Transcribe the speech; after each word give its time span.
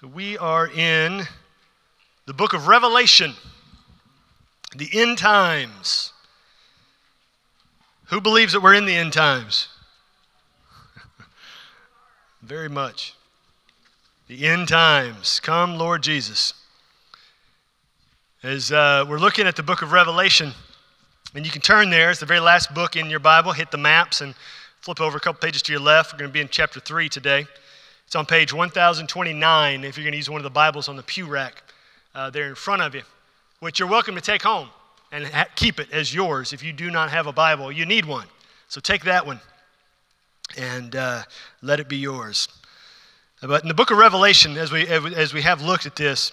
So 0.00 0.06
we 0.06 0.38
are 0.38 0.66
in 0.66 1.24
the 2.24 2.32
book 2.32 2.54
of 2.54 2.68
Revelation, 2.68 3.34
the 4.74 4.88
end 4.94 5.18
times. 5.18 6.14
Who 8.06 8.22
believes 8.22 8.54
that 8.54 8.62
we're 8.62 8.72
in 8.72 8.86
the 8.86 8.94
end 8.94 9.12
times? 9.12 9.68
Very 12.42 12.70
much. 12.70 13.12
The 14.26 14.46
end 14.46 14.68
times. 14.68 15.38
Come, 15.38 15.76
Lord 15.76 16.02
Jesus. 16.02 16.54
As 18.42 18.72
uh, 18.72 19.04
we're 19.06 19.18
looking 19.18 19.46
at 19.46 19.54
the 19.54 19.62
book 19.62 19.82
of 19.82 19.92
Revelation, 19.92 20.52
and 21.34 21.44
you 21.44 21.52
can 21.52 21.60
turn 21.60 21.90
there, 21.90 22.10
it's 22.10 22.20
the 22.20 22.26
very 22.26 22.40
last 22.40 22.72
book 22.72 22.96
in 22.96 23.10
your 23.10 23.20
Bible, 23.20 23.52
hit 23.52 23.70
the 23.70 23.76
maps 23.76 24.22
and 24.22 24.34
flip 24.80 24.98
over 25.02 25.18
a 25.18 25.20
couple 25.20 25.46
pages 25.46 25.60
to 25.60 25.72
your 25.72 25.82
left. 25.82 26.14
We're 26.14 26.20
going 26.20 26.30
to 26.30 26.32
be 26.32 26.40
in 26.40 26.48
chapter 26.48 26.80
3 26.80 27.10
today. 27.10 27.46
It's 28.10 28.16
on 28.16 28.26
page 28.26 28.52
1029 28.52 29.84
if 29.84 29.96
you're 29.96 30.02
going 30.02 30.10
to 30.10 30.16
use 30.16 30.28
one 30.28 30.40
of 30.40 30.42
the 30.42 30.50
Bibles 30.50 30.88
on 30.88 30.96
the 30.96 31.02
pew 31.04 31.26
rack 31.26 31.62
uh, 32.12 32.28
there 32.28 32.48
in 32.48 32.56
front 32.56 32.82
of 32.82 32.92
you, 32.92 33.02
which 33.60 33.78
you're 33.78 33.88
welcome 33.88 34.16
to 34.16 34.20
take 34.20 34.42
home 34.42 34.68
and 35.12 35.26
ha- 35.26 35.46
keep 35.54 35.78
it 35.78 35.92
as 35.92 36.12
yours 36.12 36.52
if 36.52 36.60
you 36.60 36.72
do 36.72 36.90
not 36.90 37.10
have 37.10 37.28
a 37.28 37.32
Bible. 37.32 37.70
You 37.70 37.86
need 37.86 38.04
one. 38.04 38.26
So 38.66 38.80
take 38.80 39.04
that 39.04 39.24
one 39.24 39.38
and 40.58 40.96
uh, 40.96 41.22
let 41.62 41.78
it 41.78 41.88
be 41.88 41.98
yours. 41.98 42.48
But 43.42 43.62
in 43.62 43.68
the 43.68 43.74
book 43.74 43.92
of 43.92 43.98
Revelation, 43.98 44.56
as 44.56 44.72
we, 44.72 44.88
as 44.88 45.32
we 45.32 45.42
have 45.42 45.62
looked 45.62 45.86
at 45.86 45.94
this, 45.94 46.32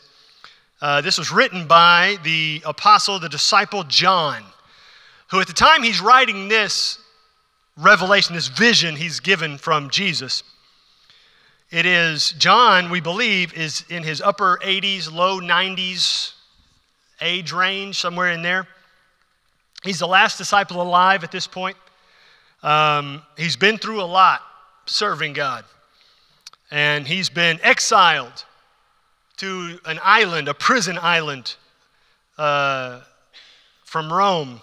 uh, 0.81 1.02
this 1.02 1.20
was 1.20 1.31
written 1.31 1.67
by 1.67 2.17
the 2.23 2.59
apostle, 2.66 3.20
the 3.20 3.30
disciple 3.30 3.84
John, 3.84 4.41
who 5.30 5.39
at 5.39 5.45
the 5.45 5.53
time 5.53 5.84
he's 5.84 6.02
writing 6.02 6.48
this 6.48 6.98
revelation, 7.78 8.34
this 8.34 8.48
vision 8.48 8.95
he's 8.95 9.20
given 9.20 9.59
from 9.59 9.91
Jesus, 9.91 10.41
it 11.70 11.85
is, 11.85 12.31
John, 12.34 12.89
we 12.89 13.02
believe, 13.02 13.53
is 13.53 13.84
in 13.89 14.03
his 14.03 14.21
upper 14.21 14.58
80s, 14.63 15.12
low 15.12 15.41
90s 15.41 16.34
age 17.19 17.52
range, 17.52 18.00
somewhere 18.00 18.31
in 18.31 18.42
there. 18.42 18.67
He's 19.83 20.00
the 20.00 20.08
last 20.08 20.38
disciple 20.38 20.81
alive 20.81 21.23
at 21.23 21.31
this 21.31 21.45
point. 21.45 21.75
Um, 22.64 23.22
he's 23.38 23.58
been 23.58 23.77
through 23.77 24.02
a 24.02 24.05
lot 24.05 24.42
serving 24.86 25.33
God. 25.33 25.66
And 26.72 27.08
he's 27.08 27.30
been 27.30 27.59
exiled 27.61 28.45
to 29.38 29.80
an 29.86 29.99
island, 30.02 30.47
a 30.47 30.53
prison 30.53 30.97
island 30.99 31.55
uh, 32.38 33.02
from 33.83 34.11
Rome. 34.11 34.61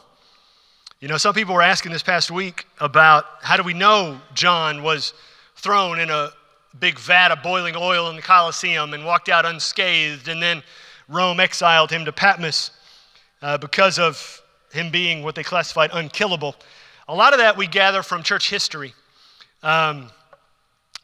You 1.00 1.08
know, 1.08 1.16
some 1.16 1.34
people 1.34 1.54
were 1.54 1.62
asking 1.62 1.92
this 1.92 2.02
past 2.02 2.30
week 2.30 2.66
about 2.80 3.26
how 3.42 3.56
do 3.56 3.62
we 3.62 3.74
know 3.74 4.20
John 4.34 4.82
was 4.82 5.12
thrown 5.56 6.00
in 6.00 6.10
a 6.10 6.30
big 6.80 6.98
vat 6.98 7.30
of 7.30 7.42
boiling 7.42 7.74
oil 7.76 8.10
in 8.10 8.16
the 8.16 8.22
Colosseum 8.22 8.94
and 8.94 9.04
walked 9.04 9.28
out 9.28 9.44
unscathed. 9.46 10.28
And 10.28 10.42
then 10.42 10.62
Rome 11.08 11.40
exiled 11.40 11.90
him 11.90 12.04
to 12.04 12.12
Patmos 12.12 12.70
uh, 13.42 13.58
because 13.58 13.98
of 13.98 14.42
him 14.72 14.90
being 14.90 15.22
what 15.22 15.34
they 15.34 15.42
classified 15.42 15.90
unkillable. 15.92 16.56
A 17.08 17.14
lot 17.14 17.32
of 17.32 17.38
that 17.38 17.56
we 17.56 17.66
gather 17.66 18.02
from 18.02 18.22
church 18.22 18.50
history. 18.50 18.94
Um, 19.62 20.10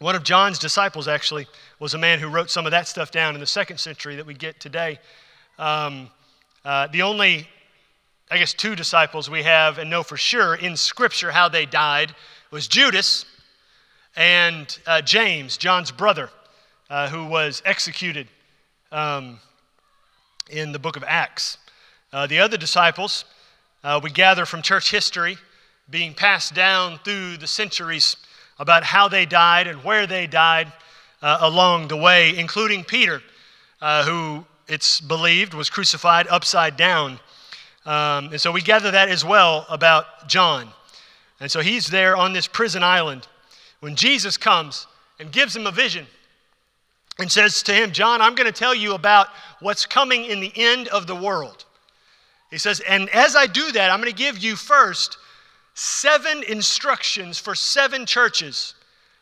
one 0.00 0.16
of 0.16 0.22
John's 0.22 0.58
disciples, 0.58 1.08
actually, 1.08 1.46
was 1.78 1.92
a 1.92 1.98
man 1.98 2.18
who 2.18 2.28
wrote 2.28 2.50
some 2.50 2.64
of 2.64 2.72
that 2.72 2.88
stuff 2.88 3.10
down 3.10 3.34
in 3.34 3.40
the 3.40 3.46
second 3.46 3.78
century 3.78 4.16
that 4.16 4.24
we 4.24 4.34
get 4.34 4.58
today. 4.58 4.98
Um, 5.58 6.10
uh, 6.64 6.86
the 6.86 7.02
only, 7.02 7.46
I 8.30 8.38
guess, 8.38 8.54
two 8.54 8.74
disciples 8.74 9.28
we 9.28 9.42
have 9.42 9.76
and 9.78 9.90
know 9.90 10.02
for 10.02 10.16
sure 10.16 10.54
in 10.54 10.74
Scripture 10.76 11.30
how 11.30 11.50
they 11.50 11.66
died 11.66 12.14
was 12.50 12.66
Judas 12.66 13.26
and 14.20 14.78
uh, 14.86 15.00
James, 15.00 15.56
John's 15.56 15.90
brother, 15.90 16.28
uh, 16.90 17.08
who 17.08 17.24
was 17.24 17.62
executed 17.64 18.28
um, 18.92 19.40
in 20.50 20.72
the 20.72 20.78
book 20.78 20.98
of 20.98 21.04
Acts. 21.06 21.56
Uh, 22.12 22.26
the 22.26 22.38
other 22.38 22.58
disciples, 22.58 23.24
uh, 23.82 23.98
we 24.02 24.10
gather 24.10 24.44
from 24.44 24.60
church 24.60 24.90
history, 24.90 25.38
being 25.88 26.12
passed 26.12 26.52
down 26.52 26.98
through 27.02 27.38
the 27.38 27.46
centuries 27.46 28.14
about 28.58 28.84
how 28.84 29.08
they 29.08 29.24
died 29.24 29.66
and 29.66 29.82
where 29.82 30.06
they 30.06 30.26
died 30.26 30.70
uh, 31.22 31.38
along 31.40 31.88
the 31.88 31.96
way, 31.96 32.36
including 32.36 32.84
Peter, 32.84 33.22
uh, 33.80 34.04
who 34.04 34.44
it's 34.68 35.00
believed 35.00 35.54
was 35.54 35.70
crucified 35.70 36.26
upside 36.28 36.76
down. 36.76 37.12
Um, 37.86 38.32
and 38.32 38.40
so 38.40 38.52
we 38.52 38.60
gather 38.60 38.90
that 38.90 39.08
as 39.08 39.24
well 39.24 39.64
about 39.70 40.28
John. 40.28 40.68
And 41.40 41.50
so 41.50 41.60
he's 41.60 41.86
there 41.86 42.18
on 42.18 42.34
this 42.34 42.46
prison 42.46 42.82
island 42.82 43.26
when 43.80 43.96
Jesus 43.96 44.36
comes 44.36 44.86
and 45.18 45.32
gives 45.32 45.54
him 45.54 45.66
a 45.66 45.70
vision 45.70 46.06
and 47.18 47.30
says 47.30 47.62
to 47.64 47.74
him, 47.74 47.92
John, 47.92 48.22
I'm 48.22 48.34
going 48.34 48.46
to 48.50 48.58
tell 48.58 48.74
you 48.74 48.94
about 48.94 49.28
what's 49.60 49.84
coming 49.84 50.24
in 50.24 50.40
the 50.40 50.52
end 50.56 50.88
of 50.88 51.06
the 51.06 51.16
world. 51.16 51.64
He 52.50 52.58
says, 52.58 52.80
and 52.80 53.08
as 53.10 53.36
I 53.36 53.46
do 53.46 53.72
that, 53.72 53.90
I'm 53.90 54.00
going 54.00 54.12
to 54.12 54.16
give 54.16 54.38
you 54.38 54.56
first 54.56 55.18
seven 55.74 56.42
instructions 56.44 57.38
for 57.38 57.54
seven 57.54 58.06
churches 58.06 58.74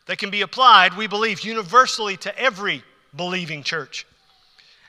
that 0.07 0.17
can 0.17 0.31
be 0.31 0.41
applied, 0.41 0.97
we 0.97 1.07
believe, 1.07 1.41
universally 1.41 2.17
to 2.17 2.37
every 2.39 2.83
believing 3.15 3.63
church. 3.63 4.07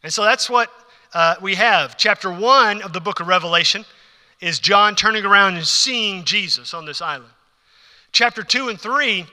And 0.03 0.13
so 0.13 0.25
that's 0.25 0.49
what 0.49 0.71
uh, 1.13 1.35
we 1.43 1.55
have. 1.57 1.97
Chapter 1.97 2.33
one 2.33 2.81
of 2.83 2.93
the 2.93 3.01
book 3.01 3.21
of 3.21 3.29
Revelation 3.29 3.85
is 4.41 4.59
John 4.59 4.95
turning 4.95 5.27
around 5.27 5.57
and 5.57 5.67
seeing 5.67 6.25
Jesus 6.25 6.73
on 6.73 6.87
this 6.87 7.03
island. 7.03 7.31
Chapter 8.13 8.43
two 8.43 8.69
and 8.69 8.81
three 8.81 9.27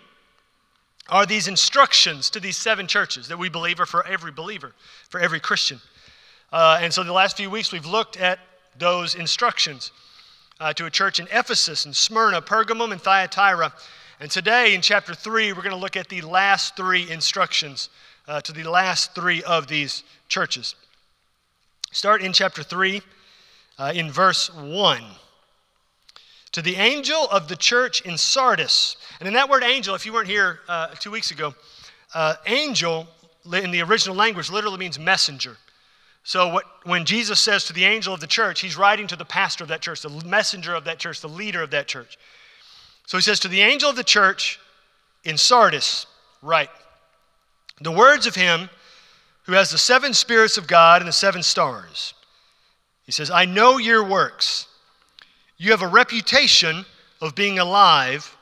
are 1.09 1.25
these 1.25 1.47
instructions 1.47 2.29
to 2.31 2.39
these 2.39 2.57
seven 2.57 2.87
churches 2.87 3.27
that 3.27 3.37
we 3.37 3.49
believe 3.49 3.79
are 3.79 3.85
for 3.85 4.05
every 4.05 4.31
believer, 4.31 4.73
for 5.09 5.19
every 5.19 5.39
Christian. 5.39 5.79
Uh, 6.51 6.79
and 6.81 6.93
so 6.93 7.03
the 7.03 7.13
last 7.13 7.37
few 7.37 7.49
weeks 7.49 7.71
we've 7.71 7.85
looked 7.85 8.17
at 8.17 8.39
those 8.77 9.15
instructions 9.15 9.91
uh, 10.59 10.73
to 10.73 10.85
a 10.85 10.89
church 10.89 11.19
in 11.19 11.27
Ephesus 11.31 11.85
and 11.85 11.95
Smyrna, 11.95 12.41
Pergamum, 12.41 12.91
and 12.91 13.01
Thyatira. 13.01 13.73
And 14.19 14.31
today 14.31 14.73
in 14.73 14.81
chapter 14.81 15.13
3, 15.13 15.53
we're 15.53 15.61
going 15.61 15.69
to 15.71 15.75
look 15.75 15.95
at 15.95 16.09
the 16.09 16.21
last 16.21 16.75
three 16.75 17.09
instructions 17.09 17.89
uh, 18.27 18.41
to 18.41 18.51
the 18.51 18.69
last 18.69 19.13
three 19.13 19.43
of 19.43 19.67
these 19.67 20.03
churches. 20.27 20.75
Start 21.91 22.21
in 22.21 22.33
chapter 22.33 22.63
3, 22.63 23.01
uh, 23.77 23.91
in 23.95 24.11
verse 24.11 24.53
1. 24.53 25.03
To 26.53 26.61
the 26.61 26.75
angel 26.75 27.27
of 27.29 27.47
the 27.47 27.55
church 27.55 28.01
in 28.01 28.17
Sardis. 28.17 28.97
And 29.19 29.27
in 29.27 29.33
that 29.33 29.49
word 29.49 29.63
angel, 29.63 29.95
if 29.95 30.05
you 30.05 30.13
weren't 30.13 30.27
here 30.27 30.59
uh, 30.67 30.87
two 30.99 31.11
weeks 31.11 31.31
ago, 31.31 31.53
uh, 32.13 32.35
angel 32.45 33.07
in 33.51 33.71
the 33.71 33.81
original 33.81 34.15
language 34.15 34.49
literally 34.49 34.77
means 34.77 34.97
messenger. 34.97 35.57
So 36.23 36.49
what, 36.49 36.65
when 36.83 37.05
Jesus 37.05 37.39
says 37.39 37.63
to 37.65 37.73
the 37.73 37.85
angel 37.85 38.13
of 38.13 38.19
the 38.19 38.27
church, 38.27 38.59
he's 38.59 38.77
writing 38.77 39.07
to 39.07 39.15
the 39.15 39.25
pastor 39.25 39.63
of 39.63 39.69
that 39.69 39.81
church, 39.81 40.01
the 40.01 40.09
messenger 40.25 40.75
of 40.75 40.83
that 40.83 40.99
church, 40.99 41.21
the 41.21 41.29
leader 41.29 41.61
of 41.61 41.71
that 41.71 41.87
church. 41.87 42.17
So 43.05 43.17
he 43.17 43.21
says 43.21 43.39
to 43.41 43.47
the 43.47 43.61
angel 43.61 43.89
of 43.89 43.95
the 43.95 44.03
church 44.03 44.59
in 45.23 45.37
Sardis, 45.37 46.05
write 46.41 46.69
the 47.79 47.91
words 47.91 48.25
of 48.25 48.35
him 48.35 48.69
who 49.43 49.53
has 49.53 49.71
the 49.71 49.77
seven 49.77 50.13
spirits 50.13 50.57
of 50.57 50.67
God 50.67 51.01
and 51.01 51.07
the 51.07 51.13
seven 51.13 51.43
stars. 51.43 52.13
He 53.05 53.13
says, 53.13 53.31
I 53.31 53.45
know 53.45 53.77
your 53.77 54.03
works. 54.03 54.66
You 55.57 55.71
have 55.71 55.81
a 55.81 55.87
reputation 55.87 56.85
of 57.21 57.35
being 57.35 57.59
alive, 57.59 58.35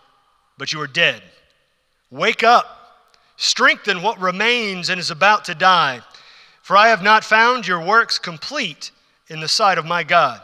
but 0.58 0.74
you 0.74 0.81
are 0.81 0.88
dead. 0.88 1.22
Wake 2.12 2.44
up, 2.44 2.66
strengthen 3.38 4.02
what 4.02 4.20
remains 4.20 4.90
and 4.90 5.00
is 5.00 5.12
about 5.12 5.46
to 5.46 5.56
die 5.56 6.02
for 6.66 6.75
I 6.75 6.88
have 6.88 7.04
not 7.04 7.24
found 7.24 7.68
your 7.68 7.80
works 7.80 8.18
complete 8.18 8.90
in 9.28 9.40
the 9.40 9.48
sight 9.48 9.78
of 9.78 9.86
my 9.86 10.04
God. 10.04 10.42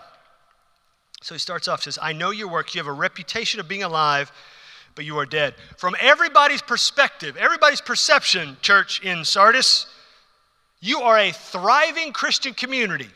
So 1.24 1.34
he 1.34 1.40
starts 1.40 1.68
off, 1.68 1.82
says, 1.82 1.98
I 2.00 2.14
know 2.14 2.30
your 2.30 2.48
work. 2.48 2.76
You 2.76 2.80
have 2.80 2.86
a 2.86 2.94
reputation 2.94 3.60
of 3.60 3.68
being 3.68 3.82
alive, 3.82 4.32
but 4.94 5.04
you 5.04 5.18
are 5.18 5.26
dead. 5.26 5.56
From 5.78 5.96
everybody's 6.00 6.62
perspective, 6.62 7.38
everybody's 7.38 7.82
perception, 7.82 8.56
church 8.62 9.04
in 9.04 9.26
Sardis, 9.26 9.88
you 10.80 11.00
are 11.02 11.18
a 11.18 11.32
thriving 11.32 12.14
Christian 12.14 12.54
community. 12.54 13.10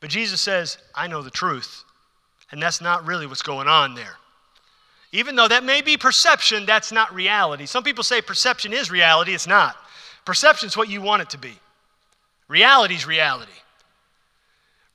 But 0.00 0.10
Jesus 0.10 0.42
says, 0.42 0.76
I 0.94 1.06
know 1.06 1.22
the 1.22 1.30
truth. 1.30 1.84
And 2.52 2.62
that's 2.62 2.80
not 2.80 3.06
really 3.06 3.26
what's 3.26 3.42
going 3.42 3.68
on 3.68 3.94
there. 3.94 4.16
Even 5.12 5.34
though 5.34 5.48
that 5.48 5.64
may 5.64 5.82
be 5.82 5.96
perception, 5.96 6.66
that's 6.66 6.92
not 6.92 7.12
reality. 7.12 7.66
Some 7.66 7.82
people 7.82 8.04
say 8.04 8.20
perception 8.20 8.72
is 8.72 8.90
reality, 8.90 9.34
it's 9.34 9.46
not. 9.46 9.76
Perception 10.24 10.68
is 10.68 10.76
what 10.76 10.88
you 10.88 11.00
want 11.00 11.22
it 11.22 11.30
to 11.30 11.38
be. 11.38 11.58
Reality 12.48 12.94
is 12.94 13.06
reality. 13.06 13.50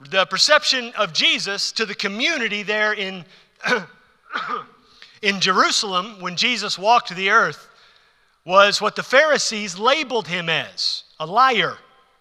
The 0.10 0.25
perception 0.25 0.94
of 0.98 1.13
Jesus 1.13 1.72
to 1.74 1.86
the 1.86 1.96
community 1.96 2.63
there 2.63 2.94
in, 2.94 3.25
in 5.22 5.40
Jerusalem 5.40 6.22
when 6.22 6.36
Jesus 6.36 6.78
walked 6.78 7.16
the 7.16 7.30
earth 7.30 7.69
was 8.46 8.81
what 8.81 8.96
the 8.96 9.04
Pharisees 9.04 9.80
labeled 9.80 10.28
him 10.28 10.50
as 10.50 11.04
a 11.19 11.25
liar, 11.25 11.78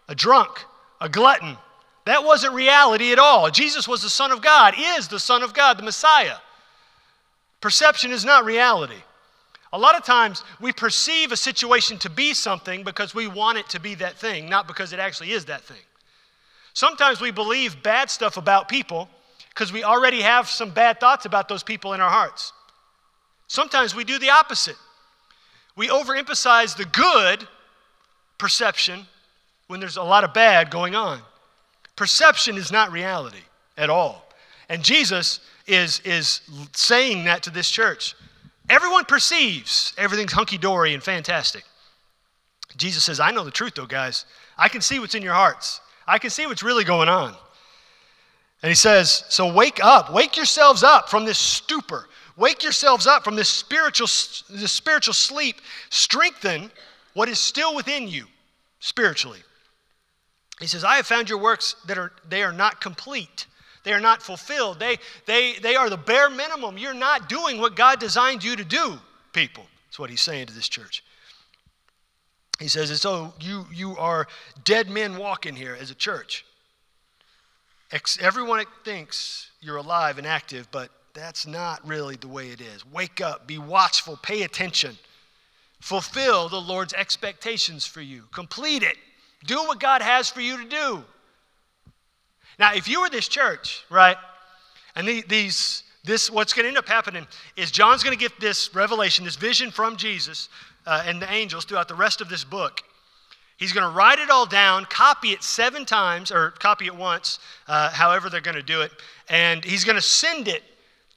a 0.09 0.15
drunk, 0.15 0.65
a 1.01 1.09
glutton. 1.09 1.57
That 2.07 2.25
wasn't 2.25 2.55
reality 2.55 3.13
at 3.13 3.19
all. 3.19 3.51
Jesus 3.51 3.89
was 3.89 4.03
the 4.03 4.11
Son 4.11 4.31
of 4.31 4.43
God, 4.43 4.75
is 4.79 5.09
the 5.09 5.19
Son 5.19 5.43
of 5.43 5.55
God, 5.55 5.79
the 5.79 5.83
Messiah. 5.83 6.37
Perception 7.61 8.13
is 8.13 8.25
not 8.25 8.45
reality. 8.45 9.03
A 9.73 9.79
lot 9.79 9.97
of 9.97 10.05
times 10.05 10.45
we 10.61 10.71
perceive 10.71 11.33
a 11.33 11.37
situation 11.37 11.99
to 11.99 12.11
be 12.11 12.35
something 12.35 12.85
because 12.85 13.15
we 13.15 13.27
want 13.27 13.59
it 13.59 13.69
to 13.71 13.81
be 13.81 13.95
that 13.97 14.17
thing, 14.17 14.49
not 14.49 14.69
because 14.69 14.93
it 14.93 15.01
actually 15.01 15.33
is 15.33 15.47
that 15.47 15.63
thing. 15.63 15.81
Sometimes 16.75 17.21
we 17.21 17.31
believe 17.31 17.83
bad 17.83 18.11
stuff 18.11 18.37
about 18.37 18.69
people 18.69 19.09
because 19.49 19.73
we 19.73 19.83
already 19.83 20.21
have 20.21 20.49
some 20.49 20.71
bad 20.71 21.01
thoughts 21.01 21.25
about 21.25 21.49
those 21.49 21.63
people 21.63 21.95
in 21.95 22.01
our 22.01 22.11
hearts. 22.11 22.53
Sometimes 23.47 23.95
we 23.95 24.05
do 24.05 24.19
the 24.19 24.31
opposite. 24.31 24.77
We 25.77 25.89
overemphasize 25.89 26.77
the 26.77 26.85
good 26.85 27.49
perception 28.39 29.07
when 29.69 29.81
there's 29.81 29.97
a 29.97 30.03
lot 30.03 30.25
of 30.25 30.35
bad 30.35 30.71
going 30.71 30.95
on. 30.95 31.21
Perception 31.97 32.57
is 32.57 32.73
not 32.73 32.93
reality 32.93 33.43
at 33.77 33.91
all. 33.91 34.27
And 34.69 34.83
Jesus 34.83 35.41
is, 35.67 36.01
is 36.05 36.41
saying 36.73 37.25
that 37.25 37.43
to 37.45 37.51
this 37.51 37.71
church. 37.71 38.15
Everyone 38.69 39.05
perceives 39.05 39.93
everything's 39.99 40.33
hunky 40.33 40.59
dory 40.59 40.95
and 40.95 41.03
fantastic. 41.03 41.65
Jesus 42.77 43.05
says, 43.05 43.21
I 43.21 43.31
know 43.31 43.45
the 43.45 43.51
truth 43.51 43.75
though, 43.75 43.87
guys. 43.87 44.25
I 44.57 44.69
can 44.69 44.81
see 44.81 44.99
what's 44.99 45.15
in 45.15 45.23
your 45.23 45.35
hearts, 45.35 45.81
I 46.07 46.19
can 46.19 46.31
see 46.31 46.47
what's 46.47 46.63
really 46.63 46.85
going 46.85 47.09
on. 47.09 47.35
And 48.63 48.71
he 48.71 48.75
says, 48.75 49.25
So 49.29 49.53
wake 49.53 49.85
up, 49.85 50.13
wake 50.13 50.37
yourselves 50.37 50.83
up 50.83 51.11
from 51.11 51.25
this 51.25 51.39
stupor. 51.39 52.09
Wake 52.37 52.65
yourselves 52.65 53.07
up 53.07 53.23
from 53.23 53.37
this 53.37 53.49
spiritual, 53.49 54.07
this 54.51 54.73
spiritual 54.73 55.15
sleep. 55.15 55.61
Strengthen 55.91 56.71
what 57.13 57.29
is 57.29 57.39
still 57.39 57.77
within 57.77 58.09
you 58.09 58.27
spiritually. 58.81 59.41
He 60.61 60.67
says, 60.67 60.85
I 60.85 60.97
have 60.97 61.07
found 61.07 61.29
your 61.29 61.39
works 61.39 61.77
that 61.87 61.99
are 61.99 62.13
they 62.29 62.43
are 62.43 62.53
not 62.53 62.81
complete. 62.81 63.47
They 63.85 63.93
are 63.93 64.01
not 64.01 64.23
fulfilled. 64.23 64.81
They, 64.81 64.97
they, 65.27 65.55
they 65.63 65.77
are 65.77 65.91
the 65.91 65.99
bare 65.99 66.31
minimum. 66.31 66.79
You're 66.79 66.95
not 66.95 67.29
doing 67.29 67.61
what 67.61 67.77
God 67.77 68.01
designed 68.01 68.43
you 68.43 68.57
to 68.57 68.65
do, 68.65 68.99
people. 69.33 69.67
That's 69.87 69.99
what 69.99 70.11
he's 70.11 70.23
saying 70.23 70.47
to 70.47 70.55
this 70.55 70.69
church. 70.69 71.05
He 72.59 72.69
says, 72.69 72.89
and 72.89 72.99
so 72.99 73.35
you, 73.41 73.67
you 73.73 73.97
are 73.99 74.27
dead 74.65 74.89
men 74.89 75.19
walking 75.19 75.55
here 75.55 75.77
as 75.79 75.91
a 75.91 75.95
church. 75.95 76.47
Everyone 78.21 78.65
thinks 78.85 79.51
you're 79.61 79.77
alive 79.77 80.19
and 80.19 80.27
active, 80.27 80.69
but 80.71 80.89
that's 81.13 81.47
not 81.47 81.87
really 81.87 82.17
the 82.17 82.29
way 82.29 82.49
it 82.49 82.61
is. 82.61 82.85
Wake 82.91 83.21
up, 83.21 83.47
be 83.47 83.59
watchful, 83.59 84.19
pay 84.23 84.43
attention. 84.43 84.97
Fulfill 85.81 86.49
the 86.49 86.61
Lord's 86.61 86.95
expectations 86.95 87.87
for 87.87 88.01
you. 88.01 88.25
Complete 88.33 88.83
it. 88.83 88.97
Do 89.47 89.57
what 89.65 89.81
God 89.81 90.03
has 90.03 90.31
for 90.31 90.41
you 90.41 90.63
to 90.63 90.69
do. 90.69 91.05
Now, 92.59 92.75
if 92.75 92.89
you 92.89 93.01
were 93.01 93.11
this 93.11 93.29
church, 93.29 93.85
right, 93.91 94.17
and 94.95 95.09
these, 95.29 95.83
this, 96.05 96.31
what's 96.31 96.53
going 96.53 96.65
to 96.65 96.69
end 96.69 96.79
up 96.79 96.89
happening 96.89 97.27
is 97.57 97.71
John's 97.71 98.03
going 98.03 98.17
to 98.17 98.21
get 98.21 98.39
this 98.41 98.75
revelation, 98.75 99.25
this 99.25 99.37
vision 99.37 99.71
from 99.71 99.97
Jesus 99.97 100.49
uh, 100.87 101.03
and 101.07 101.21
the 101.21 101.31
angels 101.33 101.65
throughout 101.65 101.89
the 101.89 101.95
rest 101.95 102.21
of 102.21 102.29
this 102.29 102.45
book. 102.45 102.81
He's 103.57 103.73
going 103.73 103.89
to 103.89 103.97
write 103.97 104.19
it 104.19 104.31
all 104.31 104.47
down, 104.47 104.85
copy 104.87 105.29
it 105.29 105.43
seven 105.43 105.85
times, 105.85 106.31
or 106.31 106.51
copy 106.53 106.87
it 106.87 106.95
once, 106.95 107.39
uh, 107.69 107.91
however 107.91 108.29
they're 108.29 108.41
going 108.41 108.57
to 108.57 108.63
do 108.63 108.83
it, 108.83 108.93
and 109.29 109.65
he's 109.65 109.85
going 109.85 109.97
to 109.97 110.03
send 110.03 110.49
it 110.49 110.63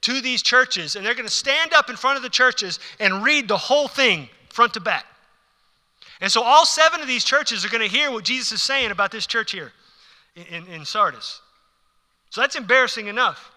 to 0.02 0.20
these 0.20 0.42
churches, 0.42 0.96
and 0.96 1.04
they're 1.04 1.14
going 1.14 1.26
to 1.26 1.32
stand 1.32 1.74
up 1.74 1.90
in 1.90 1.96
front 1.96 2.16
of 2.16 2.22
the 2.22 2.28
churches 2.28 2.78
and 3.00 3.24
read 3.24 3.48
the 3.48 3.56
whole 3.56 3.88
thing 3.88 4.28
front 4.50 4.74
to 4.74 4.80
back. 4.80 5.04
And 6.20 6.30
so 6.30 6.42
all 6.42 6.66
seven 6.66 7.00
of 7.00 7.06
these 7.06 7.24
churches 7.24 7.64
are 7.64 7.68
going 7.68 7.88
to 7.88 7.96
hear 7.96 8.10
what 8.10 8.24
Jesus 8.24 8.52
is 8.52 8.62
saying 8.62 8.90
about 8.90 9.12
this 9.12 9.26
church 9.26 9.52
here 9.52 9.72
in, 10.34 10.66
in 10.66 10.84
Sardis. 10.84 11.40
So 12.30 12.40
that's 12.40 12.56
embarrassing 12.56 13.06
enough. 13.06 13.52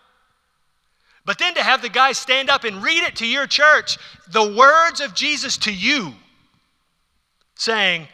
But 1.25 1.37
then 1.37 1.53
to 1.55 1.63
have 1.63 1.81
the 1.81 1.89
guy 1.89 2.13
stand 2.13 2.49
up 2.49 2.63
and 2.63 2.83
read 2.83 3.03
it 3.03 3.17
to 3.17 3.27
your 3.27 3.45
church, 3.45 3.97
the 4.29 4.55
words 4.55 5.01
of 5.01 5.13
Jesus 5.13 5.57
to 5.59 5.73
you, 5.73 6.13
saying, 7.55 8.07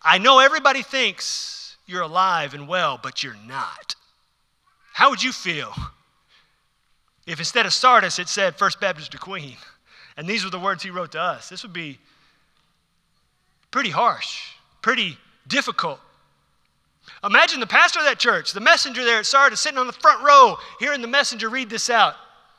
I 0.00 0.18
know 0.18 0.38
everybody 0.38 0.82
thinks 0.82 1.76
you're 1.86 2.02
alive 2.02 2.54
and 2.54 2.66
well, 2.68 2.98
but 3.02 3.22
you're 3.22 3.36
not. 3.46 3.94
How 4.92 5.10
would 5.10 5.22
you 5.22 5.32
feel 5.32 5.72
if 7.26 7.38
instead 7.38 7.66
of 7.66 7.72
Sardis 7.72 8.18
it 8.18 8.28
said 8.28 8.56
First 8.56 8.80
Baptist 8.80 9.10
De 9.10 9.18
Queen? 9.18 9.56
And 10.16 10.26
these 10.26 10.44
were 10.44 10.50
the 10.50 10.60
words 10.60 10.82
he 10.82 10.90
wrote 10.90 11.12
to 11.12 11.20
us. 11.20 11.48
This 11.48 11.62
would 11.64 11.72
be 11.72 11.98
pretty 13.74 13.90
harsh, 13.90 14.52
pretty 14.82 15.18
difficult. 15.48 15.98
Imagine 17.24 17.58
the 17.58 17.66
pastor 17.66 17.98
of 17.98 18.04
that 18.04 18.20
church, 18.20 18.52
the 18.52 18.60
messenger 18.60 19.04
there 19.04 19.18
at 19.18 19.26
Sardis, 19.26 19.60
sitting 19.60 19.80
on 19.80 19.88
the 19.88 19.92
front 19.92 20.22
row, 20.22 20.56
hearing 20.78 21.02
the 21.02 21.08
messenger 21.08 21.48
read 21.48 21.68
this 21.68 21.90
out 21.90 22.14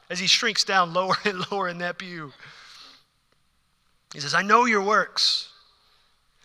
as 0.09 0.19
he 0.19 0.27
shrinks 0.27 0.65
down 0.65 0.93
lower 0.93 1.15
and 1.23 1.49
lower 1.49 1.69
in 1.69 1.77
that 1.77 1.97
pew. 1.97 2.33
He 4.13 4.19
says, 4.19 4.33
I 4.33 4.41
know 4.41 4.65
your 4.65 4.81
works. 4.81 5.47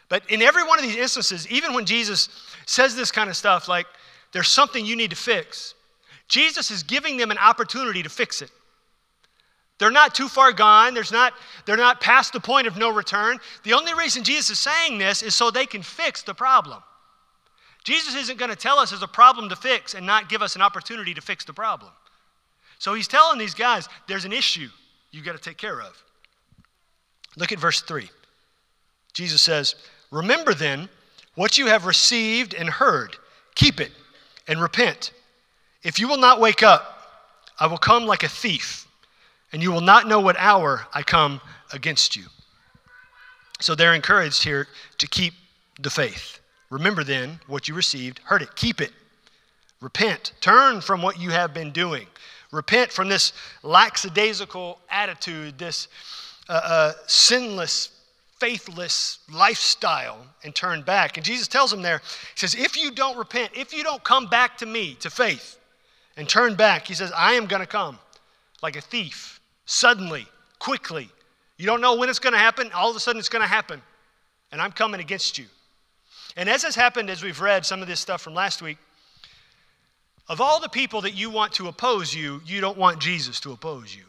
But 0.08 0.22
in 0.30 0.40
every 0.40 0.62
one 0.62 0.78
of 0.78 0.84
these 0.84 0.94
instances, 0.94 1.48
even 1.50 1.74
when 1.74 1.84
Jesus 1.84 2.28
says 2.64 2.94
this 2.94 3.10
kind 3.10 3.28
of 3.28 3.36
stuff, 3.36 3.66
like 3.66 3.86
there's 4.30 4.46
something 4.46 4.86
you 4.86 4.94
need 4.94 5.10
to 5.10 5.16
fix, 5.16 5.74
Jesus 6.28 6.70
is 6.70 6.84
giving 6.84 7.16
them 7.16 7.32
an 7.32 7.38
opportunity 7.38 8.04
to 8.04 8.08
fix 8.08 8.40
it. 8.40 8.52
They're 9.80 9.90
not 9.90 10.14
too 10.14 10.28
far 10.28 10.52
gone. 10.52 10.92
There's 10.92 11.10
not, 11.10 11.32
they're 11.64 11.74
not 11.78 12.02
past 12.02 12.34
the 12.34 12.38
point 12.38 12.66
of 12.66 12.76
no 12.76 12.92
return. 12.92 13.38
The 13.64 13.72
only 13.72 13.94
reason 13.94 14.22
Jesus 14.22 14.50
is 14.50 14.58
saying 14.60 14.98
this 14.98 15.22
is 15.22 15.34
so 15.34 15.50
they 15.50 15.64
can 15.64 15.82
fix 15.82 16.22
the 16.22 16.34
problem. 16.34 16.82
Jesus 17.82 18.14
isn't 18.14 18.38
going 18.38 18.50
to 18.50 18.56
tell 18.56 18.78
us 18.78 18.90
there's 18.90 19.02
a 19.02 19.08
problem 19.08 19.48
to 19.48 19.56
fix 19.56 19.94
and 19.94 20.04
not 20.04 20.28
give 20.28 20.42
us 20.42 20.54
an 20.54 20.60
opportunity 20.60 21.14
to 21.14 21.22
fix 21.22 21.46
the 21.46 21.54
problem. 21.54 21.90
So 22.78 22.92
he's 22.92 23.08
telling 23.08 23.38
these 23.38 23.54
guys 23.54 23.88
there's 24.06 24.26
an 24.26 24.34
issue 24.34 24.68
you 25.12 25.22
got 25.22 25.32
to 25.32 25.42
take 25.42 25.56
care 25.56 25.80
of. 25.80 26.04
Look 27.38 27.50
at 27.50 27.58
verse 27.58 27.80
3. 27.80 28.10
Jesus 29.14 29.40
says, 29.40 29.76
Remember 30.10 30.52
then 30.52 30.90
what 31.36 31.56
you 31.56 31.68
have 31.68 31.86
received 31.86 32.52
and 32.52 32.68
heard, 32.68 33.16
keep 33.54 33.80
it 33.80 33.92
and 34.46 34.60
repent. 34.60 35.12
If 35.82 35.98
you 35.98 36.06
will 36.06 36.18
not 36.18 36.38
wake 36.38 36.62
up, 36.62 36.98
I 37.58 37.66
will 37.66 37.78
come 37.78 38.04
like 38.04 38.24
a 38.24 38.28
thief, 38.28 38.86
and 39.52 39.62
you 39.62 39.72
will 39.72 39.80
not 39.80 40.06
know 40.06 40.20
what 40.20 40.36
hour 40.38 40.86
I 40.94 41.02
come 41.02 41.40
against 41.72 42.16
you. 42.16 42.24
So 43.60 43.74
they're 43.74 43.94
encouraged 43.94 44.42
here 44.42 44.68
to 44.98 45.06
keep 45.06 45.34
the 45.80 45.90
faith. 45.90 46.40
Remember 46.70 47.04
then 47.04 47.40
what 47.46 47.68
you 47.68 47.74
received, 47.74 48.20
heard 48.20 48.42
it, 48.42 48.54
keep 48.54 48.80
it. 48.80 48.92
Repent, 49.80 50.32
turn 50.40 50.80
from 50.80 51.02
what 51.02 51.18
you 51.18 51.30
have 51.30 51.54
been 51.54 51.72
doing. 51.72 52.06
Repent 52.52 52.92
from 52.92 53.08
this 53.08 53.32
lackadaisical 53.62 54.78
attitude, 54.90 55.58
this 55.58 55.88
uh, 56.48 56.60
uh, 56.64 56.92
sinless 57.06 57.90
faithless 58.40 59.18
lifestyle 59.30 60.26
and 60.42 60.54
turn 60.54 60.82
back. 60.82 61.16
And 61.18 61.24
Jesus 61.24 61.46
tells 61.46 61.70
them 61.70 61.82
there, 61.82 61.98
He 62.34 62.38
says, 62.38 62.54
If 62.54 62.76
you 62.76 62.90
don't 62.90 63.18
repent, 63.18 63.52
if 63.54 63.72
you 63.72 63.84
don't 63.84 64.02
come 64.02 64.26
back 64.26 64.56
to 64.58 64.66
me, 64.66 64.94
to 65.00 65.10
faith, 65.10 65.58
and 66.16 66.28
turn 66.28 66.54
back, 66.54 66.88
He 66.88 66.94
says, 66.94 67.12
I 67.14 67.34
am 67.34 67.46
going 67.46 67.60
to 67.60 67.66
come 67.66 67.98
like 68.62 68.76
a 68.76 68.80
thief, 68.80 69.39
suddenly, 69.70 70.26
quickly. 70.58 71.08
You 71.56 71.66
don't 71.66 71.80
know 71.80 71.94
when 71.94 72.08
it's 72.08 72.18
going 72.18 72.32
to 72.32 72.38
happen, 72.38 72.72
all 72.72 72.90
of 72.90 72.96
a 72.96 73.00
sudden 73.00 73.20
it's 73.20 73.28
going 73.28 73.42
to 73.42 73.48
happen. 73.48 73.80
And 74.50 74.60
I'm 74.60 74.72
coming 74.72 75.00
against 75.00 75.38
you. 75.38 75.46
And 76.36 76.48
as 76.48 76.64
has 76.64 76.74
happened, 76.74 77.08
as 77.08 77.22
we've 77.22 77.40
read 77.40 77.64
some 77.64 77.80
of 77.80 77.86
this 77.86 78.00
stuff 78.00 78.20
from 78.20 78.34
last 78.34 78.62
week, 78.62 78.78
of 80.28 80.40
all 80.40 80.60
the 80.60 80.68
people 80.68 81.02
that 81.02 81.12
you 81.12 81.30
want 81.30 81.52
to 81.54 81.68
oppose 81.68 82.12
you, 82.12 82.42
you 82.44 82.60
don't 82.60 82.78
want 82.78 83.00
Jesus 83.00 83.38
to 83.40 83.52
oppose 83.52 83.94
you. 83.94 84.02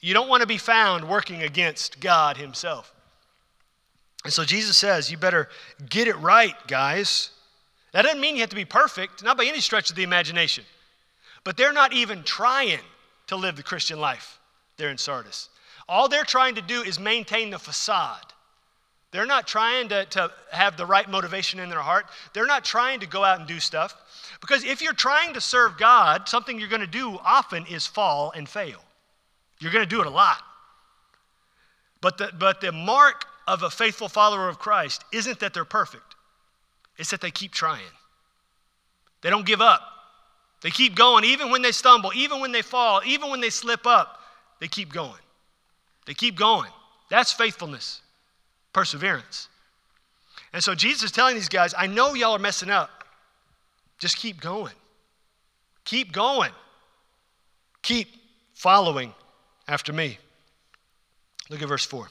You 0.00 0.14
don't 0.14 0.28
want 0.28 0.40
to 0.40 0.46
be 0.46 0.56
found 0.56 1.06
working 1.06 1.42
against 1.42 2.00
God 2.00 2.38
Himself. 2.38 2.94
And 4.24 4.32
so 4.32 4.44
Jesus 4.44 4.78
says, 4.78 5.10
you 5.10 5.18
better 5.18 5.50
get 5.88 6.08
it 6.08 6.16
right, 6.16 6.54
guys. 6.66 7.30
That 7.92 8.02
doesn't 8.02 8.20
mean 8.20 8.36
you 8.36 8.40
have 8.40 8.50
to 8.50 8.56
be 8.56 8.64
perfect, 8.64 9.22
not 9.22 9.36
by 9.36 9.44
any 9.44 9.60
stretch 9.60 9.90
of 9.90 9.96
the 9.96 10.02
imagination. 10.02 10.64
But 11.44 11.58
they're 11.58 11.72
not 11.74 11.92
even 11.92 12.22
trying 12.22 12.80
to 13.26 13.36
live 13.36 13.56
the 13.56 13.62
Christian 13.62 14.00
life 14.00 14.37
there 14.78 14.88
in 14.88 14.96
Sardis. 14.96 15.50
All 15.88 16.08
they're 16.08 16.24
trying 16.24 16.54
to 16.54 16.62
do 16.62 16.82
is 16.82 16.98
maintain 16.98 17.50
the 17.50 17.58
facade. 17.58 18.24
They're 19.10 19.26
not 19.26 19.46
trying 19.46 19.88
to, 19.88 20.04
to 20.06 20.30
have 20.52 20.76
the 20.76 20.86
right 20.86 21.08
motivation 21.08 21.60
in 21.60 21.68
their 21.68 21.80
heart. 21.80 22.06
They're 22.34 22.46
not 22.46 22.64
trying 22.64 23.00
to 23.00 23.06
go 23.06 23.24
out 23.24 23.38
and 23.38 23.48
do 23.48 23.58
stuff. 23.58 23.96
Because 24.40 24.64
if 24.64 24.82
you're 24.82 24.92
trying 24.92 25.34
to 25.34 25.40
serve 25.40 25.78
God, 25.78 26.28
something 26.28 26.58
you're 26.58 26.68
going 26.68 26.80
to 26.82 26.86
do 26.86 27.18
often 27.24 27.66
is 27.66 27.86
fall 27.86 28.32
and 28.36 28.48
fail. 28.48 28.80
You're 29.60 29.72
going 29.72 29.84
to 29.84 29.88
do 29.88 30.00
it 30.00 30.06
a 30.06 30.10
lot. 30.10 30.42
But 32.00 32.18
the, 32.18 32.30
but 32.38 32.60
the 32.60 32.70
mark 32.70 33.24
of 33.46 33.62
a 33.62 33.70
faithful 33.70 34.08
follower 34.08 34.48
of 34.48 34.58
Christ 34.58 35.04
isn't 35.12 35.40
that 35.40 35.54
they're 35.54 35.64
perfect, 35.64 36.14
it's 36.98 37.10
that 37.10 37.20
they 37.20 37.30
keep 37.30 37.52
trying. 37.52 37.80
They 39.22 39.30
don't 39.30 39.46
give 39.46 39.60
up. 39.60 39.82
They 40.60 40.70
keep 40.70 40.94
going, 40.94 41.24
even 41.24 41.50
when 41.50 41.62
they 41.62 41.72
stumble, 41.72 42.12
even 42.14 42.40
when 42.40 42.52
they 42.52 42.62
fall, 42.62 43.00
even 43.06 43.30
when 43.30 43.40
they 43.40 43.50
slip 43.50 43.86
up, 43.86 44.17
they 44.60 44.68
keep 44.68 44.92
going. 44.92 45.20
They 46.06 46.14
keep 46.14 46.36
going. 46.36 46.70
That's 47.10 47.32
faithfulness, 47.32 48.00
perseverance. 48.72 49.48
And 50.52 50.62
so 50.62 50.74
Jesus 50.74 51.04
is 51.04 51.12
telling 51.12 51.34
these 51.34 51.48
guys, 51.48 51.74
I 51.76 51.86
know 51.86 52.14
y'all 52.14 52.32
are 52.32 52.38
messing 52.38 52.70
up. 52.70 53.04
Just 53.98 54.16
keep 54.16 54.40
going. 54.40 54.74
Keep 55.84 56.12
going. 56.12 56.52
Keep 57.82 58.08
following 58.54 59.14
after 59.66 59.92
me. 59.92 60.18
Look 61.50 61.62
at 61.62 61.68
verse 61.68 61.84
4. 61.84 62.08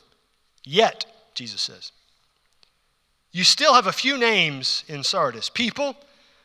Yet, 0.64 1.06
Jesus 1.34 1.62
says, 1.62 1.92
you 3.32 3.44
still 3.44 3.74
have 3.74 3.88
a 3.88 3.92
few 3.92 4.18
names 4.18 4.84
in 4.88 5.04
Sardis, 5.04 5.50
people 5.50 5.96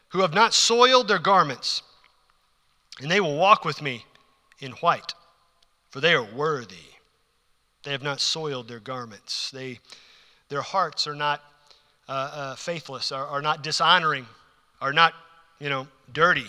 who 0.08 0.20
have 0.20 0.34
not 0.34 0.52
soiled 0.52 1.08
their 1.08 1.18
garments, 1.18 1.82
and 3.00 3.10
they 3.10 3.20
will 3.20 3.36
walk 3.36 3.64
with 3.64 3.80
me 3.80 4.04
in 4.60 4.72
white, 4.72 5.14
for 5.92 6.00
they 6.00 6.14
are 6.14 6.24
worthy. 6.24 6.88
They 7.84 7.92
have 7.92 8.02
not 8.02 8.18
soiled 8.18 8.66
their 8.66 8.80
garments. 8.80 9.50
They, 9.50 9.78
their 10.48 10.62
hearts 10.62 11.06
are 11.06 11.14
not 11.14 11.42
uh, 12.08 12.12
uh, 12.12 12.54
faithless, 12.56 13.12
are, 13.12 13.26
are 13.26 13.42
not 13.42 13.62
dishonoring, 13.62 14.26
are 14.80 14.94
not, 14.94 15.12
you 15.60 15.68
know, 15.68 15.86
dirty. 16.12 16.46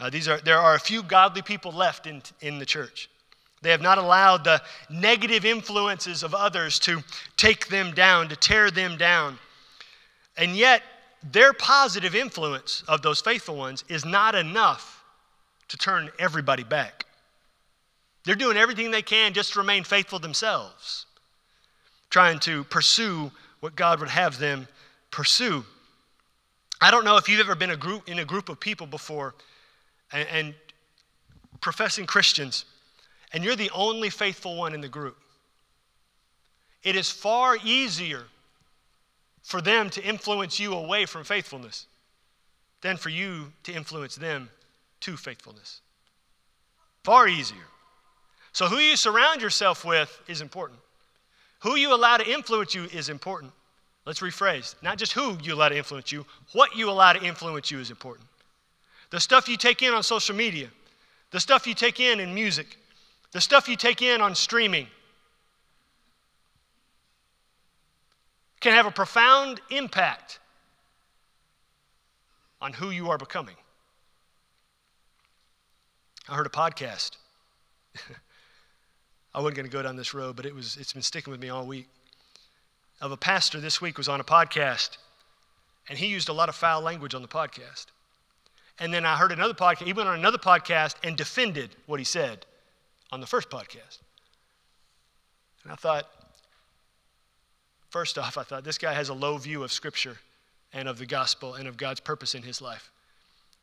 Uh, 0.00 0.08
these 0.08 0.28
are, 0.28 0.38
there 0.38 0.58
are 0.58 0.74
a 0.74 0.80
few 0.80 1.02
godly 1.02 1.42
people 1.42 1.72
left 1.72 2.06
in, 2.06 2.22
in 2.40 2.58
the 2.58 2.64
church. 2.64 3.10
They 3.60 3.70
have 3.70 3.82
not 3.82 3.98
allowed 3.98 4.44
the 4.44 4.62
negative 4.88 5.44
influences 5.44 6.22
of 6.22 6.34
others 6.34 6.78
to 6.80 7.02
take 7.36 7.68
them 7.68 7.92
down, 7.92 8.28
to 8.30 8.36
tear 8.36 8.70
them 8.70 8.96
down. 8.96 9.38
And 10.38 10.56
yet, 10.56 10.82
their 11.32 11.52
positive 11.52 12.14
influence 12.14 12.82
of 12.88 13.02
those 13.02 13.20
faithful 13.20 13.56
ones 13.56 13.84
is 13.88 14.06
not 14.06 14.34
enough 14.34 15.04
to 15.68 15.76
turn 15.76 16.10
everybody 16.18 16.62
back. 16.62 17.04
They're 18.28 18.36
doing 18.36 18.58
everything 18.58 18.90
they 18.90 19.00
can 19.00 19.32
just 19.32 19.54
to 19.54 19.60
remain 19.60 19.84
faithful 19.84 20.18
themselves, 20.18 21.06
trying 22.10 22.38
to 22.40 22.62
pursue 22.64 23.32
what 23.60 23.74
God 23.74 24.00
would 24.00 24.10
have 24.10 24.38
them 24.38 24.68
pursue. 25.10 25.64
I 26.78 26.90
don't 26.90 27.06
know 27.06 27.16
if 27.16 27.26
you've 27.26 27.40
ever 27.40 27.54
been 27.54 27.70
a 27.70 27.76
group, 27.76 28.06
in 28.06 28.18
a 28.18 28.26
group 28.26 28.50
of 28.50 28.60
people 28.60 28.86
before 28.86 29.34
and, 30.12 30.28
and 30.28 30.54
professing 31.62 32.04
Christians, 32.04 32.66
and 33.32 33.42
you're 33.42 33.56
the 33.56 33.70
only 33.70 34.10
faithful 34.10 34.58
one 34.58 34.74
in 34.74 34.82
the 34.82 34.88
group. 34.88 35.16
It 36.82 36.96
is 36.96 37.08
far 37.08 37.56
easier 37.64 38.24
for 39.42 39.62
them 39.62 39.88
to 39.88 40.04
influence 40.04 40.60
you 40.60 40.74
away 40.74 41.06
from 41.06 41.24
faithfulness 41.24 41.86
than 42.82 42.98
for 42.98 43.08
you 43.08 43.54
to 43.62 43.72
influence 43.72 44.16
them 44.16 44.50
to 45.00 45.16
faithfulness. 45.16 45.80
Far 47.04 47.26
easier. 47.26 47.64
So, 48.58 48.66
who 48.66 48.78
you 48.78 48.96
surround 48.96 49.40
yourself 49.40 49.84
with 49.84 50.20
is 50.26 50.40
important. 50.40 50.80
Who 51.60 51.76
you 51.76 51.94
allow 51.94 52.16
to 52.16 52.28
influence 52.28 52.74
you 52.74 52.86
is 52.86 53.08
important. 53.08 53.52
Let's 54.04 54.18
rephrase. 54.18 54.74
Not 54.82 54.98
just 54.98 55.12
who 55.12 55.38
you 55.44 55.54
allow 55.54 55.68
to 55.68 55.76
influence 55.76 56.10
you, 56.10 56.26
what 56.54 56.74
you 56.74 56.90
allow 56.90 57.12
to 57.12 57.22
influence 57.22 57.70
you 57.70 57.78
is 57.78 57.92
important. 57.92 58.26
The 59.10 59.20
stuff 59.20 59.48
you 59.48 59.56
take 59.56 59.82
in 59.82 59.94
on 59.94 60.02
social 60.02 60.34
media, 60.34 60.66
the 61.30 61.38
stuff 61.38 61.68
you 61.68 61.74
take 61.74 62.00
in 62.00 62.18
in 62.18 62.34
music, 62.34 62.76
the 63.30 63.40
stuff 63.40 63.68
you 63.68 63.76
take 63.76 64.02
in 64.02 64.20
on 64.20 64.34
streaming 64.34 64.88
can 68.58 68.72
have 68.72 68.86
a 68.86 68.90
profound 68.90 69.60
impact 69.70 70.40
on 72.60 72.72
who 72.72 72.90
you 72.90 73.08
are 73.10 73.18
becoming. 73.18 73.54
I 76.28 76.34
heard 76.34 76.46
a 76.46 76.50
podcast. 76.50 77.12
I 79.38 79.40
wasn't 79.40 79.54
going 79.58 79.70
to 79.70 79.72
go 79.72 79.82
down 79.82 79.94
this 79.94 80.14
road, 80.14 80.34
but 80.34 80.46
it 80.46 80.52
was, 80.52 80.76
it's 80.80 80.92
been 80.92 81.00
sticking 81.00 81.30
with 81.30 81.40
me 81.40 81.48
all 81.48 81.64
week. 81.64 81.86
Of 83.00 83.12
a 83.12 83.16
pastor 83.16 83.60
this 83.60 83.80
week 83.80 83.96
was 83.96 84.08
on 84.08 84.18
a 84.18 84.24
podcast, 84.24 84.98
and 85.88 85.96
he 85.96 86.08
used 86.08 86.28
a 86.28 86.32
lot 86.32 86.48
of 86.48 86.56
foul 86.56 86.80
language 86.80 87.14
on 87.14 87.22
the 87.22 87.28
podcast. 87.28 87.86
And 88.80 88.92
then 88.92 89.06
I 89.06 89.14
heard 89.16 89.30
another 89.30 89.54
podcast, 89.54 89.84
he 89.84 89.92
went 89.92 90.08
on 90.08 90.18
another 90.18 90.38
podcast 90.38 90.96
and 91.04 91.16
defended 91.16 91.70
what 91.86 92.00
he 92.00 92.04
said 92.04 92.46
on 93.12 93.20
the 93.20 93.28
first 93.28 93.48
podcast. 93.48 94.00
And 95.62 95.70
I 95.70 95.76
thought, 95.76 96.10
first 97.90 98.18
off, 98.18 98.38
I 98.38 98.42
thought 98.42 98.64
this 98.64 98.78
guy 98.78 98.92
has 98.92 99.08
a 99.08 99.14
low 99.14 99.38
view 99.38 99.62
of 99.62 99.70
Scripture 99.70 100.16
and 100.72 100.88
of 100.88 100.98
the 100.98 101.06
gospel 101.06 101.54
and 101.54 101.68
of 101.68 101.76
God's 101.76 102.00
purpose 102.00 102.34
in 102.34 102.42
his 102.42 102.60
life. 102.60 102.90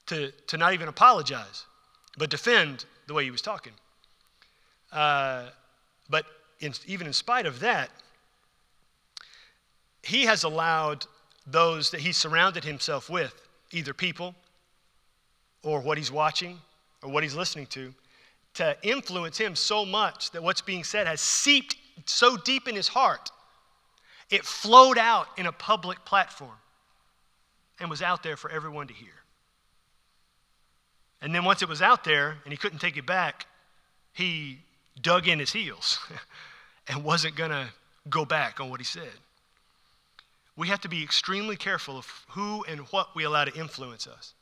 To, 0.05 0.31
to 0.47 0.57
not 0.57 0.71
even 0.71 0.87
apologize, 0.87 1.65
but 2.17 2.29
defend 2.29 2.85
the 3.07 3.13
way 3.13 3.25
he 3.25 3.31
was 3.31 3.41
talking. 3.41 3.73
Uh, 4.89 5.47
but 6.09 6.25
in, 6.59 6.73
even 6.85 7.07
in 7.07 7.13
spite 7.13 7.45
of 7.45 7.59
that, 7.59 7.89
he 10.03 10.25
has 10.25 10.43
allowed 10.43 11.05
those 11.47 11.91
that 11.91 12.01
he 12.01 12.11
surrounded 12.11 12.63
himself 12.63 13.09
with, 13.09 13.33
either 13.71 13.93
people 13.93 14.35
or 15.63 15.81
what 15.81 15.97
he's 15.97 16.11
watching 16.11 16.59
or 17.01 17.09
what 17.09 17.23
he's 17.23 17.35
listening 17.35 17.65
to, 17.67 17.93
to 18.53 18.77
influence 18.83 19.37
him 19.37 19.55
so 19.55 19.85
much 19.85 20.31
that 20.31 20.41
what's 20.41 20.61
being 20.61 20.83
said 20.83 21.07
has 21.07 21.19
seeped 21.19 21.75
so 22.05 22.37
deep 22.37 22.67
in 22.67 22.75
his 22.75 22.87
heart, 22.87 23.31
it 24.29 24.45
flowed 24.45 24.97
out 24.97 25.27
in 25.37 25.45
a 25.45 25.51
public 25.51 26.03
platform 26.05 26.57
and 27.79 27.89
was 27.89 28.01
out 28.01 28.23
there 28.23 28.37
for 28.37 28.49
everyone 28.49 28.87
to 28.87 28.93
hear. 28.93 29.09
And 31.21 31.33
then 31.33 31.43
once 31.43 31.61
it 31.61 31.69
was 31.69 31.81
out 31.81 32.03
there 32.03 32.37
and 32.43 32.53
he 32.53 32.57
couldn't 32.57 32.79
take 32.79 32.97
it 32.97 33.05
back, 33.05 33.47
he 34.13 34.59
dug 35.01 35.27
in 35.27 35.39
his 35.39 35.53
heels 35.53 35.99
and 36.87 37.03
wasn't 37.03 37.35
going 37.35 37.51
to 37.51 37.67
go 38.09 38.25
back 38.25 38.59
on 38.59 38.69
what 38.69 38.79
he 38.79 38.85
said. 38.85 39.13
We 40.57 40.67
have 40.69 40.81
to 40.81 40.89
be 40.89 41.03
extremely 41.03 41.57
careful 41.57 41.97
of 41.97 42.25
who 42.29 42.63
and 42.63 42.81
what 42.91 43.15
we 43.15 43.23
allow 43.23 43.45
to 43.45 43.53
influence 43.53 44.07
us 44.07 44.33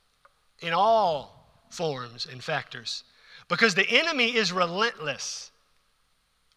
in 0.62 0.74
all 0.74 1.48
forms 1.70 2.28
and 2.32 2.44
factors 2.44 3.04
because 3.50 3.76
the 3.76 3.90
enemy 3.90 4.36
is 4.36 4.52
relentless. 4.52 5.52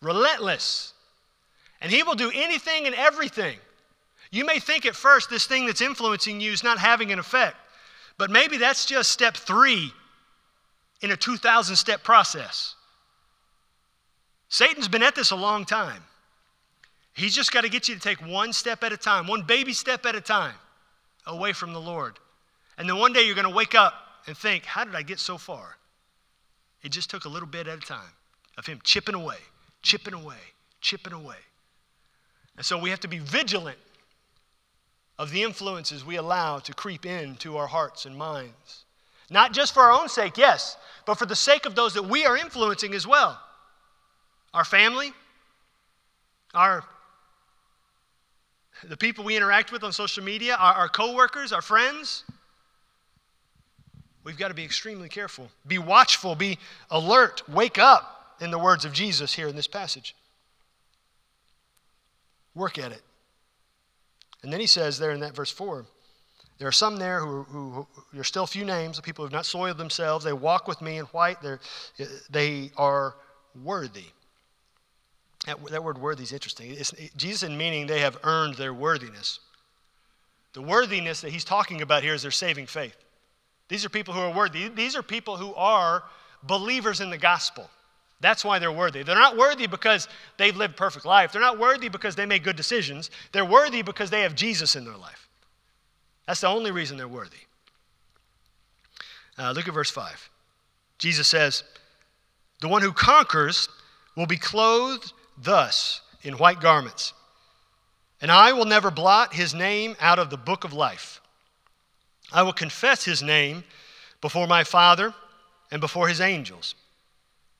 Relentless. 0.03 0.93
And 1.81 1.91
he 1.91 2.03
will 2.03 2.15
do 2.15 2.31
anything 2.35 2.87
and 2.87 2.95
everything. 2.95 3.59
You 4.31 4.45
may 4.45 4.59
think 4.59 4.87
at 4.87 4.95
first 4.95 5.31
this 5.31 5.47
thing 5.47 5.67
that's 5.67 5.81
influencing 5.81 6.41
you 6.41 6.53
is 6.53 6.63
not 6.63 6.79
having 6.79 7.13
an 7.13 7.19
effect, 7.19 7.57
but 8.19 8.31
maybe 8.31 8.59
that's 8.59 8.87
just 8.87 9.11
step 9.11 9.37
three 9.37 9.93
in 11.01 11.11
a 11.11 11.17
2,000 11.17 11.77
step 11.77 12.03
process. 12.03 12.76
Satan's 14.49 14.89
been 14.89 15.03
at 15.03 15.15
this 15.15 15.31
a 15.31 15.37
long 15.37 15.65
time. 15.65 16.03
He's 17.13 17.35
just 17.35 17.51
got 17.51 17.63
to 17.63 17.71
get 17.71 17.89
you 17.89 17.95
to 17.95 18.01
take 18.01 18.19
one 18.19 18.53
step 18.53 18.85
at 18.85 18.93
a 18.93 18.97
time, 18.97 19.27
one 19.27 19.43
baby 19.43 19.73
step 19.73 20.05
at 20.05 20.15
a 20.15 20.21
time 20.21 20.55
away 21.27 21.53
from 21.53 21.73
the 21.73 21.81
Lord. 21.81 22.19
And 22.79 22.89
then 22.89 22.99
one 22.99 23.13
day 23.13 23.23
you're 23.23 23.35
going 23.35 23.49
to 23.49 23.55
wake 23.55 23.75
up 23.75 23.95
and 24.27 24.37
think, 24.37 24.65
how 24.65 24.85
did 24.85 24.95
I 24.95 25.03
get 25.03 25.19
so 25.19 25.39
far? 25.39 25.77
It 26.83 26.91
just 26.91 27.11
took 27.11 27.25
a 27.25 27.29
little 27.29 27.49
bit 27.49 27.67
at 27.67 27.79
a 27.79 27.81
time 27.81 28.13
of 28.59 28.67
him 28.67 28.81
chipping 28.85 29.15
away, 29.15 29.39
chipping 29.83 30.15
away, 30.15 30.37
chipping 30.81 31.15
away. 31.15 31.37
And 32.57 32.65
so 32.65 32.79
we 32.79 32.91
have 32.91 33.01
to 33.01 33.09
be 33.09 33.19
vigilant 33.19 33.79
of 35.19 35.31
the 35.31 35.43
influences 35.43 36.05
we 36.05 36.17
allow 36.17 36.59
to 36.59 36.75
creep 36.75 37.07
into 37.07 37.57
our 37.57 37.67
hearts 37.67 38.05
and 38.05 38.17
minds. 38.17 38.85
Not 39.31 39.53
just 39.53 39.73
for 39.73 39.83
our 39.83 39.93
own 39.93 40.09
sake, 40.09 40.37
yes, 40.37 40.77
but 41.07 41.15
for 41.15 41.27
the 41.27 41.35
sake 41.35 41.65
of 41.65 41.75
those 41.75 41.95
that 41.95 42.05
we 42.05 42.27
are 42.27 42.37
influencing 42.37 42.95
as 42.95 43.07
well 43.07 43.41
our 44.57 44.65
family, 44.65 45.13
our 46.55 46.83
the 48.85 48.97
people 48.97 49.25
we 49.25 49.37
interact 49.37 49.73
with 49.73 49.85
on 49.85 49.93
social 49.93 50.25
media, 50.25 50.57
our, 50.59 50.75
our 50.75 50.89
coworkers, 50.89 51.53
our 51.53 51.63
friends. 51.63 52.25
We've 54.25 54.37
got 54.37 54.49
to 54.49 54.55
be 54.55 54.65
extremely 54.65 55.09
careful. 55.09 55.49
Be 55.67 55.79
watchful, 55.79 56.35
be 56.35 56.59
alert, 56.91 57.43
wake 57.49 57.79
up, 57.79 58.17
in 58.41 58.51
the 58.51 58.59
words 58.59 58.85
of 58.85 58.93
Jesus 58.93 59.33
here 59.33 59.49
in 59.49 59.57
this 59.57 59.67
passage. 59.67 60.15
Work 62.55 62.79
at 62.79 62.93
it. 62.93 63.03
And 64.43 64.53
then 64.53 64.61
he 64.61 64.67
says 64.67 64.99
there 64.99 65.13
in 65.13 65.21
that 65.21 65.35
verse 65.35 65.51
4 65.51 65.87
there 66.59 66.69
are 66.69 66.73
some 66.73 66.97
there 66.97 67.21
who, 67.21 67.43
who, 67.45 67.71
who 67.71 67.87
there 68.13 68.23
are 68.23 68.25
still 68.25 68.47
few 68.47 68.65
names 68.65 68.97
of 68.97 69.05
people 69.05 69.23
who 69.23 69.27
have 69.27 69.33
not 69.33 69.45
soiled 69.45 69.77
themselves. 69.77 70.25
They 70.25 70.33
walk 70.33 70.67
with 70.67 70.81
me 70.81 70.97
in 70.97 71.05
white. 71.07 71.43
They're, 71.43 71.61
they 72.31 72.71
are 72.79 73.17
worthy. 73.63 74.07
That, 75.47 75.65
that 75.71 75.85
word 75.85 75.99
worthy 75.99 76.25
is 76.25 76.33
interesting. 76.33 76.73
It's, 76.73 76.93
Jesus, 77.17 77.45
in 77.45 77.57
meaning 77.57 77.87
they 77.87 78.01
have 78.01 78.19
earned 78.25 78.57
their 78.57 78.75
worthiness. 78.75 79.41
The 80.53 80.63
worthiness 80.63 81.21
that 81.21 81.31
he's 81.31 81.45
talking 81.45 81.83
about 81.83 82.03
here 82.03 82.15
is 82.15 82.23
their 82.23 82.31
saving 82.31 82.67
faith. 82.67 82.97
These 83.69 83.85
are 83.85 83.89
people 83.89 84.15
who 84.15 84.21
are 84.21 84.33
worthy. 84.33 84.69
These 84.69 84.97
are 84.97 85.03
people 85.03 85.37
who 85.37 85.55
are 85.55 86.03
believers 86.43 87.01
in 87.01 87.11
the 87.11 87.19
gospel. 87.19 87.71
That's 88.21 88.45
why 88.45 88.59
they're 88.59 88.73
worthy. 88.73 89.03
They're 89.03 89.15
not 89.15 89.37
worthy 89.37 89.67
because 89.67 90.09
they've 90.39 90.57
lived 90.57 90.77
perfect 90.77 91.05
life. 91.05 91.33
They're 91.33 91.41
not 91.41 91.59
worthy 91.59 91.89
because 91.89 92.17
they 92.17 92.27
made 92.27 92.43
good 92.43 92.57
decisions. 92.57 93.11
They're 93.33 93.45
worthy 93.45 93.83
because 93.83 94.11
they 94.11 94.23
have 94.23 94.35
Jesus 94.35 94.75
in 94.75 94.85
their 94.85 94.97
life. 94.97 95.29
That's 96.27 96.41
the 96.41 96.49
only 96.49 96.71
reason 96.71 96.97
they're 96.97 97.07
worthy. 97.07 97.37
Uh, 99.39 99.53
look 99.53 99.69
at 99.69 99.75
verse 99.75 99.91
5. 99.91 100.31
Jesus 100.99 101.29
says, 101.29 101.63
The 102.61 102.69
one 102.69 102.83
who 102.83 102.93
conquers 102.93 103.69
will 104.17 104.27
be 104.27 104.39
clothed 104.39 105.13
thus 105.37 106.01
in 106.23 106.39
white 106.39 106.61
garments. 106.61 107.13
And 108.21 108.31
I 108.31 108.53
will 108.53 108.65
never 108.65 108.91
blot 108.91 109.35
his 109.35 109.55
name 109.55 109.97
out 110.01 110.19
of 110.19 110.31
the 110.31 110.37
book 110.37 110.65
of 110.65 110.73
life. 110.73 111.21
I 112.33 112.43
will 112.43 112.53
confess 112.53 113.05
his 113.05 113.23
name 113.23 113.65
before 114.21 114.47
my 114.47 114.65
Father 114.65 115.15
and 115.71 115.81
before 115.81 116.09
his 116.09 116.21
angels. 116.21 116.75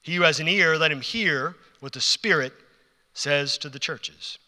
He 0.03 0.15
who 0.15 0.23
has 0.23 0.41
an 0.41 0.49
ear, 0.49 0.77
let 0.77 0.93
him 0.93 1.01
hear 1.01 1.57
what 1.81 1.93
the 1.93 2.01
Spirit 2.01 2.53
says 3.13 3.59
to 3.59 3.69
the 3.69 3.79
churches. 3.79 4.39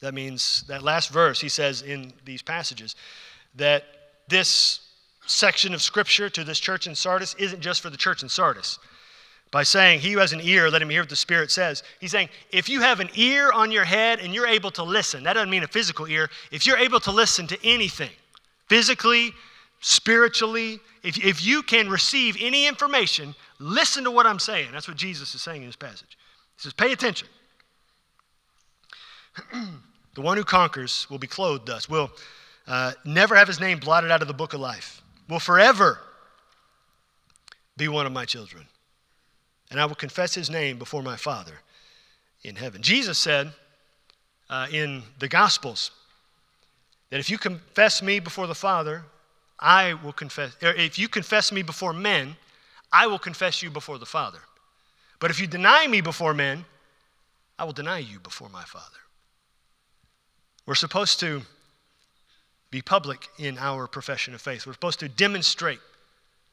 That 0.00 0.14
means 0.14 0.64
that 0.68 0.82
last 0.82 1.10
verse, 1.10 1.40
he 1.40 1.48
says 1.48 1.82
in 1.82 2.12
these 2.24 2.42
passages, 2.42 2.96
that 3.54 3.84
this 4.28 4.80
section 5.26 5.74
of 5.74 5.82
scripture 5.82 6.28
to 6.30 6.44
this 6.44 6.60
church 6.60 6.86
in 6.86 6.94
Sardis 6.94 7.34
isn't 7.38 7.60
just 7.60 7.80
for 7.80 7.90
the 7.90 7.96
church 7.96 8.22
in 8.22 8.28
Sardis. 8.28 8.78
By 9.50 9.62
saying, 9.62 10.00
He 10.00 10.12
who 10.12 10.18
has 10.18 10.32
an 10.32 10.40
ear, 10.42 10.68
let 10.70 10.82
him 10.82 10.90
hear 10.90 11.02
what 11.02 11.08
the 11.08 11.16
Spirit 11.16 11.50
says. 11.50 11.82
He's 12.00 12.10
saying, 12.10 12.28
if 12.50 12.68
you 12.68 12.80
have 12.80 13.00
an 13.00 13.08
ear 13.14 13.52
on 13.52 13.70
your 13.70 13.84
head 13.84 14.20
and 14.20 14.34
you're 14.34 14.46
able 14.46 14.70
to 14.72 14.82
listen, 14.82 15.22
that 15.22 15.34
doesn't 15.34 15.50
mean 15.50 15.62
a 15.62 15.68
physical 15.68 16.06
ear, 16.06 16.28
if 16.50 16.66
you're 16.66 16.78
able 16.78 17.00
to 17.00 17.12
listen 17.12 17.46
to 17.46 17.58
anything, 17.64 18.10
physically, 18.68 19.32
spiritually, 19.80 20.80
if, 21.02 21.24
if 21.24 21.44
you 21.44 21.62
can 21.62 21.88
receive 21.88 22.36
any 22.40 22.66
information, 22.66 23.34
listen 23.58 24.04
to 24.04 24.10
what 24.10 24.26
I'm 24.26 24.40
saying. 24.40 24.70
That's 24.72 24.88
what 24.88 24.96
Jesus 24.96 25.34
is 25.34 25.42
saying 25.42 25.62
in 25.62 25.68
this 25.68 25.76
passage. 25.76 26.18
He 26.56 26.62
says, 26.62 26.72
pay 26.72 26.92
attention. 26.92 27.28
the 29.52 30.20
one 30.20 30.36
who 30.36 30.44
conquers 30.44 31.06
will 31.08 31.18
be 31.18 31.26
clothed 31.26 31.66
thus, 31.66 31.88
will 31.88 32.10
uh, 32.66 32.92
never 33.04 33.36
have 33.36 33.46
his 33.46 33.60
name 33.60 33.78
blotted 33.78 34.10
out 34.10 34.22
of 34.22 34.28
the 34.28 34.34
book 34.34 34.54
of 34.54 34.60
life, 34.60 35.02
will 35.28 35.38
forever 35.38 36.00
be 37.76 37.88
one 37.88 38.06
of 38.06 38.12
my 38.12 38.24
children. 38.24 38.66
And 39.70 39.80
I 39.80 39.86
will 39.86 39.94
confess 39.94 40.34
his 40.34 40.48
name 40.48 40.78
before 40.78 41.02
my 41.02 41.16
Father 41.16 41.54
in 42.42 42.56
heaven. 42.56 42.82
Jesus 42.82 43.18
said 43.18 43.52
uh, 44.48 44.66
in 44.70 45.02
the 45.18 45.28
Gospels 45.28 45.90
that 47.10 47.20
if 47.20 47.30
you 47.30 47.38
confess 47.38 48.02
me 48.02 48.20
before 48.20 48.46
the 48.46 48.54
Father, 48.54 49.02
I 49.58 49.94
will 49.94 50.12
confess, 50.12 50.56
if 50.60 50.98
you 50.98 51.08
confess 51.08 51.50
me 51.50 51.62
before 51.62 51.92
men, 51.92 52.36
I 52.92 53.06
will 53.06 53.18
confess 53.18 53.62
you 53.62 53.70
before 53.70 53.98
the 53.98 54.06
Father. 54.06 54.38
But 55.18 55.30
if 55.30 55.40
you 55.40 55.46
deny 55.46 55.86
me 55.86 56.00
before 56.00 56.34
men, 56.34 56.64
I 57.58 57.64
will 57.64 57.72
deny 57.72 57.98
you 57.98 58.20
before 58.20 58.48
my 58.48 58.64
Father. 58.64 58.98
We're 60.66 60.74
supposed 60.74 61.20
to 61.20 61.42
be 62.70 62.82
public 62.82 63.28
in 63.38 63.56
our 63.58 63.86
profession 63.86 64.34
of 64.34 64.40
faith. 64.40 64.66
We're 64.66 64.72
supposed 64.74 65.00
to 65.00 65.08
demonstrate 65.08 65.80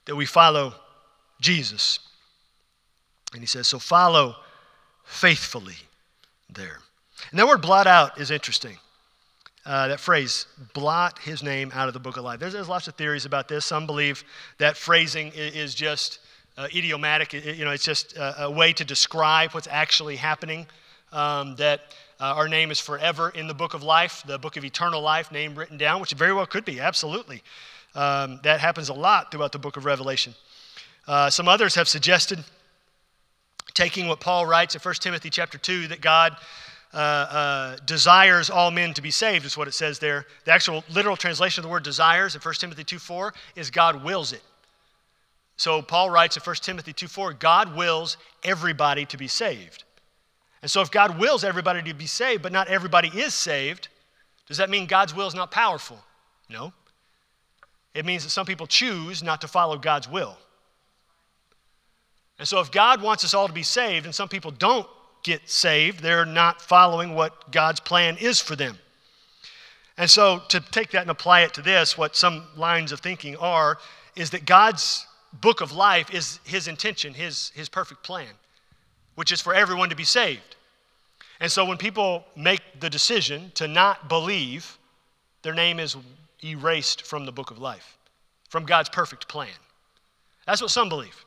that 0.06 0.16
we 0.16 0.26
follow 0.26 0.76
Jesus. 1.42 2.00
And 3.34 3.42
he 3.42 3.48
says, 3.48 3.68
so 3.68 3.80
follow 3.80 4.36
faithfully 5.04 5.76
there. 6.50 6.80
And 7.32 7.40
that 7.40 7.48
word 7.48 7.62
blot 7.62 7.88
out 7.88 8.20
is 8.20 8.32
interesting. 8.32 8.78
Uh, 9.66 9.88
that 9.88 10.00
phrase, 10.00 10.46
blot 10.74 11.20
his 11.20 11.42
name 11.42 11.72
out 11.74 11.88
of 11.88 11.94
the 11.94 12.00
book 12.00 12.18
of 12.18 12.24
life. 12.24 12.40
There's, 12.40 12.52
there's 12.52 12.68
lots 12.68 12.88
of 12.90 12.96
theories 12.96 13.26
about 13.26 13.48
this. 13.48 13.64
Some 13.64 13.86
believe 13.86 14.24
that 14.58 14.76
phrasing 14.76 15.32
is, 15.34 15.74
just 15.74 16.20
uh, 16.58 16.68
idiomatic. 16.76 17.34
It, 17.34 17.56
you 17.56 17.64
know, 17.64 17.72
it's 17.72 17.86
just 17.86 18.18
a, 18.18 18.44
a, 18.44 18.52
way 18.52 18.74
to 18.74 18.84
describe 18.84 19.52
what's 19.52 19.68
actually 19.72 20.18
happening. 20.18 20.68
Um, 21.14 21.56
that 21.58 21.96
uh, 22.20 22.34
our 22.36 22.50
name 22.50 22.72
is 22.72 22.80
forever 22.80 23.30
in 23.30 23.48
the 23.48 23.54
book 23.54 23.74
of 23.74 23.84
life, 23.84 24.24
the 24.26 24.38
book 24.38 24.58
of 24.58 24.66
eternal 24.66 25.02
life, 25.02 25.32
name 25.32 25.56
written 25.56 25.78
down, 25.78 26.02
which 26.02 26.12
very 26.12 26.34
well 26.34 26.46
could 26.46 26.66
be, 26.66 26.80
absolutely. 26.80 27.42
Um, 27.96 28.40
that 28.44 28.60
happens 28.60 28.90
a 28.90 28.94
lot 28.94 29.32
throughout 29.32 29.52
the 29.52 29.60
book 29.60 29.78
of 29.78 29.86
Revelation. 29.86 30.34
Uh, 31.08 31.30
some 31.30 31.48
others 31.48 31.76
have 31.76 31.88
suggested 31.88 32.44
taking 33.74 34.08
what 34.08 34.20
Paul 34.20 34.46
writes 34.46 34.76
in 34.76 34.82
1 34.82 34.96
Timothy 34.96 35.30
chapter 35.30 35.58
2 35.58 35.88
that 35.88 36.02
God 36.02 36.36
uh, 36.94 36.98
uh, 36.98 37.76
desires 37.86 38.50
all 38.50 38.70
men 38.70 38.94
to 38.94 39.02
be 39.02 39.12
saved, 39.12 39.46
is 39.46 39.58
what 39.58 39.68
it 39.68 39.74
says 39.74 40.00
there. 40.00 40.26
The 40.46 40.52
actual 40.52 40.84
literal 40.94 41.18
translation 41.18 41.62
of 41.62 41.64
the 41.64 41.72
word 41.72 41.84
desires 41.84 42.36
in 42.36 42.42
1 42.42 42.54
Timothy 42.56 42.84
2 42.84 43.00
4 43.00 43.34
is 43.56 43.72
God 43.72 44.04
wills 44.04 44.32
it. 44.32 44.44
So 45.58 45.82
Paul 45.82 46.10
writes 46.10 46.38
in 46.38 46.44
1 46.44 46.56
Timothy 46.58 46.94
2 46.94 47.08
4, 47.08 47.34
God 47.34 47.76
wills 47.76 48.18
everybody 48.44 49.06
to 49.06 49.18
be 49.18 49.28
saved. 49.28 49.84
And 50.62 50.70
so 50.70 50.82
if 50.82 50.92
God 50.92 51.20
wills 51.20 51.44
everybody 51.44 51.82
to 51.84 51.94
be 51.94 52.06
saved, 52.06 52.42
but 52.42 52.52
not 52.52 52.68
everybody 52.68 53.10
is 53.10 53.34
saved, 53.34 53.90
does 54.48 54.58
that 54.58 54.70
mean 54.70 54.86
God's 54.86 55.16
will 55.16 55.28
is 55.28 55.36
not 55.36 55.52
powerful? 55.52 56.00
No. 56.50 56.74
It 57.94 58.06
means 58.06 58.24
that 58.24 58.30
some 58.30 58.46
people 58.46 58.68
choose 58.68 59.22
not 59.22 59.42
to 59.42 59.48
follow 59.48 59.78
God's 59.78 60.10
will. 60.10 60.38
And 62.40 62.48
so 62.48 62.60
if 62.60 62.72
God 62.72 63.02
wants 63.02 63.24
us 63.24 63.34
all 63.34 63.48
to 63.48 63.54
be 63.54 63.64
saved 63.64 64.06
and 64.06 64.14
some 64.14 64.28
people 64.28 64.52
don't 64.52 64.88
get 65.24 65.50
saved, 65.50 66.02
they're 66.02 66.26
not 66.26 66.62
following 66.62 67.16
what 67.16 67.52
God's 67.52 67.80
plan 67.80 68.18
is 68.18 68.40
for 68.40 68.56
them. 68.56 68.78
And 69.98 70.10
so 70.10 70.42
to 70.50 70.60
take 70.60 70.92
that 70.92 71.02
and 71.02 71.12
apply 71.12 71.42
it 71.42 71.54
to 71.54 71.62
this, 71.62 71.98
what 71.98 72.16
some 72.16 72.48
lines 72.56 72.92
of 72.92 73.00
thinking 73.00 73.38
are, 73.38 73.78
is 74.16 74.32
that 74.32 74.46
God's 74.46 75.06
book 75.32 75.62
of 75.62 75.72
life 75.72 76.14
is 76.14 76.40
his 76.44 76.68
intention, 76.68 77.14
his, 77.14 77.52
his 77.56 77.70
perfect 77.70 78.04
plan, 78.04 78.28
which 79.16 79.32
is 79.32 79.42
for 79.42 79.54
everyone 79.54 79.90
to 79.90 79.96
be 79.96 80.04
saved. 80.04 80.56
And 81.40 81.52
so 81.52 81.66
when 81.66 81.78
people 81.78 82.26
make 82.36 82.62
the 82.80 82.90
decision 82.90 83.52
to 83.56 83.68
not 83.68 84.08
believe, 84.10 84.78
their 85.42 85.54
name 85.54 85.80
is 85.80 85.96
erased 86.44 87.04
from 87.04 87.26
the 87.26 87.32
book 87.32 87.52
of 87.52 87.60
life, 87.60 87.98
from 88.50 88.66
God's 88.66 88.90
perfect 88.90 89.28
plan. 89.28 89.50
That's 90.46 90.62
what 90.62 90.72
some 90.72 90.90
believe. 90.90 91.26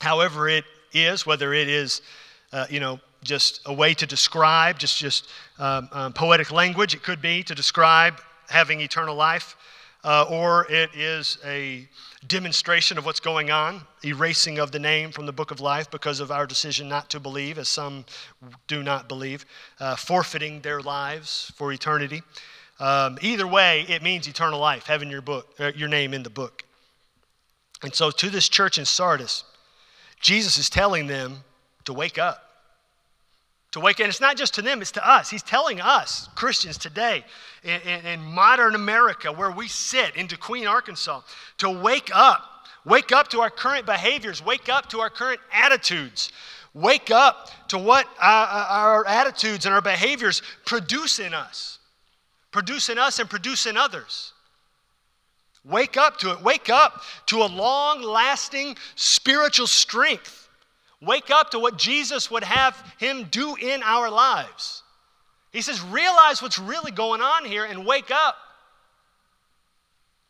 However, 0.00 0.48
it 0.48 0.64
is, 0.92 1.26
whether 1.26 1.52
it 1.52 1.68
is, 1.68 2.02
uh, 2.52 2.66
you 2.70 2.80
know, 2.80 3.00
just 3.22 3.60
a 3.66 3.72
way 3.72 3.94
to 3.94 4.06
describe, 4.06 4.78
just, 4.78 4.98
just 4.98 5.28
um, 5.58 5.88
um, 5.92 6.12
poetic 6.12 6.52
language, 6.52 6.94
it 6.94 7.02
could 7.02 7.20
be 7.20 7.42
to 7.42 7.54
describe 7.54 8.20
having 8.48 8.80
eternal 8.80 9.14
life, 9.14 9.56
uh, 10.04 10.26
or 10.28 10.70
it 10.70 10.90
is 10.94 11.38
a 11.44 11.88
demonstration 12.26 12.98
of 12.98 13.06
what's 13.06 13.20
going 13.20 13.50
on, 13.50 13.80
erasing 14.04 14.58
of 14.58 14.70
the 14.70 14.78
name 14.78 15.10
from 15.10 15.26
the 15.26 15.32
book 15.32 15.50
of 15.50 15.60
life 15.60 15.90
because 15.90 16.20
of 16.20 16.30
our 16.30 16.46
decision 16.46 16.88
not 16.88 17.08
to 17.10 17.18
believe, 17.18 17.58
as 17.58 17.68
some 17.68 18.04
do 18.66 18.82
not 18.82 19.08
believe, 19.08 19.46
uh, 19.80 19.96
forfeiting 19.96 20.60
their 20.60 20.80
lives 20.80 21.50
for 21.56 21.72
eternity. 21.72 22.22
Um, 22.80 23.18
either 23.22 23.46
way, 23.46 23.86
it 23.88 24.02
means 24.02 24.26
eternal 24.26 24.60
life, 24.60 24.86
having 24.86 25.10
your 25.10 25.22
book, 25.22 25.54
uh, 25.58 25.72
your 25.74 25.88
name 25.88 26.12
in 26.12 26.22
the 26.22 26.30
book. 26.30 26.64
And 27.82 27.94
so, 27.94 28.10
to 28.10 28.30
this 28.30 28.48
church 28.48 28.78
in 28.78 28.84
Sardis, 28.84 29.44
Jesus 30.24 30.56
is 30.56 30.70
telling 30.70 31.06
them 31.06 31.44
to 31.84 31.92
wake 31.92 32.16
up. 32.16 32.50
To 33.72 33.80
wake 33.80 33.96
up. 33.96 34.04
And 34.04 34.08
it's 34.08 34.22
not 34.22 34.38
just 34.38 34.54
to 34.54 34.62
them, 34.62 34.80
it's 34.80 34.92
to 34.92 35.06
us. 35.06 35.28
He's 35.28 35.42
telling 35.42 35.82
us, 35.82 36.30
Christians 36.34 36.78
today, 36.78 37.26
in, 37.62 37.78
in, 37.82 38.06
in 38.06 38.20
modern 38.22 38.74
America, 38.74 39.30
where 39.30 39.50
we 39.50 39.68
sit, 39.68 40.16
in 40.16 40.26
De 40.26 40.38
Queen, 40.38 40.66
Arkansas, 40.66 41.20
to 41.58 41.68
wake 41.68 42.10
up. 42.14 42.40
Wake 42.86 43.12
up 43.12 43.28
to 43.28 43.42
our 43.42 43.50
current 43.50 43.84
behaviors. 43.84 44.42
Wake 44.42 44.70
up 44.70 44.88
to 44.88 45.00
our 45.00 45.10
current 45.10 45.40
attitudes. 45.52 46.32
Wake 46.72 47.10
up 47.10 47.50
to 47.68 47.76
what 47.76 48.06
our, 48.18 48.46
our 48.46 49.06
attitudes 49.06 49.66
and 49.66 49.74
our 49.74 49.82
behaviors 49.82 50.40
produce 50.64 51.18
in 51.18 51.34
us, 51.34 51.80
produce 52.50 52.88
in 52.88 52.98
us 52.98 53.18
and 53.18 53.28
produce 53.28 53.66
in 53.66 53.76
others. 53.76 54.32
Wake 55.64 55.96
up 55.96 56.18
to 56.18 56.32
it. 56.32 56.42
Wake 56.42 56.68
up 56.68 57.02
to 57.26 57.38
a 57.38 57.46
long 57.46 58.02
lasting 58.02 58.76
spiritual 58.96 59.66
strength. 59.66 60.48
Wake 61.00 61.30
up 61.30 61.50
to 61.50 61.58
what 61.58 61.78
Jesus 61.78 62.30
would 62.30 62.44
have 62.44 62.94
him 62.98 63.24
do 63.24 63.56
in 63.56 63.82
our 63.82 64.10
lives. 64.10 64.82
He 65.52 65.62
says, 65.62 65.80
realize 65.82 66.42
what's 66.42 66.58
really 66.58 66.90
going 66.90 67.20
on 67.20 67.44
here 67.44 67.64
and 67.64 67.86
wake 67.86 68.10
up. 68.10 68.36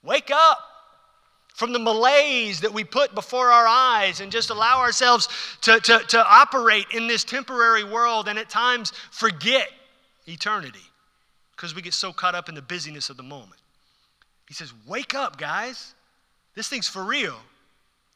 Wake 0.03 0.31
up 0.31 0.59
from 1.55 1.73
the 1.73 1.79
malaise 1.79 2.61
that 2.61 2.73
we 2.73 2.85
put 2.85 3.14
before 3.14 3.51
our 3.51 3.66
eyes 3.66 4.20
and 4.20 4.31
just 4.31 4.51
allow 4.51 4.81
ourselves 4.81 5.29
to, 5.62 5.81
to, 5.81 6.01
to 6.09 6.27
operate 6.27 6.87
in 6.92 7.07
this 7.07 7.25
temporary 7.25 7.85
world 7.85 8.29
and 8.29 8.38
at 8.38 8.51
times 8.51 8.92
forget 9.11 9.68
eternity 10.27 10.83
because 11.57 11.75
we 11.75 11.81
get 11.81 11.94
so 11.94 12.12
caught 12.12 12.35
up 12.35 12.49
in 12.49 12.55
the 12.55 12.62
busyness 12.62 13.09
of 13.09 13.16
the 13.16 13.23
moment. 13.23 13.61
He 14.48 14.54
says, 14.54 14.72
Wake 14.87 15.14
up, 15.14 15.38
guys. 15.38 15.94
This 16.54 16.68
thing's 16.68 16.88
for 16.88 17.02
real. 17.02 17.37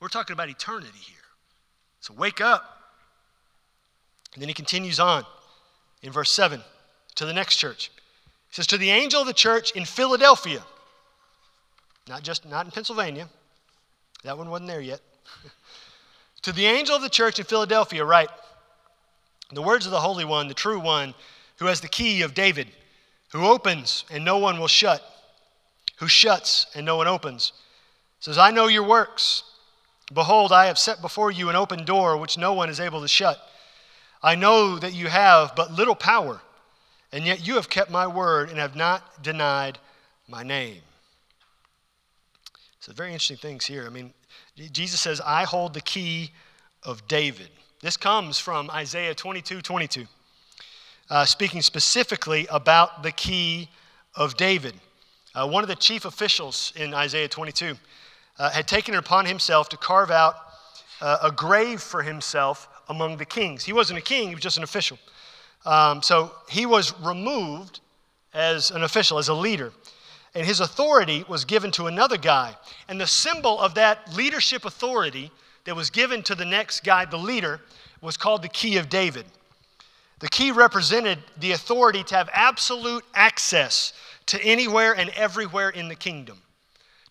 We're 0.00 0.08
talking 0.08 0.34
about 0.34 0.48
eternity 0.48 0.98
here. 0.98 1.16
So 2.00 2.14
wake 2.14 2.40
up. 2.40 2.76
And 4.34 4.42
then 4.42 4.48
he 4.48 4.54
continues 4.54 5.00
on 5.00 5.24
in 6.02 6.12
verse 6.12 6.30
7 6.30 6.60
to 7.16 7.26
the 7.26 7.32
next 7.32 7.56
church. 7.56 7.90
He 8.48 8.54
says, 8.54 8.66
To 8.68 8.78
the 8.78 8.90
angel 8.90 9.20
of 9.20 9.26
the 9.26 9.32
church 9.32 9.72
in 9.72 9.84
Philadelphia, 9.84 10.62
not 12.08 12.22
just 12.22 12.48
not 12.48 12.66
in 12.66 12.70
Pennsylvania, 12.70 13.28
that 14.24 14.38
one 14.38 14.50
wasn't 14.50 14.68
there 14.68 14.80
yet. 14.80 15.00
to 16.42 16.52
the 16.52 16.66
angel 16.66 16.94
of 16.94 17.02
the 17.02 17.08
church 17.08 17.38
in 17.38 17.44
Philadelphia, 17.44 18.04
write, 18.04 18.30
The 19.52 19.62
words 19.62 19.86
of 19.86 19.92
the 19.92 20.00
Holy 20.00 20.24
One, 20.24 20.46
the 20.46 20.54
true 20.54 20.78
one, 20.78 21.14
who 21.58 21.66
has 21.66 21.80
the 21.80 21.88
key 21.88 22.22
of 22.22 22.34
David, 22.34 22.68
who 23.32 23.46
opens 23.46 24.04
and 24.10 24.24
no 24.24 24.38
one 24.38 24.60
will 24.60 24.68
shut 24.68 25.02
who 25.98 26.08
shuts 26.08 26.66
and 26.74 26.84
no 26.86 26.96
one 26.96 27.08
opens. 27.08 27.52
Says, 28.20 28.38
I 28.38 28.50
know 28.50 28.66
your 28.66 28.86
works. 28.86 29.44
Behold, 30.12 30.52
I 30.52 30.66
have 30.66 30.78
set 30.78 31.00
before 31.00 31.30
you 31.30 31.50
an 31.50 31.56
open 31.56 31.84
door 31.84 32.16
which 32.16 32.38
no 32.38 32.52
one 32.54 32.70
is 32.70 32.80
able 32.80 33.00
to 33.02 33.08
shut. 33.08 33.38
I 34.22 34.34
know 34.34 34.78
that 34.78 34.94
you 34.94 35.06
have 35.08 35.54
but 35.54 35.72
little 35.72 35.94
power, 35.94 36.40
and 37.12 37.24
yet 37.24 37.46
you 37.46 37.54
have 37.54 37.68
kept 37.68 37.90
my 37.90 38.06
word 38.06 38.48
and 38.50 38.58
have 38.58 38.74
not 38.74 39.22
denied 39.22 39.78
my 40.26 40.42
name. 40.42 40.82
So, 42.80 42.92
very 42.92 43.12
interesting 43.12 43.36
things 43.36 43.66
here. 43.66 43.86
I 43.86 43.90
mean, 43.90 44.12
Jesus 44.56 45.00
says, 45.00 45.20
I 45.24 45.44
hold 45.44 45.74
the 45.74 45.80
key 45.80 46.32
of 46.82 47.06
David. 47.06 47.50
This 47.80 47.96
comes 47.96 48.38
from 48.38 48.70
Isaiah 48.70 49.14
22 49.14 49.60
22. 49.62 50.06
uh, 51.10 51.24
speaking 51.24 51.62
specifically 51.62 52.46
about 52.50 53.02
the 53.02 53.12
key 53.12 53.68
of 54.14 54.36
David. 54.36 54.74
Uh, 55.38 55.46
one 55.46 55.62
of 55.62 55.68
the 55.68 55.76
chief 55.76 56.04
officials 56.04 56.72
in 56.74 56.92
Isaiah 56.92 57.28
22 57.28 57.76
uh, 58.40 58.50
had 58.50 58.66
taken 58.66 58.94
it 58.94 58.96
upon 58.96 59.24
himself 59.24 59.68
to 59.68 59.76
carve 59.76 60.10
out 60.10 60.34
uh, 61.00 61.18
a 61.22 61.30
grave 61.30 61.80
for 61.80 62.02
himself 62.02 62.68
among 62.88 63.18
the 63.18 63.24
kings. 63.24 63.62
He 63.62 63.72
wasn't 63.72 64.00
a 64.00 64.02
king, 64.02 64.30
he 64.30 64.34
was 64.34 64.42
just 64.42 64.56
an 64.56 64.64
official. 64.64 64.98
Um, 65.64 66.02
so 66.02 66.32
he 66.48 66.66
was 66.66 66.92
removed 67.00 67.78
as 68.34 68.72
an 68.72 68.82
official, 68.82 69.16
as 69.16 69.28
a 69.28 69.34
leader. 69.34 69.72
And 70.34 70.44
his 70.44 70.58
authority 70.58 71.24
was 71.28 71.44
given 71.44 71.70
to 71.72 71.86
another 71.86 72.18
guy. 72.18 72.56
And 72.88 73.00
the 73.00 73.06
symbol 73.06 73.60
of 73.60 73.74
that 73.76 74.12
leadership 74.16 74.64
authority 74.64 75.30
that 75.66 75.76
was 75.76 75.88
given 75.88 76.24
to 76.24 76.34
the 76.34 76.44
next 76.44 76.82
guy, 76.82 77.04
the 77.04 77.16
leader, 77.16 77.60
was 78.00 78.16
called 78.16 78.42
the 78.42 78.48
key 78.48 78.76
of 78.76 78.88
David. 78.88 79.24
The 80.18 80.28
key 80.28 80.50
represented 80.50 81.20
the 81.36 81.52
authority 81.52 82.02
to 82.02 82.16
have 82.16 82.28
absolute 82.32 83.04
access 83.14 83.92
to 84.28 84.42
anywhere 84.42 84.94
and 84.94 85.10
everywhere 85.10 85.70
in 85.70 85.88
the 85.88 85.94
kingdom. 85.94 86.40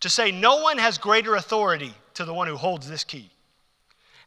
To 0.02 0.10
say, 0.10 0.32
no 0.32 0.62
one 0.62 0.78
has 0.78 0.98
greater 0.98 1.36
authority 1.36 1.94
to 2.14 2.26
the 2.26 2.34
one 2.34 2.48
who 2.48 2.56
holds 2.56 2.90
this 2.90 3.04
key. 3.04 3.30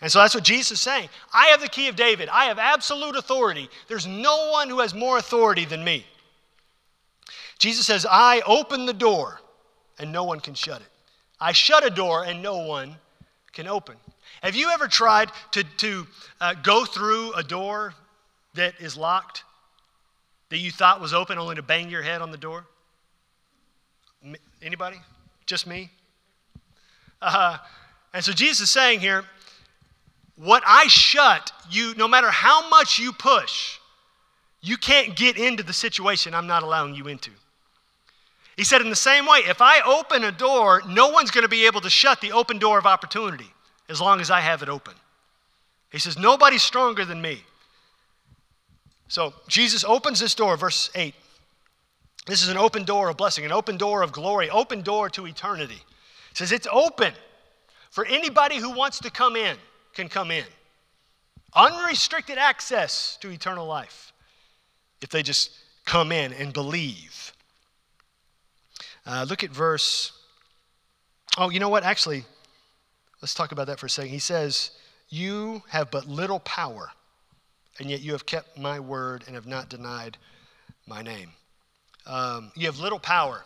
And 0.01 0.11
so 0.11 0.19
that's 0.19 0.35
what 0.35 0.45
Jesus 0.45 0.73
is 0.73 0.81
saying. 0.81 1.09
I 1.33 1.47
have 1.47 1.61
the 1.61 1.69
key 1.69 1.89
of 1.89 1.97
David. 1.97 2.29
I 2.29 2.47
have 2.47 2.59
absolute 2.59 3.17
authority. 3.17 3.69
There's 3.87 4.07
no 4.07 4.51
one 4.51 4.69
who 4.69 4.81
has 4.81 4.95
more 4.95 5.19
authority 5.19 5.65
than 5.65 5.85
me. 5.85 6.07
Jesus 7.59 7.87
says, 7.87 8.07
I 8.11 8.43
open 8.47 8.87
the 8.87 8.95
door 8.95 9.41
and 9.99 10.11
no 10.11 10.25
one 10.25 10.41
can 10.41 10.55
shut 10.55 10.81
it. 10.81 10.89
I 11.39 11.53
shut 11.53 11.87
a 11.87 11.91
door 11.91 12.25
and 12.25 12.43
no 12.43 12.59
one 12.67 12.97
can 13.53 13.69
open. 13.69 13.97
Have 14.43 14.57
you 14.57 14.71
ever 14.71 14.89
tried 14.89 15.31
to, 15.53 15.65
to 15.65 16.07
uh, 16.41 16.55
go 16.55 16.87
through 16.87 17.35
a 17.35 17.43
door 17.43 17.95
that 18.55 18.75
is 18.81 18.97
locked, 18.97 19.45
that 20.49 20.59
you 20.59 20.71
thought 20.71 21.01
was 21.01 21.13
open, 21.13 21.37
only 21.37 21.57
to 21.57 21.63
bang 21.63 21.91
your 21.91 22.03
head 22.03 22.23
on 22.23 22.31
the 22.31 22.39
door? 22.39 22.65
Anybody? 24.63 25.01
Just 25.47 25.67
me? 25.67 25.91
Uh, 27.23 27.59
and 28.13 28.25
so 28.25 28.33
Jesus 28.33 28.61
is 28.61 28.71
saying 28.71 29.01
here, 29.01 29.25
what 30.37 30.63
I 30.67 30.87
shut, 30.87 31.53
you, 31.71 31.95
no 31.97 32.09
matter 32.09 32.31
how 32.31 32.69
much 32.69 32.99
you 32.99 33.13
push, 33.13 33.79
you 34.63 34.77
can't 34.77 35.17
get 35.17 35.37
into 35.37 35.63
the 35.63 35.73
situation 35.73 36.35
I'm 36.35 36.47
not 36.47 36.63
allowing 36.63 36.95
you 36.95 37.09
into. 37.09 37.31
He 38.57 38.65
said, 38.65 38.81
in 38.81 38.91
the 38.91 38.97
same 38.97 39.27
way, 39.27 39.39
if 39.47 39.63
I 39.63 39.81
open 39.81 40.25
a 40.25 40.33
door, 40.33 40.83
no 40.87 41.09
one's 41.09 41.31
going 41.31 41.45
to 41.45 41.49
be 41.49 41.67
able 41.67 41.81
to 41.83 41.91
shut 41.91 42.21
the 42.21 42.33
open 42.33 42.59
door 42.59 42.79
of 42.79 42.87
opportunity 42.87 43.53
as 43.89 44.01
long 44.01 44.21
as 44.21 44.31
I 44.31 44.41
have 44.41 44.63
it 44.63 44.69
open. 44.69 44.95
He 45.91 45.99
says, 45.99 46.19
nobody's 46.19 46.63
stronger 46.63 47.05
than 47.05 47.21
me. 47.21 47.43
So 49.09 49.35
Jesus 49.49 49.85
opens 49.85 50.21
this 50.21 50.35
door, 50.35 50.57
verse 50.57 50.91
8. 50.95 51.15
This 52.27 52.43
is 52.43 52.49
an 52.49 52.57
open 52.57 52.85
door 52.85 53.09
of 53.09 53.17
blessing, 53.17 53.45
an 53.45 53.53
open 53.53 53.77
door 53.77 54.03
of 54.03 54.13
glory, 54.13 54.51
open 54.51 54.83
door 54.83 55.09
to 55.11 55.27
eternity. 55.27 55.75
He 55.75 56.35
says, 56.35 56.53
it's 56.53 56.69
open 56.71 57.13
for 57.91 58.05
anybody 58.07 58.57
who 58.57 58.71
wants 58.71 58.99
to 59.01 59.11
come 59.11 59.37
in 59.37 59.57
can 59.95 60.09
come 60.09 60.31
in. 60.31 60.45
Unrestricted 61.55 62.39
access 62.39 63.19
to 63.21 63.31
eternal 63.31 63.67
life 63.67 64.13
if 65.03 65.09
they 65.09 65.23
just 65.23 65.51
come 65.85 66.13
in 66.13 66.33
and 66.33 66.53
believe. 66.53 67.33
Uh, 69.05 69.27
look 69.29 69.43
at 69.43 69.51
verse. 69.51 70.13
Oh, 71.37 71.51
you 71.51 71.59
know 71.59 71.69
what? 71.69 71.83
Actually, 71.83 72.25
let's 73.21 73.35
talk 73.35 73.51
about 73.51 73.67
that 73.67 73.81
for 73.81 73.87
a 73.87 73.91
second. 73.91 74.11
He 74.11 74.19
says, 74.19 74.71
You 75.09 75.63
have 75.69 75.91
but 75.91 76.07
little 76.07 76.41
power, 76.41 76.93
and 77.79 77.91
yet 77.91 78.03
you 78.03 78.13
have 78.13 78.27
kept 78.27 78.57
my 78.57 78.79
word 78.79 79.25
and 79.27 79.35
have 79.35 79.47
not 79.47 79.69
denied 79.69 80.19
my 80.87 81.03
name. 81.03 81.33
Um, 82.07 82.53
you 82.57 82.67
have 82.67 82.79
little 82.79 82.99
power. 82.99 83.45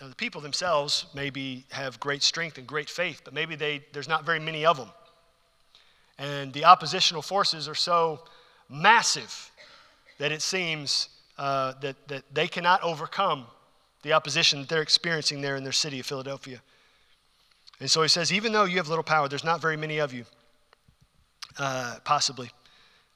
Now, 0.00 0.08
the 0.08 0.14
people 0.14 0.40
themselves 0.40 1.06
maybe 1.14 1.64
have 1.70 2.00
great 2.00 2.22
strength 2.22 2.58
and 2.58 2.66
great 2.66 2.88
faith, 2.88 3.20
but 3.24 3.34
maybe 3.34 3.54
they, 3.54 3.84
there's 3.92 4.08
not 4.08 4.24
very 4.24 4.40
many 4.40 4.64
of 4.64 4.76
them. 4.76 4.90
And 6.18 6.52
the 6.52 6.64
oppositional 6.64 7.22
forces 7.22 7.68
are 7.68 7.74
so 7.74 8.20
massive 8.68 9.50
that 10.18 10.32
it 10.32 10.42
seems 10.42 11.08
uh, 11.38 11.74
that, 11.80 11.96
that 12.08 12.24
they 12.32 12.46
cannot 12.46 12.82
overcome 12.82 13.46
the 14.02 14.12
opposition 14.12 14.60
that 14.60 14.68
they're 14.68 14.82
experiencing 14.82 15.40
there 15.40 15.56
in 15.56 15.64
their 15.64 15.72
city 15.72 16.00
of 16.00 16.06
Philadelphia. 16.06 16.60
And 17.80 17.90
so 17.90 18.02
he 18.02 18.08
says, 18.08 18.32
even 18.32 18.52
though 18.52 18.64
you 18.64 18.76
have 18.76 18.88
little 18.88 19.04
power, 19.04 19.28
there's 19.28 19.44
not 19.44 19.60
very 19.60 19.76
many 19.76 19.98
of 19.98 20.12
you, 20.12 20.24
uh, 21.58 21.96
possibly. 22.04 22.50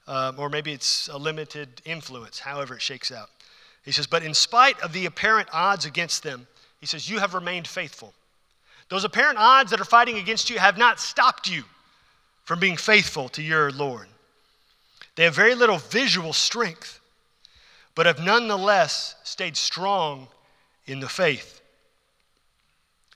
Um, 0.07 0.39
or 0.39 0.49
maybe 0.49 0.73
it's 0.73 1.09
a 1.09 1.17
limited 1.17 1.81
influence, 1.85 2.39
however 2.39 2.75
it 2.75 2.83
shakes 2.83 3.13
out. 3.13 3.31
He 3.85 3.93
says, 3.93 4.07
but 4.07 4.23
in 4.23 4.35
spite 4.35 4.81
of 4.81 4.93
the 4.93 5.07
apparent 5.07 5.49
odds 5.53 5.85
against 5.85 6.23
them, 6.23 6.47
he 6.81 6.87
says, 6.87 7.09
You 7.09 7.19
have 7.19 7.35
remained 7.35 7.69
faithful. 7.69 8.15
Those 8.89 9.05
apparent 9.05 9.39
odds 9.39 9.71
that 9.71 9.81
are 9.81 9.85
fighting 9.85 10.19
against 10.19 10.51
you 10.51 10.59
have 10.59 10.79
not 10.79 11.01
stopped 11.01 11.51
you 11.51 11.65
from 12.45 12.61
being 12.61 12.77
faithful 12.77 13.29
to 13.31 13.43
your 13.43 13.71
Lord. 13.71 14.09
They 15.17 15.25
have 15.25 15.35
very 15.35 15.55
little 15.55 15.79
visual 15.79 16.33
strength, 16.33 17.01
but 17.95 18.07
have 18.07 18.23
nonetheless 18.23 19.17
stayed 19.25 19.57
strong 19.57 20.29
in 20.87 21.01
the 21.01 21.09
faith. 21.09 21.61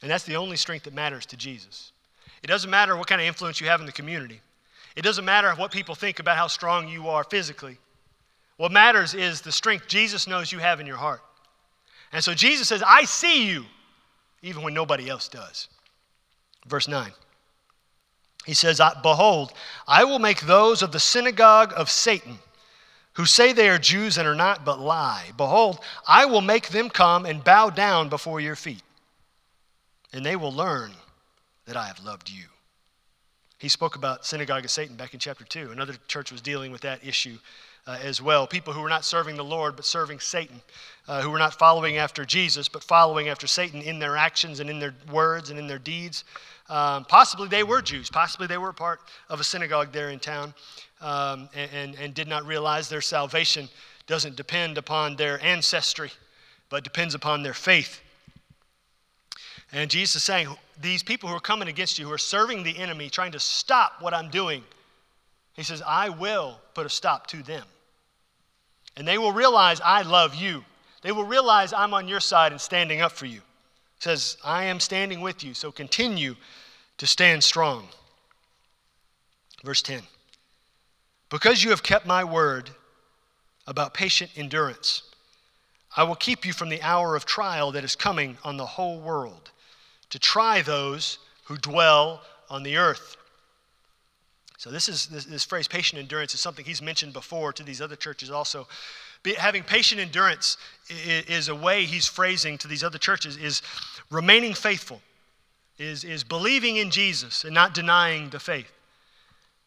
And 0.00 0.11
that's 0.11 0.24
the 0.24 0.37
only 0.37 0.57
strength 0.57 0.85
that 0.85 0.94
matters 0.94 1.26
to 1.26 1.37
Jesus. 1.37 1.92
It 2.42 2.46
doesn't 2.46 2.70
matter 2.70 2.96
what 2.96 3.09
kind 3.09 3.20
of 3.20 3.26
influence 3.26 3.61
you 3.61 3.66
have 3.66 3.81
in 3.81 3.87
the 3.87 3.92
community, 3.92 4.40
it 4.96 5.02
doesn't 5.02 5.24
matter 5.24 5.52
what 5.54 5.70
people 5.70 5.94
think 5.94 6.18
about 6.18 6.37
how 6.37 6.46
strong 6.46 6.88
you 6.88 7.09
are 7.09 7.24
physically. 7.24 7.78
What 8.59 8.73
matters 8.73 9.14
is 9.14 9.40
the 9.40 9.53
strength 9.53 9.87
Jesus 9.88 10.27
knows 10.27 10.53
you 10.53 10.59
have 10.59 10.81
in 10.81 10.87
your 10.87 10.97
heart. 10.97 11.23
And 12.12 12.23
so 12.23 12.35
Jesus 12.35 12.68
says, 12.68 12.83
I 12.87 13.05
see 13.05 13.47
you, 13.49 13.64
even 14.42 14.62
when 14.62 14.75
nobody 14.75 15.09
else 15.09 15.29
does. 15.29 15.68
Verse 16.66 16.88
9. 16.88 17.12
He 18.44 18.55
says, 18.55 18.81
Behold, 19.03 19.53
I 19.87 20.05
will 20.05 20.18
make 20.18 20.40
those 20.40 20.83
of 20.83 20.90
the 20.90 21.01
synagogue 21.01 21.73
of 21.77 21.90
Satan 21.90 22.38
who 23.14 23.27
say 23.27 23.53
they 23.53 23.68
are 23.68 23.79
Jews 23.79 24.16
and 24.16 24.27
are 24.27 24.35
not, 24.35 24.64
but 24.64 24.81
lie. 24.81 25.31
Behold, 25.37 25.81
I 26.07 26.25
will 26.25 26.40
make 26.40 26.68
them 26.68 26.88
come 26.88 27.27
and 27.27 27.42
bow 27.42 27.71
down 27.71 28.09
before 28.09 28.40
your 28.40 28.57
feet, 28.57 28.83
and 30.12 30.25
they 30.25 30.37
will 30.37 30.53
learn 30.53 30.92
that 31.66 31.77
I 31.77 31.87
have 31.87 32.03
loved 32.05 32.31
you. 32.31 32.44
He 33.59 33.68
spoke 33.68 33.97
about 33.97 34.25
synagogue 34.25 34.64
of 34.64 34.71
Satan 34.71 34.97
back 34.97 35.14
in 35.14 35.21
chapter 35.21 35.44
2. 35.44 35.73
Another 35.73 35.94
church 36.07 36.31
was 36.31 36.40
dealing 36.40 36.71
with 36.71 36.81
that 36.83 37.05
issue 37.05 37.38
uh, 37.88 37.96
as 38.03 38.20
well. 38.20 38.46
People 38.46 38.74
who 38.74 38.83
were 38.83 38.88
not 38.90 39.05
serving 39.05 39.35
the 39.35 39.44
Lord, 39.44 39.74
but 39.74 39.87
serving 39.87 40.20
Satan, 40.20 40.61
uh, 41.09 41.22
who 41.22 41.31
were 41.31 41.38
not 41.38 41.55
following 41.55 41.96
after 41.96 42.22
Jesus, 42.22 42.68
but 42.68 42.85
following 42.85 43.29
after 43.29 43.46
Satan 43.46 43.81
in 43.81 43.98
their 43.98 44.14
actions 44.14 44.61
and 44.61 44.68
in 44.68 44.79
their 44.79 44.94
words 45.11 45.48
and 45.48 45.59
in 45.59 45.66
their 45.66 45.79
deeds. 45.79 46.24
Um, 46.68 47.07
possibly 47.07 47.48
they 47.48 47.62
were 47.62 47.81
Jews. 47.81 48.11
Possibly 48.11 48.46
they 48.46 48.59
were 48.59 48.74
part 48.74 49.01
of 49.31 49.40
a 49.40 49.44
synagogue 49.44 49.90
there 49.90 50.11
in 50.11 50.18
town 50.18 50.53
um, 51.01 51.48
and, 51.55 51.70
and, 51.72 51.94
and 51.94 52.14
did 52.14 52.29
not 52.29 52.44
realize 52.44 52.90
their 52.90 53.01
salvation 53.01 53.70
doesn't 54.07 54.37
depend 54.37 54.77
upon 54.77 55.16
their 55.16 55.42
ancestry, 55.42 56.11
but 56.68 56.85
depends 56.85 57.14
upon 57.14 57.42
their 57.42 57.55
faith. 57.55 58.03
And 59.72 59.90
Jesus 59.90 60.16
is 60.16 60.24
saying, 60.24 60.48
These 60.79 61.03
people 61.03 61.31
who 61.31 61.35
are 61.35 61.40
coming 61.40 61.68
against 61.68 61.98
you, 61.98 62.07
who 62.07 62.12
are 62.12 62.18
serving 62.18 62.64
the 62.64 62.77
enemy, 62.77 63.09
trying 63.09 63.33
to 63.33 63.40
stop 63.40 63.92
what 64.01 64.12
I'm 64.12 64.29
doing, 64.29 64.62
He 65.55 65.62
says, 65.62 65.83
I 65.87 66.11
will 66.11 66.61
put 66.74 66.85
a 66.85 66.90
stop 66.90 67.27
to 67.29 67.42
them. 67.42 67.64
And 68.98 69.06
they 69.06 69.16
will 69.16 69.32
realize 69.32 69.80
I 69.80 70.02
love 70.02 70.34
you. 70.34 70.64
They 71.02 71.12
will 71.12 71.24
realize 71.24 71.72
I'm 71.72 71.94
on 71.94 72.08
your 72.08 72.18
side 72.18 72.50
and 72.50 72.61
standing 72.61 73.00
up 73.00 73.12
for 73.12 73.26
you. 73.26 73.40
Says, 74.00 74.37
I 74.44 74.64
am 74.64 74.80
standing 74.80 75.20
with 75.20 75.44
you, 75.44 75.54
so 75.54 75.70
continue 75.70 76.34
to 76.98 77.06
stand 77.06 77.44
strong. 77.44 77.88
Verse 79.62 79.82
10 79.82 80.02
Because 81.30 81.62
you 81.62 81.70
have 81.70 81.84
kept 81.84 82.06
my 82.06 82.24
word 82.24 82.70
about 83.68 83.94
patient 83.94 84.32
endurance, 84.37 85.02
I 85.96 86.02
will 86.02 86.16
keep 86.16 86.44
you 86.44 86.52
from 86.52 86.68
the 86.68 86.82
hour 86.82 87.14
of 87.14 87.24
trial 87.24 87.70
that 87.72 87.84
is 87.84 87.94
coming 87.94 88.37
on 88.42 88.56
the 88.56 88.66
whole 88.66 89.00
world 89.00 89.52
to 90.11 90.18
try 90.18 90.61
those 90.61 91.18
who 91.44 91.56
dwell 91.56 92.22
on 92.50 92.64
the 92.64 92.76
earth. 92.76 93.16
So, 94.59 94.71
this 94.71 94.88
is 94.88 95.07
this, 95.07 95.25
this, 95.25 95.44
phrase, 95.44 95.68
patient 95.68 96.01
endurance, 96.01 96.35
is 96.35 96.40
something 96.40 96.64
he's 96.64 96.83
mentioned 96.83 97.12
before 97.12 97.53
to 97.53 97.62
these 97.62 97.81
other 97.81 97.94
churches 97.94 98.29
also. 98.29 98.66
Having 99.37 99.62
patient 99.62 100.01
endurance 100.01 100.57
is, 100.90 101.25
is, 101.27 101.49
a 101.49 101.55
way 101.55 101.85
he's 101.85 102.09
phrasing 102.09 102.59
to 102.59 102.66
these 102.66 102.83
other 102.83 102.99
churches 102.99 103.37
is 103.37 103.62
remaining 104.11 104.55
faithful, 104.55 105.01
is, 105.79 106.03
is 106.03 106.25
believing 106.25 106.77
in 106.77 106.90
Jesus 106.90 107.44
and 107.44 107.55
not 107.55 107.73
denying 107.73 108.31
the 108.31 108.40
faith. 108.40 108.71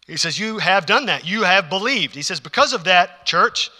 He 0.07 0.17
says, 0.17 0.37
You 0.37 0.57
have 0.57 0.85
done 0.85 1.05
that. 1.05 1.25
You 1.25 1.43
have 1.43 1.69
believed. 1.69 2.13
He 2.13 2.21
says, 2.21 2.41
Because 2.41 2.73
of 2.73 2.83
that, 2.83 3.25
church, 3.25 3.71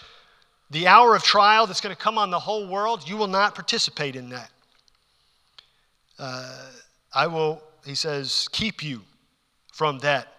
the 0.70 0.86
hour 0.86 1.14
of 1.14 1.22
trial 1.22 1.66
that's 1.66 1.82
going 1.82 1.94
to 1.94 2.00
come 2.00 2.16
on 2.16 2.30
the 2.30 2.40
whole 2.40 2.66
world, 2.66 3.06
you 3.06 3.18
will 3.18 3.26
not 3.26 3.54
participate 3.54 4.16
in 4.16 4.30
that. 4.30 4.50
Uh, 6.18 6.70
I 7.14 7.26
will, 7.26 7.62
he 7.84 7.94
says, 7.94 8.48
keep 8.50 8.82
you 8.82 9.02
from 9.74 9.98
that 9.98 10.31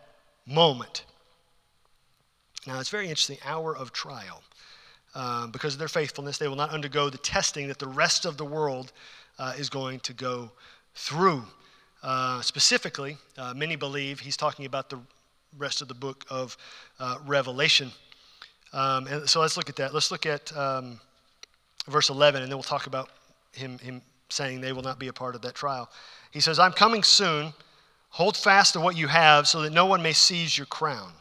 moment. 0.46 1.06
Now, 2.66 2.80
it's 2.80 2.90
very 2.90 3.06
interesting 3.06 3.38
hour 3.46 3.76
of 3.76 3.92
trial. 3.92 4.44
Um, 5.16 5.52
because 5.52 5.74
of 5.74 5.80
their 5.80 5.88
faithfulness, 5.88 6.38
they 6.38 6.48
will 6.48 6.56
not 6.56 6.72
undergo 6.72 7.10
the 7.10 7.20
testing 7.20 7.68
that 7.68 7.78
the 7.78 7.88
rest 7.88 8.26
of 8.26 8.38
the 8.38 8.46
world 8.46 8.92
uh, 9.38 9.54
is 9.58 9.70
going 9.70 10.00
to 10.02 10.14
go 10.14 10.52
through. 10.96 11.44
Uh, 12.02 12.42
specifically, 12.42 13.18
uh, 13.38 13.54
many 13.56 13.76
believe 13.76 14.20
he's 14.20 14.36
talking 14.36 14.66
about 14.66 14.90
the 14.90 15.00
rest 15.58 15.82
of 15.82 15.88
the 15.88 15.94
book 15.94 16.26
of 16.30 16.58
uh, 17.00 17.18
Revelation. 17.26 17.92
Um, 18.74 19.08
and 19.08 19.30
so 19.30 19.40
let's 19.40 19.56
look 19.56 19.70
at 19.70 19.76
that. 19.76 19.94
Let's 19.94 20.10
look 20.10 20.26
at 20.26 20.56
um, 20.58 21.00
verse 21.88 22.10
11, 22.10 22.42
and 22.42 22.52
then 22.52 22.58
we'll 22.58 22.64
talk 22.64 22.88
about 22.88 23.10
him, 23.52 23.78
him 23.80 24.02
saying 24.30 24.62
they 24.62 24.74
will 24.74 24.82
not 24.82 24.98
be 24.98 25.10
a 25.10 25.14
part 25.14 25.36
of 25.36 25.42
that 25.44 25.54
trial. 25.54 25.90
He 26.32 26.40
says, 26.40 26.58
I'm 26.58 26.74
coming 26.74 27.04
soon. 27.04 27.54
Hold 28.14 28.38
fast 28.38 28.74
to 28.74 28.80
what 28.80 28.96
you 28.96 29.08
have 29.08 29.48
so 29.48 29.62
that 29.62 29.74
no 29.74 29.88
one 29.88 30.04
may 30.04 30.14
seize 30.14 30.56
your 30.56 30.68
crown. 30.68 31.14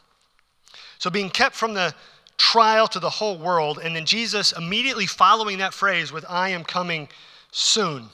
So, 0.98 1.08
being 1.08 1.30
kept 1.30 1.56
from 1.56 1.72
the 1.72 1.94
trial 2.36 2.86
to 2.88 3.00
the 3.00 3.08
whole 3.08 3.38
world, 3.38 3.78
and 3.82 3.96
then 3.96 4.04
Jesus 4.04 4.52
immediately 4.52 5.06
following 5.06 5.58
that 5.58 5.72
phrase 5.72 6.12
with, 6.12 6.26
I 6.28 6.50
am 6.50 6.64
coming 6.64 7.08
soon. 7.50 8.10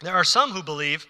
There 0.00 0.14
are 0.14 0.24
some 0.24 0.50
who 0.50 0.64
believe 0.64 1.06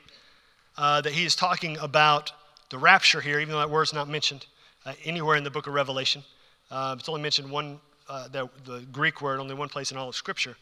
uh, 0.76 1.00
that 1.00 1.14
he 1.14 1.24
is 1.24 1.34
talking 1.34 1.78
about 1.78 2.30
the 2.68 2.76
rapture 2.76 3.22
here, 3.22 3.40
even 3.40 3.52
though 3.52 3.60
that 3.60 3.70
word's 3.70 3.94
not 3.94 4.08
mentioned 4.10 4.44
uh, 4.84 4.92
anywhere 5.04 5.36
in 5.36 5.44
the 5.44 5.50
book 5.50 5.66
of 5.66 5.72
Revelation. 5.72 6.22
Uh, 6.70 6.94
it's 6.98 7.08
only 7.08 7.22
mentioned 7.22 7.50
one, 7.50 7.80
uh, 8.06 8.28
the, 8.28 8.50
the, 8.66 8.80
Greek 8.92 9.22
word, 9.22 9.40
only 9.40 9.54
one 9.54 9.70
place 9.70 9.92
in 9.92 9.96
all 9.96 10.10
of 10.10 10.14
Scripture. 10.14 10.56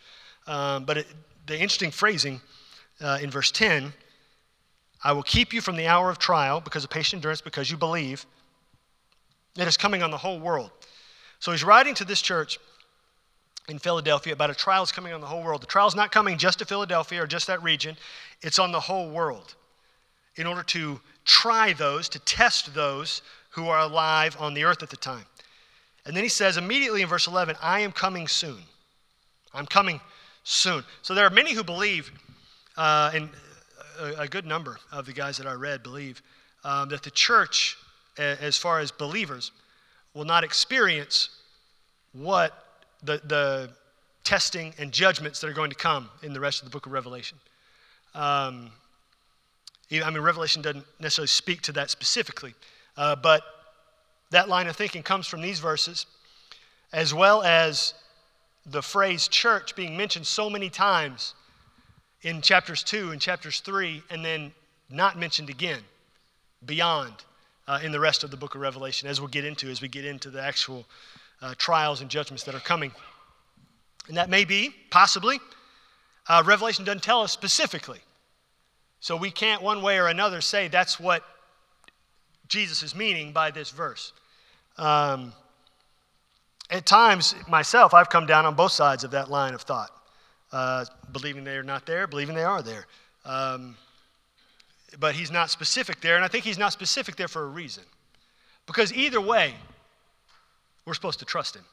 Um, 0.46 0.84
but 0.84 0.98
it, 0.98 1.06
the 1.46 1.54
interesting 1.54 1.90
phrasing 1.90 2.40
uh, 3.00 3.18
in 3.20 3.32
verse 3.32 3.50
10 3.50 3.92
I 5.02 5.12
will 5.12 5.22
keep 5.22 5.52
you 5.52 5.61
from 5.61 5.76
the 5.76 5.87
hour 5.87 6.11
of 6.11 6.18
trial 6.18 6.61
because 6.61 6.84
of 6.84 6.90
patient 6.90 7.18
endurance, 7.18 7.40
because 7.40 7.70
you 7.70 7.76
believe. 7.76 8.26
It 9.56 9.66
is 9.66 9.76
coming 9.76 10.02
on 10.02 10.11
the 10.11 10.16
whole 10.16 10.38
world. 10.38 10.70
So 11.40 11.52
he's 11.52 11.64
writing 11.64 11.94
to 11.96 12.04
this 12.04 12.20
church 12.20 12.58
in 13.68 13.78
Philadelphia 13.78 14.32
about 14.32 14.50
a 14.50 14.54
trial 14.54 14.82
is 14.82 14.92
coming 14.92 15.12
on 15.12 15.20
the 15.20 15.26
whole 15.26 15.42
world. 15.42 15.62
The 15.62 15.66
trial 15.66 15.87
is 15.87 15.94
not 15.94 16.11
coming 16.11 16.38
just 16.38 16.58
to 16.61 16.64
Philadelphia 16.64 17.22
or 17.22 17.26
just 17.26 17.46
that 17.46 17.62
region, 17.62 17.96
it's 18.40 18.58
on 18.58 18.72
the 18.72 18.80
whole 18.80 19.11
world 19.11 19.54
in 20.37 20.46
order 20.46 20.62
to 20.62 21.00
try 21.24 21.72
those, 21.72 22.08
to 22.08 22.18
test 22.20 22.72
those 22.74 23.22
who 23.50 23.68
are 23.68 23.80
alive 23.80 24.37
on 24.38 24.54
the 24.54 24.64
earth 24.64 24.82
at 24.82 24.90
the 24.90 24.96
time. 24.96 25.24
And 26.06 26.16
then 26.16 26.22
he 26.22 26.28
says 26.28 26.56
immediately 26.56 27.02
in 27.02 27.08
verse 27.08 27.26
11, 27.26 27.56
I 27.61 27.80
am 27.80 27.92
coming 27.92 28.28
soon. 28.28 28.62
I'm 29.52 29.66
coming 29.66 30.00
soon. 30.44 30.84
So 31.02 31.14
there 31.14 31.26
are 31.26 31.30
many 31.30 31.52
who 31.52 31.64
believe, 31.64 32.11
uh, 32.76 33.11
and 33.12 33.28
a, 33.98 34.22
a, 34.22 34.28
good 34.28 34.46
number 34.46 34.78
of 34.92 35.06
the 35.06 35.12
guys 35.12 35.37
that 35.38 35.46
I 35.46 35.54
read 35.54 35.82
believe, 35.82 36.22
um, 36.64 36.88
that 36.90 37.02
the 37.02 37.11
church, 37.11 37.76
as 38.16 38.56
far 38.56 38.80
as 38.80 38.90
believers, 38.90 39.52
will 40.14 40.24
not 40.24 40.44
experience 40.44 41.30
what 42.12 42.64
the, 43.02 43.20
the 43.24 43.70
testing 44.24 44.74
and 44.78 44.92
judgments 44.92 45.40
that 45.40 45.48
are 45.48 45.54
going 45.54 45.70
to 45.70 45.76
come 45.76 46.11
in 46.22 46.32
the 46.32 46.40
rest 46.40 46.61
of 46.61 46.66
the 46.66 46.70
book 46.70 46.87
of 46.87 46.92
Revelation. 46.92 47.38
Um, 48.14 48.70
I 49.90 50.11
mean, 50.11 50.20
Revelation 50.20 50.61
doesn't 50.61 50.84
necessarily 51.00 51.28
speak 51.28 51.62
to 51.62 51.72
that 51.72 51.90
specifically, 51.90 52.54
uh, 52.96 53.16
but 53.16 53.42
that 54.30 54.48
line 54.48 54.66
of 54.66 54.76
thinking 54.76 55.02
comes 55.02 55.26
from 55.26 55.40
these 55.40 55.61
verses, 55.61 56.06
as 56.92 57.14
well 57.14 57.42
as 57.42 57.94
the 58.66 58.82
phrase 58.82 59.28
church 59.28 59.74
being 59.74 59.96
mentioned 59.96 60.26
so 60.26 60.50
many 60.50 60.68
times 60.68 61.34
in 62.22 62.42
chapters 62.42 62.83
2 62.83 63.12
and 63.12 63.20
chapters 63.20 63.61
3, 63.61 64.02
and 64.11 64.24
then 64.24 64.52
not 64.90 65.18
mentioned 65.18 65.50
again 65.50 65.81
beyond 66.64 67.12
uh, 67.66 67.78
in 67.83 67.92
the 67.92 68.00
rest 68.00 68.24
of 68.24 68.31
the 68.31 68.37
book 68.37 68.54
of 68.54 68.61
Revelation, 68.61 69.09
as 69.09 69.20
we'll 69.20 69.28
get 69.28 69.44
into 69.44 69.68
as 69.70 69.81
we 69.81 69.88
get 69.88 70.04
into 70.04 70.31
the 70.31 70.42
actual 70.42 70.87
uh, 71.42 71.54
trials 71.59 72.00
and 72.00 72.11
judgments 72.11 72.44
that 72.44 72.54
are 72.54 72.61
coming. 72.61 72.92
And 74.09 74.16
that 74.16 74.31
may 74.31 74.44
be, 74.44 74.74
possibly, 74.90 75.38
uh, 76.28 76.42
Revelation 76.44 76.85
doesn't 76.85 77.02
tell 77.02 77.22
us 77.22 77.33
specifically. 77.33 78.00
So 79.00 79.16
we 79.16 79.31
can't, 79.31 79.62
one 79.62 79.83
way 79.83 79.98
or 79.98 80.09
another, 80.09 80.40
say 80.40 80.68
that's 80.68 80.98
what 80.98 81.22
Jesus 82.48 82.83
is 82.83 82.94
meaning 82.94 83.33
by 83.33 83.50
this 83.50 83.70
verse. 83.70 84.12
Um, 84.76 85.33
at 86.70 86.85
times, 86.85 87.35
myself, 87.48 87.94
I've 87.94 88.11
come 88.11 88.26
down 88.26 88.44
on 88.44 88.54
both 88.54 88.72
sides 88.72 89.04
of 89.04 89.12
that 89.12 89.31
line 89.31 89.54
of 89.54 89.62
thought, 89.62 89.90
uh, 90.52 90.84
believing 91.12 91.44
they 91.44 91.56
are 91.56 91.62
not 91.62 91.87
there, 91.87 92.06
believing 92.06 92.34
they 92.34 92.44
are 92.44 92.62
there. 92.62 92.87
Um, 93.24 93.76
but 94.98 95.14
he's 95.14 95.30
not 95.30 95.50
specific 95.50 96.00
there, 96.00 96.16
and 96.16 96.24
I 96.24 96.28
think 96.28 96.44
he's 96.44 96.58
not 96.58 96.72
specific 96.72 97.16
there 97.16 97.28
for 97.28 97.42
a 97.42 97.48
reason. 97.48 97.84
Because 98.66 98.92
either 98.92 99.20
way, 99.20 99.54
we're 100.84 100.94
supposed 100.94 101.18
to 101.18 101.24
trust 101.24 101.54
him. 101.54 101.64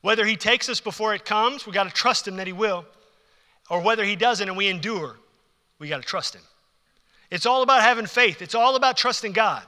Whether 0.00 0.24
he 0.24 0.36
takes 0.36 0.68
us 0.68 0.80
before 0.80 1.14
it 1.14 1.24
comes, 1.24 1.66
we 1.66 1.72
got 1.72 1.84
to 1.84 1.90
trust 1.90 2.26
him 2.26 2.36
that 2.36 2.46
he 2.46 2.52
will, 2.52 2.84
or 3.68 3.82
whether 3.82 4.04
he 4.04 4.16
doesn't 4.16 4.48
and 4.48 4.56
we 4.56 4.68
endure, 4.68 5.16
we 5.78 5.88
got 5.88 6.00
to 6.00 6.06
trust 6.06 6.34
him. 6.34 6.42
It's 7.30 7.46
all 7.46 7.62
about 7.62 7.82
having 7.82 8.06
faith, 8.06 8.40
it's 8.40 8.54
all 8.54 8.76
about 8.76 8.96
trusting 8.96 9.32
God. 9.32 9.62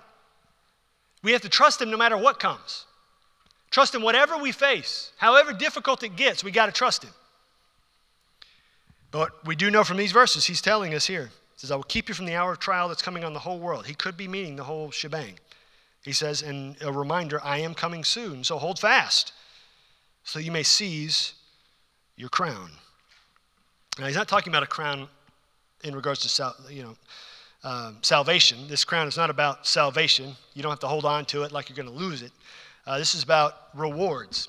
We 1.23 1.33
have 1.33 1.43
to 1.43 1.51
trust 1.51 1.83
him 1.83 1.91
no 1.91 1.99
matter 1.99 2.17
what 2.17 2.39
comes. 2.39 2.87
Trust 3.71 3.95
him 3.95 4.03
whatever 4.03 4.39
we 4.39 4.53
face, 4.53 5.13
however 5.19 5.53
difficult 5.53 6.03
it 6.03 6.17
gets, 6.17 6.43
we 6.43 6.51
got 6.51 6.67
to 6.67 6.73
trust 6.73 7.05
him. 7.05 7.13
But 9.11 9.45
we 9.45 9.57
do 9.57 9.71
know 9.71 9.85
from 9.85 9.97
these 9.97 10.13
verses, 10.13 10.47
he's 10.47 10.61
telling 10.61 10.95
us 10.95 11.07
here 11.07 11.27
He 11.27 11.59
says, 11.59 11.71
I 11.71 11.77
will 11.77 11.83
keep 11.83 12.09
you 12.09 12.15
from 12.15 12.27
the 12.27 12.37
hour 12.37 12.53
of 12.53 12.59
trial 12.59 12.89
that's 12.89 13.03
coming 13.03 13.25
on 13.25 13.33
the 13.33 13.41
whole 13.41 13.59
world. 13.59 13.87
He 13.87 13.95
could 13.95 14.17
be 14.17 14.29
meaning 14.29 14.57
the 14.57 14.65
whole 14.65 14.91
shebang. 14.91 15.39
He 16.03 16.13
says, 16.13 16.43
and 16.43 16.77
a 16.83 16.93
reminder, 16.93 17.41
I 17.45 17.59
am 17.59 17.75
coming 17.75 18.05
soon, 18.05 18.45
so 18.45 18.59
hold 18.59 18.79
fast 18.79 19.33
so 20.25 20.39
you 20.39 20.53
may 20.53 20.63
seize 20.63 21.35
your 22.17 22.29
crown. 22.29 22.71
Now, 23.99 24.07
he's 24.07 24.17
not 24.17 24.29
talking 24.29 24.53
about 24.53 24.63
a 24.63 24.67
crown 24.67 25.09
in 25.83 25.95
regards 25.95 26.37
to 26.37 26.55
you 26.71 26.83
know, 26.83 26.97
um, 27.65 27.99
salvation. 28.03 28.69
This 28.69 28.85
crown 28.85 29.09
is 29.09 29.17
not 29.17 29.31
about 29.31 29.67
salvation. 29.67 30.37
You 30.55 30.63
don't 30.63 30.71
have 30.71 30.81
to 30.81 30.89
hold 30.89 31.05
on 31.05 31.25
to 31.27 31.43
it 31.43 31.53
like 31.53 31.69
you're 31.69 31.77
going 31.77 31.89
to 31.89 32.05
lose 32.05 32.23
it. 32.23 32.33
Uh, 32.87 32.99
this 32.99 33.15
is 33.15 33.23
about 33.23 33.55
rewards. 33.75 34.49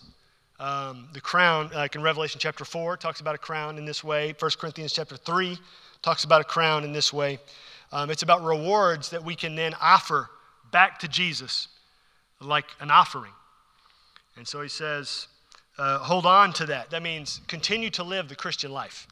Um, 0.62 1.08
the 1.12 1.19
crown, 1.19 1.71
like 1.74 1.95
in 1.95 2.04
Revelation 2.04 2.39
chapter 2.39 2.63
4, 2.63 2.95
talks 2.95 3.19
about 3.19 3.34
a 3.34 3.39
crown 3.39 3.80
in 3.80 3.86
this 3.86 4.04
way. 4.04 4.36
1 4.38 4.52
Corinthians 4.60 4.93
chapter 4.93 5.17
3 5.17 5.58
talks 6.04 6.24
about 6.24 6.39
a 6.39 6.43
crown 6.43 6.84
in 6.84 6.93
this 6.93 7.12
way. 7.12 7.39
Um, 7.91 8.12
it's 8.12 8.21
about 8.21 8.43
rewards 8.43 9.10
that 9.10 9.24
we 9.24 9.34
can 9.34 9.56
then 9.56 9.74
offer 9.82 10.30
back 10.71 11.00
to 11.00 11.08
Jesus 11.08 11.67
like 12.39 12.65
an 12.80 12.91
offering. 12.91 13.32
And 14.38 14.47
so 14.47 14.62
he 14.62 14.69
says, 14.69 15.28
uh, 15.80 15.97
hold 15.97 16.28
on 16.28 16.54
to 16.54 16.67
that. 16.67 16.91
That 16.91 17.02
means 17.02 17.41
continue 17.47 17.89
to 17.89 18.04
live 18.04 18.30
the 18.30 18.36
Christian 18.36 18.71
life 18.71 19.08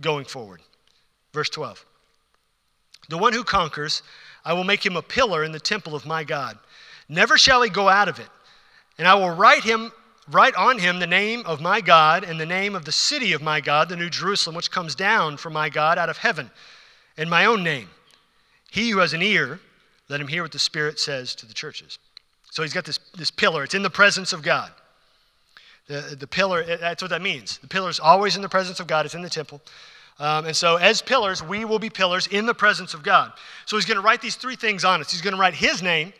going 0.00 0.24
forward. 0.24 0.62
Verse 1.32 1.48
12 1.48 1.86
The 3.08 3.18
one 3.18 3.32
who 3.32 3.44
conquers, 3.44 4.02
I 4.44 4.52
will 4.52 4.64
make 4.64 4.84
him 4.84 4.96
a 4.96 5.02
pillar 5.02 5.44
in 5.44 5.52
the 5.52 5.60
temple 5.60 5.94
of 5.94 6.04
my 6.06 6.24
God. 6.24 6.58
Never 7.08 7.38
shall 7.38 7.62
he 7.62 7.70
go 7.70 7.88
out 7.88 8.08
of 8.08 8.18
it. 8.18 8.28
And 8.98 9.06
I 9.06 9.14
will 9.14 9.30
write 9.30 9.62
him 9.62 9.92
write 10.30 10.54
on 10.54 10.78
him 10.78 10.98
the 10.98 11.06
name 11.06 11.42
of 11.46 11.60
my 11.60 11.80
God 11.80 12.24
and 12.24 12.38
the 12.38 12.46
name 12.46 12.74
of 12.74 12.84
the 12.84 12.92
city 12.92 13.32
of 13.32 13.42
my 13.42 13.60
God, 13.60 13.88
the 13.88 13.96
New 13.96 14.10
Jerusalem, 14.10 14.56
which 14.56 14.70
comes 14.70 14.94
down 14.94 15.36
from 15.36 15.52
my 15.52 15.68
God 15.68 15.98
out 15.98 16.08
of 16.08 16.18
heaven, 16.18 16.50
and 17.16 17.28
my 17.28 17.44
own 17.44 17.62
name. 17.62 17.88
He 18.70 18.90
who 18.90 18.98
has 18.98 19.12
an 19.12 19.22
ear, 19.22 19.60
let 20.08 20.20
him 20.20 20.28
hear 20.28 20.42
what 20.42 20.52
the 20.52 20.58
Spirit 20.58 20.98
says 20.98 21.34
to 21.36 21.46
the 21.46 21.54
churches. 21.54 21.98
So 22.50 22.62
he's 22.62 22.72
got 22.72 22.84
this, 22.84 22.98
this 23.16 23.30
pillar, 23.30 23.64
it's 23.64 23.74
in 23.74 23.82
the 23.82 23.90
presence 23.90 24.32
of 24.32 24.42
God. 24.42 24.70
The, 25.86 26.16
the 26.18 26.26
pillar, 26.26 26.64
that's 26.64 27.02
what 27.02 27.10
that 27.10 27.22
means. 27.22 27.58
The 27.58 27.68
pillar 27.68 27.88
is 27.88 27.98
always 27.98 28.36
in 28.36 28.42
the 28.42 28.48
presence 28.48 28.78
of 28.78 28.86
God, 28.86 29.06
it's 29.06 29.14
in 29.14 29.22
the 29.22 29.30
temple. 29.30 29.60
Um, 30.18 30.46
and 30.46 30.56
so, 30.56 30.76
as 30.76 31.00
pillars, 31.00 31.42
we 31.42 31.64
will 31.64 31.78
be 31.78 31.90
pillars 31.90 32.26
in 32.26 32.44
the 32.44 32.54
presence 32.54 32.92
of 32.92 33.02
God. 33.04 33.32
So, 33.66 33.76
he's 33.76 33.86
going 33.86 33.96
to 33.96 34.02
write 34.02 34.20
these 34.20 34.34
three 34.34 34.56
things 34.56 34.84
on 34.84 35.00
us. 35.00 35.12
He's 35.12 35.22
going 35.22 35.34
to 35.34 35.40
write 35.40 35.54
his 35.54 35.82
name, 35.82 36.12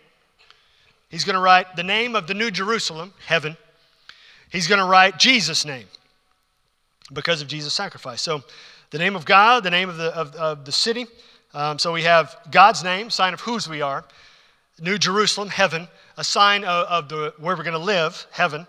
he's 1.11 1.25
going 1.25 1.35
to 1.35 1.41
write 1.41 1.75
the 1.77 1.83
name 1.83 2.15
of 2.15 2.27
the 2.27 2.35
New 2.35 2.51
Jerusalem, 2.51 3.13
heaven, 3.27 3.57
he's 4.51 4.67
going 4.67 4.81
to 4.81 4.87
write 4.87 5.19
Jesus' 5.19 5.65
name 5.65 5.87
because 7.13 7.43
of 7.43 7.49
Jesus' 7.49 7.75
sacrifice. 7.75 8.23
So, 8.23 8.43
the 8.91 8.99
name 8.99 9.17
of 9.17 9.25
God, 9.25 9.65
the 9.65 9.71
name 9.71 9.89
of 9.89 9.97
the, 9.97 10.15
of, 10.17 10.35
of 10.35 10.65
the 10.65 10.73
city. 10.73 11.07
Um, 11.55 11.79
so, 11.79 11.93
we 11.93 12.03
have 12.03 12.37
God's 12.51 12.85
name, 12.85 13.11
sign 13.11 13.35
of 13.35 13.41
whose 13.41 13.69
we 13.69 13.83
are. 13.83 14.05
New 14.81 14.99
Jerusalem, 14.99 15.49
heaven, 15.49 15.89
a 16.17 16.25
sign 16.25 16.65
of, 16.65 16.87
of 16.87 17.09
the, 17.09 17.35
where 17.39 17.57
we're 17.57 17.65
going 17.65 17.73
to 17.73 17.79
live, 17.79 18.27
heaven. 18.31 18.67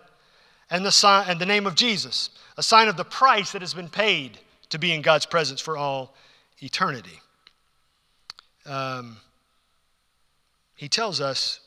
And 0.72 0.86
the, 0.86 0.92
sign, 0.92 1.26
and 1.28 1.39
the 1.39 1.46
name 1.46 1.65
of 1.65 1.76
Jesus, 1.76 2.30
a 2.58 2.63
sign 2.63 2.88
of 2.88 2.98
the 2.98 3.04
price 3.04 3.52
that 3.52 3.62
has 3.62 3.74
been 3.74 3.89
paid 3.89 4.38
to 4.70 4.78
be 4.78 4.94
in 4.94 5.02
God's 5.02 5.26
presence 5.26 5.60
for 5.60 5.78
all 5.78 6.13
eternity. 6.60 7.22
Um, 8.65 9.18
he 10.76 10.88
tells 10.88 11.22
us 11.22 11.60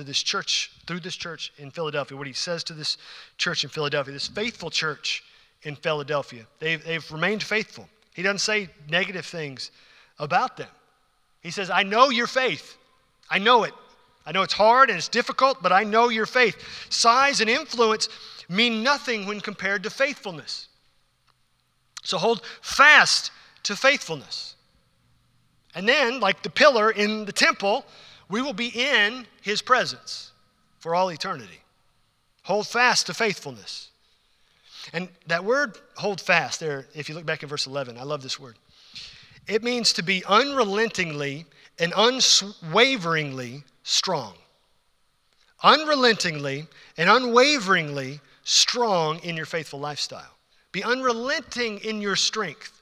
to 0.00 0.06
this 0.06 0.22
church, 0.22 0.72
through 0.86 1.00
this 1.00 1.14
church 1.14 1.52
in 1.58 1.70
Philadelphia, 1.70 2.16
what 2.16 2.26
he 2.26 2.32
says 2.32 2.64
to 2.64 2.72
this 2.72 2.96
church 3.36 3.64
in 3.64 3.70
Philadelphia, 3.70 4.14
this 4.14 4.28
faithful 4.28 4.70
church 4.70 5.22
in 5.62 5.76
Philadelphia. 5.76 6.46
They've, 6.58 6.82
they've 6.82 7.12
remained 7.12 7.42
faithful. 7.42 7.86
He 8.14 8.22
doesn't 8.22 8.38
say 8.38 8.70
negative 8.88 9.26
things 9.26 9.70
about 10.18 10.56
them. 10.56 10.68
He 11.42 11.50
says, 11.50 11.68
I 11.68 11.82
know 11.82 12.08
your 12.08 12.26
faith. 12.26 12.78
I 13.28 13.38
know 13.38 13.64
it. 13.64 13.74
I 14.24 14.32
know 14.32 14.42
it's 14.42 14.54
hard 14.54 14.88
and 14.88 14.96
it's 14.96 15.08
difficult, 15.08 15.62
but 15.62 15.70
I 15.70 15.84
know 15.84 16.08
your 16.08 16.26
faith. 16.26 16.56
Size 16.88 17.42
and 17.42 17.50
influence 17.50 18.08
mean 18.48 18.82
nothing 18.82 19.26
when 19.26 19.40
compared 19.40 19.82
to 19.82 19.90
faithfulness. 19.90 20.68
So 22.02 22.16
hold 22.16 22.40
fast 22.62 23.32
to 23.64 23.76
faithfulness. 23.76 24.54
And 25.74 25.86
then, 25.86 26.20
like 26.20 26.42
the 26.42 26.50
pillar 26.50 26.90
in 26.90 27.26
the 27.26 27.32
temple, 27.32 27.84
we 28.30 28.40
will 28.40 28.52
be 28.52 28.68
in 28.68 29.26
his 29.42 29.60
presence 29.60 30.30
for 30.78 30.94
all 30.94 31.10
eternity. 31.10 31.60
Hold 32.44 32.66
fast 32.66 33.06
to 33.06 33.14
faithfulness. 33.14 33.90
And 34.92 35.08
that 35.26 35.44
word 35.44 35.76
hold 35.96 36.20
fast 36.20 36.60
there, 36.60 36.86
if 36.94 37.08
you 37.08 37.14
look 37.14 37.26
back 37.26 37.42
in 37.42 37.48
verse 37.48 37.66
11, 37.66 37.98
I 37.98 38.04
love 38.04 38.22
this 38.22 38.40
word. 38.40 38.56
It 39.46 39.62
means 39.62 39.92
to 39.94 40.02
be 40.02 40.22
unrelentingly 40.26 41.44
and 41.78 41.92
unwaveringly 41.96 43.64
strong. 43.82 44.34
Unrelentingly 45.62 46.66
and 46.96 47.10
unwaveringly 47.10 48.20
strong 48.44 49.18
in 49.18 49.36
your 49.36 49.46
faithful 49.46 49.80
lifestyle. 49.80 50.36
Be 50.72 50.82
unrelenting 50.84 51.78
in 51.78 52.00
your 52.00 52.16
strength 52.16 52.80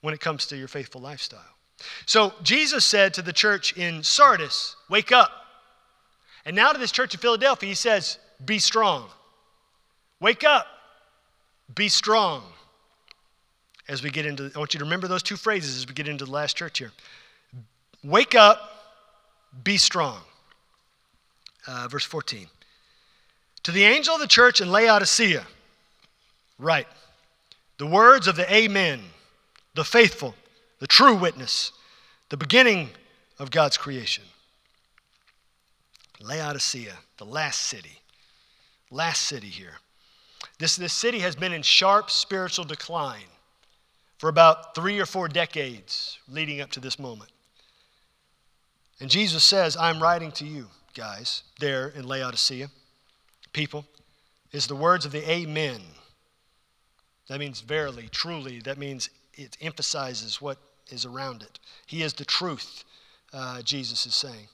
when 0.00 0.14
it 0.14 0.20
comes 0.20 0.46
to 0.46 0.56
your 0.56 0.68
faithful 0.68 1.00
lifestyle. 1.00 1.40
So 2.06 2.34
Jesus 2.42 2.84
said 2.84 3.14
to 3.14 3.22
the 3.22 3.32
church 3.32 3.76
in 3.76 4.02
Sardis, 4.02 4.76
Wake 4.88 5.12
up. 5.12 5.30
And 6.44 6.56
now 6.56 6.72
to 6.72 6.78
this 6.78 6.92
church 6.92 7.14
in 7.14 7.20
Philadelphia, 7.20 7.68
he 7.68 7.74
says, 7.74 8.18
Be 8.44 8.58
strong. 8.58 9.08
Wake 10.20 10.44
up. 10.44 10.66
Be 11.74 11.88
strong. 11.88 12.42
As 13.88 14.02
we 14.02 14.10
get 14.10 14.26
into, 14.26 14.50
I 14.54 14.58
want 14.58 14.74
you 14.74 14.78
to 14.78 14.84
remember 14.84 15.08
those 15.08 15.22
two 15.22 15.36
phrases 15.36 15.76
as 15.76 15.86
we 15.86 15.94
get 15.94 16.06
into 16.06 16.24
the 16.24 16.30
last 16.30 16.56
church 16.56 16.78
here. 16.78 16.92
Wake 18.04 18.34
up, 18.34 18.60
be 19.64 19.76
strong. 19.76 20.20
Uh, 21.66 21.88
verse 21.88 22.04
14. 22.04 22.46
To 23.64 23.72
the 23.72 23.84
angel 23.84 24.14
of 24.14 24.20
the 24.20 24.26
church 24.26 24.60
in 24.60 24.70
Laodicea, 24.70 25.46
write 26.58 26.86
the 27.78 27.86
words 27.86 28.26
of 28.26 28.36
the 28.36 28.52
Amen, 28.52 29.00
the 29.74 29.84
faithful, 29.84 30.34
the 30.80 30.86
true 30.86 31.14
witness, 31.14 31.72
the 32.30 32.36
beginning 32.36 32.90
of 33.38 33.50
God's 33.50 33.76
creation. 33.76 34.24
Laodicea, 36.20 36.94
the 37.18 37.24
last 37.24 37.62
city. 37.62 38.00
Last 38.90 39.26
city 39.26 39.46
here. 39.46 39.74
This, 40.58 40.76
this 40.76 40.92
city 40.92 41.20
has 41.20 41.36
been 41.36 41.52
in 41.52 41.62
sharp 41.62 42.10
spiritual 42.10 42.64
decline 42.64 43.28
for 44.18 44.28
about 44.28 44.74
three 44.74 44.98
or 44.98 45.06
four 45.06 45.28
decades 45.28 46.18
leading 46.28 46.60
up 46.60 46.70
to 46.72 46.80
this 46.80 46.98
moment. 46.98 47.30
And 49.00 49.08
Jesus 49.08 49.44
says, 49.44 49.76
I'm 49.76 50.02
writing 50.02 50.32
to 50.32 50.44
you, 50.44 50.66
guys, 50.94 51.42
there 51.58 51.88
in 51.88 52.06
Laodicea, 52.06 52.68
people, 53.52 53.86
is 54.52 54.66
the 54.66 54.76
words 54.76 55.06
of 55.06 55.12
the 55.12 55.30
Amen. 55.30 55.80
That 57.28 57.38
means 57.38 57.60
verily, 57.60 58.08
truly. 58.10 58.60
That 58.60 58.76
means 58.76 59.08
it 59.34 59.56
emphasizes 59.60 60.42
what 60.42 60.58
is 60.90 61.04
around 61.04 61.42
it. 61.42 61.58
He 61.86 62.02
is 62.02 62.14
the 62.14 62.24
truth, 62.24 62.84
uh, 63.32 63.62
Jesus 63.62 64.06
is 64.06 64.14
saying. 64.14 64.48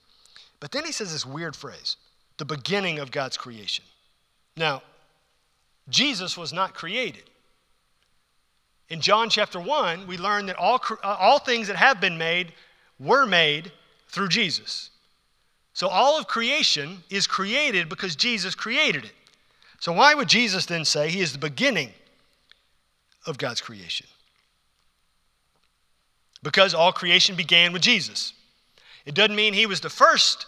But 0.61 0.73
then 0.73 0.85
he 0.85 0.93
says 0.93 1.13
this 1.13 1.27
weird 1.27 1.57
phrase 1.57 1.97
the 2.39 2.45
beginning 2.45 2.99
of 2.99 3.11
God's 3.11 3.37
creation. 3.37 3.85
Now, 4.57 4.83
Jesus 5.89 6.37
was 6.37 6.53
not 6.53 6.75
created. 6.75 7.25
In 8.89 9.01
John 9.01 9.31
chapter 9.31 9.59
1, 9.59 10.07
we 10.07 10.17
learn 10.17 10.47
that 10.47 10.57
all, 10.57 10.81
uh, 11.03 11.17
all 11.19 11.39
things 11.39 11.67
that 11.69 11.77
have 11.77 12.01
been 12.01 12.19
made 12.19 12.53
were 12.99 13.27
made 13.27 13.73
through 14.09 14.29
Jesus. 14.29 14.91
So 15.73 15.89
all 15.89 16.19
of 16.19 16.27
creation 16.27 17.03
is 17.11 17.27
created 17.27 17.89
because 17.89 18.17
Jesus 18.17 18.55
created 18.55 19.05
it. 19.05 19.13
So 19.81 19.93
why 19.93 20.15
would 20.15 20.29
Jesus 20.29 20.67
then 20.67 20.85
say 20.85 21.11
he 21.11 21.21
is 21.21 21.33
the 21.33 21.39
beginning 21.39 21.91
of 23.27 23.39
God's 23.39 23.61
creation? 23.61 24.07
Because 26.43 26.75
all 26.75 26.93
creation 26.93 27.35
began 27.37 27.73
with 27.73 27.83
Jesus. 27.83 28.33
It 29.05 29.15
doesn't 29.15 29.37
mean 29.37 29.55
he 29.55 29.67
was 29.67 29.81
the 29.81 29.91
first 29.91 30.47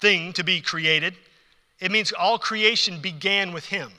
thing 0.00 0.32
to 0.34 0.44
be 0.44 0.60
created, 0.60 1.14
it 1.80 1.90
means 1.90 2.12
all 2.12 2.38
creation 2.38 3.00
began 3.00 3.52
with 3.52 3.66
him. 3.66 3.90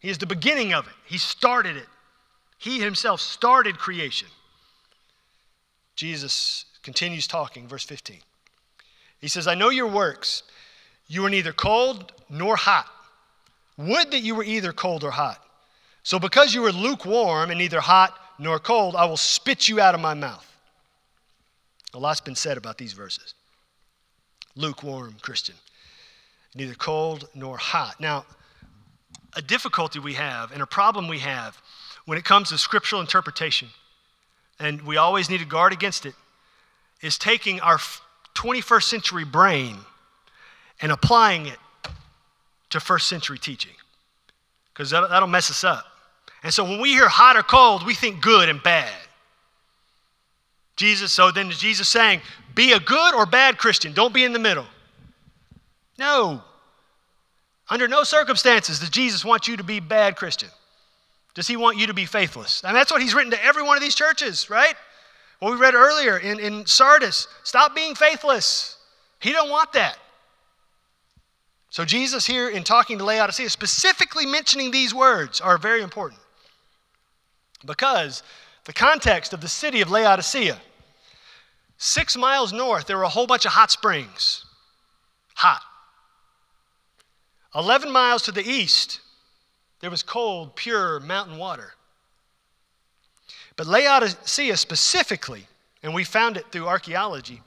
He 0.00 0.10
is 0.10 0.18
the 0.18 0.26
beginning 0.26 0.74
of 0.74 0.86
it, 0.86 0.92
he 1.06 1.18
started 1.18 1.76
it. 1.76 1.86
He 2.58 2.80
himself 2.80 3.20
started 3.20 3.78
creation. 3.78 4.28
Jesus 5.96 6.64
continues 6.82 7.26
talking, 7.26 7.68
verse 7.68 7.84
15. 7.84 8.18
He 9.20 9.28
says, 9.28 9.46
I 9.46 9.54
know 9.54 9.70
your 9.70 9.86
works. 9.86 10.42
You 11.08 11.24
are 11.26 11.30
neither 11.30 11.52
cold 11.52 12.12
nor 12.30 12.56
hot. 12.56 12.88
Would 13.76 14.10
that 14.10 14.20
you 14.20 14.34
were 14.34 14.44
either 14.44 14.72
cold 14.72 15.04
or 15.04 15.10
hot. 15.10 15.42
So, 16.02 16.18
because 16.18 16.54
you 16.54 16.64
are 16.66 16.72
lukewarm 16.72 17.50
and 17.50 17.58
neither 17.58 17.80
hot 17.80 18.18
nor 18.38 18.58
cold, 18.58 18.94
I 18.94 19.04
will 19.06 19.16
spit 19.16 19.68
you 19.68 19.80
out 19.80 19.94
of 19.94 20.00
my 20.00 20.14
mouth. 20.14 20.46
A 21.94 21.98
lot's 21.98 22.20
been 22.20 22.34
said 22.34 22.56
about 22.56 22.76
these 22.76 22.92
verses. 22.92 23.34
Lukewarm 24.56 25.16
Christian, 25.22 25.54
neither 26.54 26.74
cold 26.74 27.28
nor 27.34 27.56
hot. 27.56 28.00
Now, 28.00 28.24
a 29.36 29.42
difficulty 29.42 29.98
we 29.98 30.14
have 30.14 30.52
and 30.52 30.62
a 30.62 30.66
problem 30.66 31.08
we 31.08 31.20
have 31.20 31.60
when 32.04 32.18
it 32.18 32.24
comes 32.24 32.50
to 32.50 32.58
scriptural 32.58 33.00
interpretation, 33.00 33.68
and 34.58 34.82
we 34.82 34.96
always 34.96 35.30
need 35.30 35.38
to 35.38 35.46
guard 35.46 35.72
against 35.72 36.04
it, 36.06 36.14
is 37.00 37.18
taking 37.18 37.60
our 37.60 37.78
21st 38.34 38.82
century 38.82 39.24
brain 39.24 39.78
and 40.80 40.92
applying 40.92 41.46
it 41.46 41.58
to 42.70 42.80
first 42.80 43.08
century 43.08 43.38
teaching, 43.38 43.74
because 44.72 44.90
that'll, 44.90 45.28
mess 45.28 45.50
us 45.50 45.64
up. 45.64 45.84
And 46.42 46.52
so 46.52 46.64
when 46.64 46.80
we 46.80 46.90
hear 46.90 47.08
hot 47.08 47.36
or 47.36 47.42
cold, 47.42 47.86
we 47.86 47.94
think 47.94 48.20
good 48.20 48.48
and 48.48 48.62
bad. 48.62 48.92
Jesus, 50.76 51.12
so 51.12 51.30
then 51.30 51.50
is 51.50 51.58
Jesus 51.58 51.88
saying, 51.88 52.20
be 52.54 52.72
a 52.72 52.80
good 52.80 53.14
or 53.14 53.26
bad 53.26 53.58
Christian, 53.58 53.92
don't 53.92 54.14
be 54.14 54.24
in 54.24 54.32
the 54.32 54.38
middle. 54.38 54.66
No. 55.98 56.42
Under 57.68 57.88
no 57.88 58.02
circumstances 58.02 58.80
does 58.80 58.90
Jesus 58.90 59.24
want 59.24 59.48
you 59.48 59.56
to 59.56 59.64
be 59.64 59.80
bad 59.80 60.16
Christian. 60.16 60.50
Does 61.34 61.48
he 61.48 61.56
want 61.56 61.78
you 61.78 61.86
to 61.88 61.94
be 61.94 62.04
faithless? 62.04 62.62
And 62.64 62.76
that's 62.76 62.92
what 62.92 63.02
he's 63.02 63.14
written 63.14 63.32
to 63.32 63.44
every 63.44 63.62
one 63.62 63.76
of 63.76 63.82
these 63.82 63.94
churches, 63.94 64.50
right? 64.50 64.74
What 65.40 65.52
we 65.52 65.58
read 65.58 65.74
earlier 65.74 66.18
in, 66.18 66.38
in 66.38 66.66
Sardis. 66.66 67.26
Stop 67.42 67.74
being 67.74 67.94
faithless. 67.94 68.76
He 69.20 69.32
don't 69.32 69.50
want 69.50 69.72
that. 69.72 69.96
So 71.70 71.84
Jesus 71.84 72.24
here 72.24 72.48
in 72.48 72.62
talking 72.62 72.98
to 72.98 73.04
Laodicea, 73.04 73.50
specifically 73.50 74.26
mentioning 74.26 74.70
these 74.70 74.94
words 74.94 75.40
are 75.40 75.58
very 75.58 75.82
important. 75.82 76.20
Because 77.66 78.22
the 78.64 78.72
context 78.72 79.32
of 79.32 79.40
the 79.40 79.48
city 79.48 79.80
of 79.80 79.90
Laodicea. 79.90 80.58
Six 81.76 82.16
miles 82.16 82.52
north, 82.52 82.86
there 82.86 82.96
were 82.96 83.02
a 83.02 83.08
whole 83.08 83.26
bunch 83.26 83.44
of 83.44 83.52
hot 83.52 83.70
springs. 83.70 84.44
Hot. 85.34 85.62
11 87.54 87.90
miles 87.90 88.22
to 88.22 88.32
the 88.32 88.42
east, 88.42 89.00
there 89.80 89.90
was 89.90 90.02
cold, 90.02 90.56
pure 90.56 90.98
mountain 91.00 91.36
water. 91.36 91.74
But 93.56 93.66
Laodicea 93.66 94.56
specifically, 94.56 95.46
and 95.82 95.94
we 95.94 96.04
found 96.04 96.36
it 96.36 96.50
through 96.50 96.66
archaeology, 96.66 97.42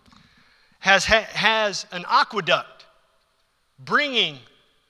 has, 0.80 1.06
has 1.06 1.86
an 1.92 2.06
aqueduct 2.08 2.86
bringing 3.80 4.38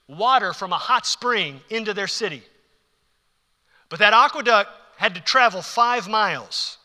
water 0.06 0.52
from 0.52 0.72
a 0.72 0.78
hot 0.78 1.06
spring 1.06 1.60
into 1.70 1.94
their 1.94 2.06
city. 2.06 2.42
But 3.88 3.98
that 4.00 4.12
aqueduct 4.12 4.70
had 4.98 5.14
to 5.14 5.20
travel 5.20 5.62
five 5.62 6.08
miles. 6.08 6.76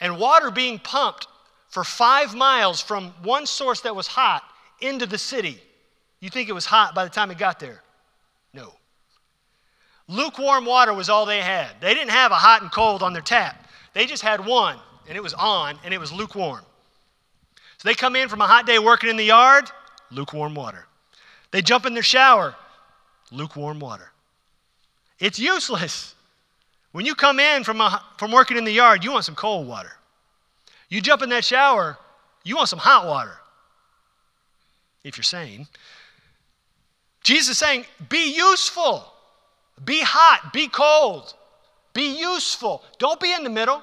And 0.00 0.18
water 0.18 0.50
being 0.50 0.78
pumped 0.78 1.26
for 1.68 1.84
five 1.84 2.34
miles 2.34 2.80
from 2.80 3.12
one 3.22 3.44
source 3.44 3.82
that 3.82 3.94
was 3.94 4.06
hot 4.06 4.42
into 4.80 5.04
the 5.04 5.18
city. 5.18 5.60
You 6.18 6.30
think 6.30 6.48
it 6.48 6.54
was 6.54 6.64
hot 6.64 6.94
by 6.94 7.04
the 7.04 7.10
time 7.10 7.30
it 7.30 7.36
got 7.36 7.60
there? 7.60 7.82
No. 8.54 8.72
Lukewarm 10.08 10.64
water 10.64 10.94
was 10.94 11.10
all 11.10 11.26
they 11.26 11.42
had. 11.42 11.78
They 11.82 11.92
didn't 11.92 12.10
have 12.10 12.32
a 12.32 12.36
hot 12.36 12.62
and 12.62 12.72
cold 12.72 13.02
on 13.02 13.12
their 13.12 13.20
tap. 13.20 13.68
They 13.92 14.06
just 14.06 14.22
had 14.22 14.44
one, 14.44 14.78
and 15.06 15.14
it 15.14 15.22
was 15.22 15.34
on, 15.34 15.78
and 15.84 15.92
it 15.92 16.00
was 16.00 16.10
lukewarm. 16.10 16.64
So 17.76 17.86
they 17.86 17.94
come 17.94 18.16
in 18.16 18.30
from 18.30 18.40
a 18.40 18.46
hot 18.46 18.66
day 18.66 18.78
working 18.78 19.10
in 19.10 19.18
the 19.18 19.24
yard, 19.24 19.70
lukewarm 20.10 20.54
water. 20.54 20.86
They 21.50 21.60
jump 21.60 21.84
in 21.84 21.92
their 21.92 22.02
shower, 22.02 22.54
lukewarm 23.30 23.78
water. 23.78 24.10
It's 25.20 25.38
useless. 25.38 26.14
When 26.96 27.04
you 27.04 27.14
come 27.14 27.38
in 27.38 27.62
from, 27.62 27.82
a, 27.82 28.02
from 28.16 28.32
working 28.32 28.56
in 28.56 28.64
the 28.64 28.72
yard, 28.72 29.04
you 29.04 29.12
want 29.12 29.26
some 29.26 29.34
cold 29.34 29.68
water. 29.68 29.92
You 30.88 31.02
jump 31.02 31.20
in 31.20 31.28
that 31.28 31.44
shower, 31.44 31.98
you 32.42 32.56
want 32.56 32.70
some 32.70 32.78
hot 32.78 33.06
water. 33.06 33.36
If 35.04 35.18
you're 35.18 35.22
sane. 35.22 35.66
Jesus 37.22 37.50
is 37.50 37.58
saying, 37.58 37.84
be 38.08 38.34
useful, 38.34 39.04
be 39.84 40.00
hot, 40.00 40.54
be 40.54 40.68
cold, 40.68 41.34
be 41.92 42.18
useful. 42.18 42.82
Don't 42.98 43.20
be 43.20 43.30
in 43.30 43.44
the 43.44 43.50
middle. 43.50 43.82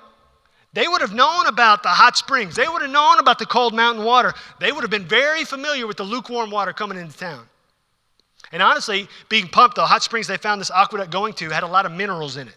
They 0.74 0.88
would 0.88 1.02
have 1.02 1.14
known 1.14 1.46
about 1.46 1.84
the 1.84 1.90
hot 1.90 2.18
springs. 2.18 2.56
They 2.56 2.68
would 2.68 2.82
have 2.82 2.90
known 2.90 3.20
about 3.20 3.38
the 3.38 3.46
cold 3.46 3.76
mountain 3.76 4.04
water. 4.04 4.34
They 4.60 4.72
would 4.72 4.82
have 4.82 4.90
been 4.90 5.06
very 5.06 5.46
familiar 5.46 5.86
with 5.86 5.98
the 5.98 6.04
lukewarm 6.04 6.50
water 6.50 6.74
coming 6.74 6.98
into 6.98 7.16
town. 7.16 7.46
And 8.52 8.64
honestly, 8.64 9.08
being 9.30 9.48
pumped, 9.50 9.76
the 9.76 9.86
hot 9.86 10.02
springs 10.02 10.26
they 10.26 10.38
found 10.38 10.60
this 10.60 10.72
aqueduct 10.72 11.12
going 11.12 11.34
to 11.34 11.52
had 11.52 11.62
a 11.62 11.68
lot 11.68 11.86
of 11.86 11.92
minerals 11.92 12.38
in 12.38 12.48
it. 12.48 12.56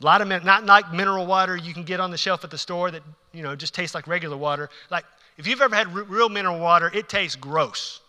A 0.00 0.04
lot 0.04 0.22
of 0.22 0.28
not 0.44 0.64
like 0.64 0.92
mineral 0.92 1.26
water 1.26 1.56
you 1.56 1.74
can 1.74 1.84
get 1.84 2.00
on 2.00 2.10
the 2.10 2.16
shelf 2.16 2.42
at 2.42 2.50
the 2.50 2.58
store 2.58 2.90
that 2.90 3.02
you 3.32 3.42
know 3.42 3.54
just 3.54 3.74
tastes 3.74 3.94
like 3.94 4.06
regular 4.06 4.36
water. 4.36 4.70
Like 4.90 5.04
if 5.36 5.46
you've 5.46 5.60
ever 5.60 5.74
had 5.74 5.92
real 5.94 6.28
mineral 6.28 6.58
water, 6.58 6.90
it 6.94 7.08
tastes 7.08 7.36
gross. 7.36 8.00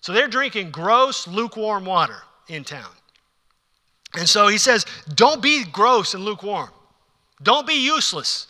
So 0.00 0.12
they're 0.12 0.28
drinking 0.28 0.70
gross, 0.70 1.26
lukewarm 1.26 1.84
water 1.84 2.22
in 2.48 2.64
town. 2.64 2.90
And 4.14 4.28
so 4.28 4.48
he 4.48 4.58
says, 4.58 4.86
don't 5.14 5.42
be 5.42 5.64
gross 5.64 6.14
and 6.14 6.24
lukewarm. 6.24 6.70
Don't 7.42 7.66
be 7.66 7.84
useless. 7.84 8.46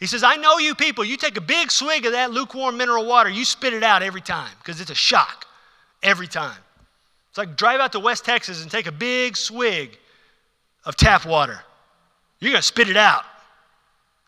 He 0.00 0.06
says, 0.06 0.22
I 0.22 0.36
know 0.36 0.58
you 0.58 0.74
people. 0.74 1.04
You 1.04 1.16
take 1.16 1.36
a 1.36 1.40
big 1.40 1.70
swig 1.70 2.06
of 2.06 2.12
that 2.12 2.32
lukewarm 2.32 2.76
mineral 2.76 3.06
water, 3.06 3.30
you 3.30 3.44
spit 3.44 3.72
it 3.74 3.82
out 3.82 4.02
every 4.02 4.20
time 4.20 4.50
because 4.58 4.80
it's 4.80 4.90
a 4.90 4.96
shock 4.96 5.46
every 6.02 6.26
time. 6.26 6.58
It's 7.28 7.38
like 7.38 7.56
drive 7.56 7.80
out 7.80 7.92
to 7.92 8.00
West 8.00 8.24
Texas 8.24 8.62
and 8.62 8.70
take 8.70 8.86
a 8.86 8.92
big 8.92 9.36
swig 9.36 9.98
of 10.84 10.96
tap 10.96 11.24
water. 11.24 11.60
You're 12.42 12.50
going 12.50 12.60
to 12.60 12.66
spit 12.66 12.88
it 12.88 12.96
out. 12.96 13.22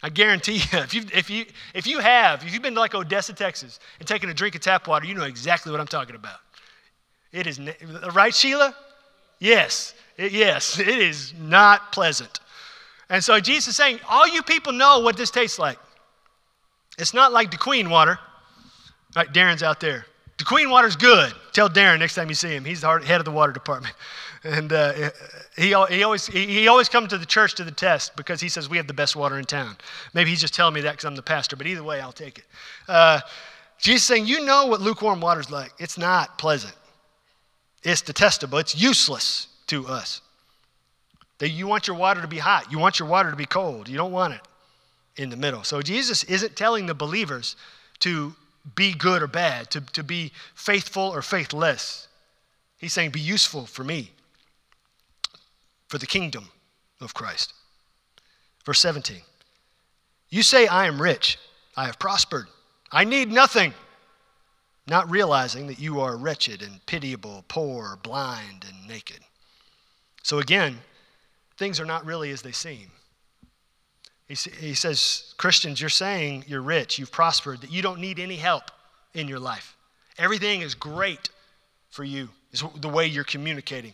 I 0.01 0.09
guarantee 0.09 0.53
you, 0.53 0.61
if 0.73 0.95
you, 0.95 1.03
if, 1.13 1.29
you, 1.29 1.47
if 1.75 1.87
you 1.87 1.99
have, 1.99 2.45
if 2.45 2.53
you've 2.53 2.63
been 2.63 2.75
to 2.75 2.81
like 2.81 2.95
Odessa, 2.95 3.33
Texas, 3.33 3.81
and 3.99 4.07
taken 4.07 4.31
a 4.31 4.35
drink 4.35 4.55
of 4.55 4.61
tap 4.61 4.87
water, 4.87 5.05
you 5.05 5.15
know 5.15 5.25
exactly 5.25 5.73
what 5.73 5.81
I'm 5.81 5.89
talking 5.89 6.15
about. 6.15 6.39
It 7.33 7.49
is, 7.49 7.61
right, 8.13 8.33
Sheila? 8.33 8.77
Yes, 9.41 9.95
it, 10.17 10.31
yes, 10.31 10.79
it 10.79 10.87
is 10.87 11.35
not 11.41 11.91
pleasant. 11.91 12.39
And 13.11 13.23
so 13.23 13.41
Jesus 13.41 13.69
is 13.69 13.77
saying, 13.77 13.99
all 14.09 14.29
you 14.29 14.43
people 14.45 14.73
know 14.73 15.01
what 15.01 15.17
this 15.17 15.33
tastes 15.33 15.59
like. 15.59 15.79
It's 16.97 17.15
not 17.15 17.33
like 17.33 17.51
De 17.51 17.57
Queen 17.57 17.91
water. 17.91 18.21
Right, 19.17 19.33
Darren's 19.33 19.65
out 19.65 19.81
there. 19.81 20.07
De 20.37 20.45
Queen 20.45 20.69
water's 20.69 20.97
good. 20.97 21.33
Tell 21.53 21.69
Darren 21.69 22.01
next 22.01 22.15
time 22.15 22.29
you 22.29 22.35
see 22.35 22.49
him. 22.49 22.65
He's 22.65 22.81
the 22.81 22.89
head 22.99 23.21
of 23.21 23.25
the 23.25 23.31
water 23.31 23.53
department. 23.53 23.95
And 24.47 24.75
uh, 24.75 25.11
he, 25.57 25.69
he, 25.89 26.03
always, 26.03 26.27
he 26.27 26.69
always 26.69 26.91
comes 26.91 27.09
to 27.09 27.17
the 27.17 27.25
church 27.25 27.55
to 27.55 27.65
the 27.65 27.71
test 27.71 28.15
because 28.15 28.43
he 28.43 28.51
says 28.51 28.69
we 28.69 28.77
have 28.77 28.87
the 28.87 28.93
best 28.93 29.17
water 29.17 29.39
in 29.39 29.47
town. 29.47 29.75
Maybe 30.13 30.29
he's 30.29 30.43
just 30.43 30.53
telling 30.53 30.75
me 30.75 30.83
that 30.83 30.91
because 30.91 31.07
I'm 31.07 31.17
the 31.17 31.23
pastor, 31.23 31.57
but 31.57 31.67
either 31.67 31.83
way, 31.83 31.99
I'll 31.99 32.13
take 32.13 32.37
it. 32.37 32.45
Uh, 32.87 33.21
Jesus 33.79 34.05
saying, 34.05 34.27
You 34.27 34.45
know 34.45 34.67
what 34.67 34.83
lukewarm 34.83 35.23
water's 35.23 35.51
like. 35.51 35.73
It's 35.79 35.97
not 35.97 36.37
pleasant, 36.37 36.75
it's 37.83 38.03
detestable, 38.03 38.59
it's 38.59 38.79
useless 38.79 39.47
to 39.69 39.87
us. 39.87 40.21
That 41.39 41.49
you 41.49 41.67
want 41.67 41.87
your 41.87 41.97
water 41.97 42.21
to 42.21 42.29
be 42.29 42.39
hot, 42.39 42.71
you 42.71 42.79
want 42.79 42.99
your 42.99 43.09
water 43.09 43.31
to 43.31 43.37
be 43.37 43.47
cold. 43.47 43.89
You 43.89 43.97
don't 43.97 44.13
want 44.13 44.35
it 44.35 44.41
in 45.17 45.31
the 45.31 45.37
middle. 45.39 45.65
So 45.65 45.81
Jesus 45.81 46.23
isn't 46.25 46.55
telling 46.55 46.85
the 46.85 46.95
believers 46.95 47.57
to 48.01 48.35
be 48.75 48.95
good 48.95 49.23
or 49.23 49.27
bad, 49.27 49.71
to, 49.73 49.81
to 49.81 50.03
be 50.03 50.33
faithful 50.55 51.03
or 51.03 51.23
faithless. 51.23 52.09
He's 52.79 52.93
saying, 52.93 53.11
Be 53.11 53.21
useful 53.21 53.67
for 53.67 53.85
me 53.85 54.11
for 55.89 55.99
the 55.99 56.07
kingdom 56.07 56.49
of 57.01 57.15
Christ. 57.15 57.53
Verse 58.65 58.81
17 58.81 59.21
You 60.31 60.43
say, 60.43 60.67
I 60.67 60.87
am 60.87 61.01
rich, 61.01 61.39
I 61.77 61.87
have 61.87 61.99
prospered, 61.99 62.47
I 62.91 63.05
need 63.05 63.31
nothing, 63.31 63.75
not 64.87 65.11
realizing 65.11 65.67
that 65.67 65.79
you 65.79 66.01
are 66.01 66.17
wretched 66.17 66.63
and 66.63 66.85
pitiable, 66.87 67.45
poor, 67.49 67.99
blind, 68.03 68.65
and 68.69 68.89
naked. 68.89 69.21
So 70.23 70.39
again, 70.39 70.79
things 71.59 71.79
are 71.81 71.87
not 71.87 72.07
really 72.07 72.31
as 72.31 72.43
they 72.43 72.53
seem. 72.53 72.91
He, 74.27 74.35
he 74.35 74.75
says, 74.75 75.35
Christians, 75.37 75.81
you're 75.81 75.91
saying 75.91 76.45
you're 76.47 76.63
rich, 76.63 76.99
you've 76.99 77.13
prospered, 77.13 77.61
that 77.61 77.71
you 77.71 77.83
don't 77.83 78.01
need 78.01 78.19
any 78.19 78.37
help 78.37 78.71
in 79.13 79.29
your 79.29 79.39
life. 79.39 79.77
Everything 80.19 80.63
is 80.63 80.75
great 80.75 81.29
for 81.91 82.05
you, 82.05 82.29
is 82.53 82.65
the 82.81 82.89
way 82.89 83.07
you're 83.07 83.25
communicating 83.25 83.93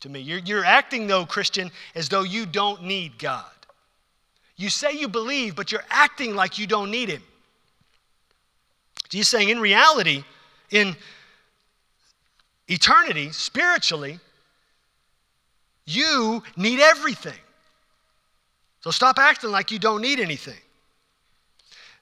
to 0.00 0.08
me. 0.08 0.20
You're, 0.20 0.38
you're 0.38 0.64
acting, 0.64 1.06
though, 1.06 1.26
Christian, 1.26 1.70
as 1.94 2.08
though 2.08 2.22
you 2.22 2.46
don't 2.46 2.84
need 2.84 3.18
God. 3.18 3.44
You 4.56 4.70
say 4.70 4.92
you 4.92 5.08
believe, 5.08 5.56
but 5.56 5.72
you're 5.72 5.84
acting 5.90 6.36
like 6.36 6.58
you 6.58 6.66
don't 6.66 6.90
need 6.90 7.08
Him. 7.08 7.22
He's 9.10 9.28
saying, 9.28 9.48
in 9.48 9.60
reality, 9.60 10.24
in 10.70 10.96
eternity, 12.68 13.30
spiritually, 13.32 14.20
you 15.84 16.42
need 16.56 16.80
everything. 16.80 17.38
So 18.82 18.90
stop 18.90 19.18
acting 19.18 19.50
like 19.50 19.70
you 19.70 19.78
don't 19.78 20.02
need 20.02 20.20
anything. 20.20 20.58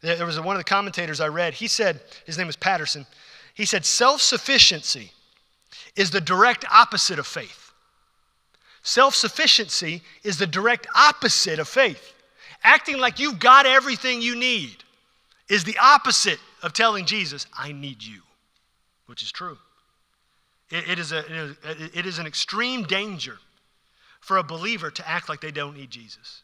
There 0.00 0.24
was 0.24 0.40
one 0.40 0.56
of 0.56 0.60
the 0.60 0.64
commentators 0.64 1.20
I 1.20 1.28
read, 1.28 1.52
he 1.52 1.68
said, 1.68 2.00
his 2.24 2.38
name 2.38 2.46
was 2.46 2.56
Patterson, 2.56 3.06
he 3.54 3.66
said, 3.66 3.84
self 3.84 4.22
sufficiency 4.22 5.12
is 5.94 6.10
the 6.10 6.22
direct 6.22 6.64
opposite 6.70 7.18
of 7.18 7.26
faith. 7.26 7.72
Self 8.82 9.14
sufficiency 9.14 10.02
is 10.24 10.38
the 10.38 10.46
direct 10.46 10.86
opposite 10.96 11.58
of 11.58 11.68
faith. 11.68 12.14
Acting 12.64 12.98
like 12.98 13.18
you've 13.18 13.38
got 13.38 13.66
everything 13.66 14.22
you 14.22 14.36
need 14.36 14.76
is 15.50 15.64
the 15.64 15.76
opposite 15.78 16.38
of 16.62 16.72
telling 16.72 17.04
Jesus, 17.04 17.46
I 17.56 17.72
need 17.72 18.02
you, 18.02 18.22
which 19.04 19.22
is 19.22 19.30
true. 19.30 19.58
it, 20.70 20.88
it 20.88 20.98
is, 20.98 21.12
a, 21.12 21.54
it 21.92 22.06
is 22.06 22.18
an 22.18 22.26
extreme 22.26 22.84
danger 22.84 23.38
for 24.20 24.38
a 24.38 24.42
believer 24.42 24.90
to 24.90 25.06
act 25.06 25.28
like 25.28 25.42
they 25.42 25.50
don't 25.50 25.76
need 25.76 25.90
Jesus. 25.90 26.42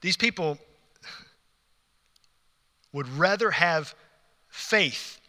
These 0.00 0.16
people 0.16 0.58
would 2.92 3.08
rather 3.08 3.50
have 3.50 3.94
faith 4.48 5.20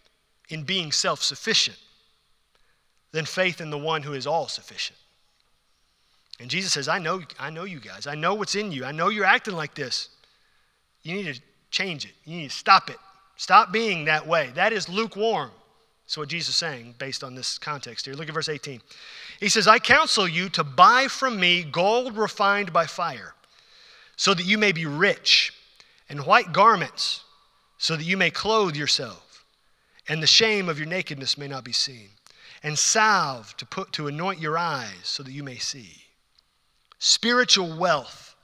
in 0.50 0.64
being 0.64 0.92
self 0.92 1.22
sufficient 1.22 1.78
than 3.12 3.26
faith 3.26 3.62
in 3.62 3.70
the 3.70 3.78
one 3.78 4.04
who 4.04 4.14
is 4.14 4.26
all 4.26 4.48
sufficient. 4.48 4.98
And 6.40 6.50
Jesus 6.50 6.74
says, 6.74 6.88
I 6.88 6.98
know, 6.98 7.22
I 7.40 7.50
know 7.50 7.66
you 7.66 7.80
guys. 7.80 8.08
I 8.08 8.16
know 8.16 8.34
what's 8.34 8.56
in 8.56 8.72
you. 8.72 8.84
I 8.84 8.92
know 8.92 9.10
you're 9.10 9.26
acting 9.26 9.54
like 9.54 9.76
this. 9.76 10.10
You 11.04 11.14
need 11.14 11.36
to 11.36 11.42
change 11.70 12.06
it. 12.06 12.14
You 12.26 12.38
need 12.38 12.50
to 12.50 12.56
stop 12.56 12.90
it. 12.90 12.98
Stop 13.36 13.72
being 13.72 14.06
that 14.06 14.26
way. 14.26 14.50
That 14.56 14.74
is 14.74 14.90
lukewarm. 14.90 15.52
That's 16.06 16.18
what 16.18 16.30
Jesus 16.30 16.50
is 16.50 16.58
saying 16.58 16.96
based 16.98 17.24
on 17.24 17.36
this 17.36 17.58
context 17.58 18.06
here. 18.06 18.16
Look 18.16 18.28
at 18.28 18.34
verse 18.34 18.50
18. 18.50 18.82
He 19.40 19.50
says, 19.50 19.68
I 19.68 19.80
counsel 19.80 20.28
you 20.28 20.50
to 20.50 20.64
buy 20.64 21.08
from 21.08 21.40
me 21.40 21.64
gold 21.64 22.18
refined 22.18 22.74
by 22.74 22.86
fire, 22.86 23.34
so 24.16 24.34
that 24.34 24.46
you 24.46 24.58
may 24.58 24.72
be 24.72 24.86
rich, 24.86 25.54
and 26.10 26.26
white 26.26 26.52
garments, 26.54 27.24
so 27.78 27.96
that 27.96 28.04
you 28.04 28.18
may 28.18 28.30
clothe 28.30 28.76
yourself, 28.76 29.46
and 30.08 30.22
the 30.22 30.28
shame 30.28 30.70
of 30.70 30.78
your 30.78 30.88
nakedness 30.88 31.38
may 31.38 31.48
not 31.48 31.64
be 31.64 31.72
seen 31.72 32.10
and 32.64 32.78
salve 32.78 33.56
to 33.58 33.66
put 33.66 33.92
to 33.94 34.08
anoint 34.08 34.40
your 34.40 34.58
eyes 34.58 35.02
so 35.04 35.24
that 35.24 35.32
you 35.32 35.44
may 35.44 35.58
see. 35.58 36.04
Spiritual 37.00 37.78
wealth 37.78 38.36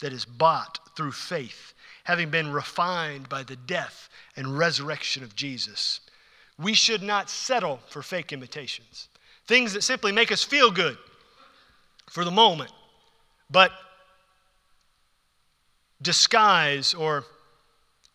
that 0.00 0.12
is 0.12 0.24
bought 0.24 0.78
through 0.96 1.12
faith, 1.12 1.72
having 2.04 2.30
been 2.30 2.50
refined 2.50 3.28
by 3.28 3.42
the 3.42 3.56
death 3.56 4.08
and 4.36 4.58
resurrection 4.58 5.22
of 5.22 5.36
Jesus. 5.36 6.00
We 6.58 6.74
should 6.74 7.02
not 7.02 7.30
settle 7.30 7.80
for 7.88 8.02
fake 8.02 8.32
imitations, 8.32 9.08
things 9.46 9.72
that 9.72 9.82
simply 9.82 10.12
make 10.12 10.32
us 10.32 10.42
feel 10.42 10.70
good 10.70 10.98
for 12.10 12.24
the 12.24 12.30
moment, 12.30 12.72
but 13.50 13.70
disguise 16.04 16.94
or 16.94 17.24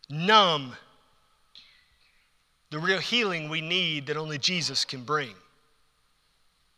numb 0.09 0.73
the 2.71 2.79
real 2.79 2.99
healing 2.99 3.49
we 3.49 3.61
need 3.61 4.07
that 4.07 4.17
only 4.17 4.37
Jesus 4.37 4.85
can 4.85 5.03
bring. 5.03 5.33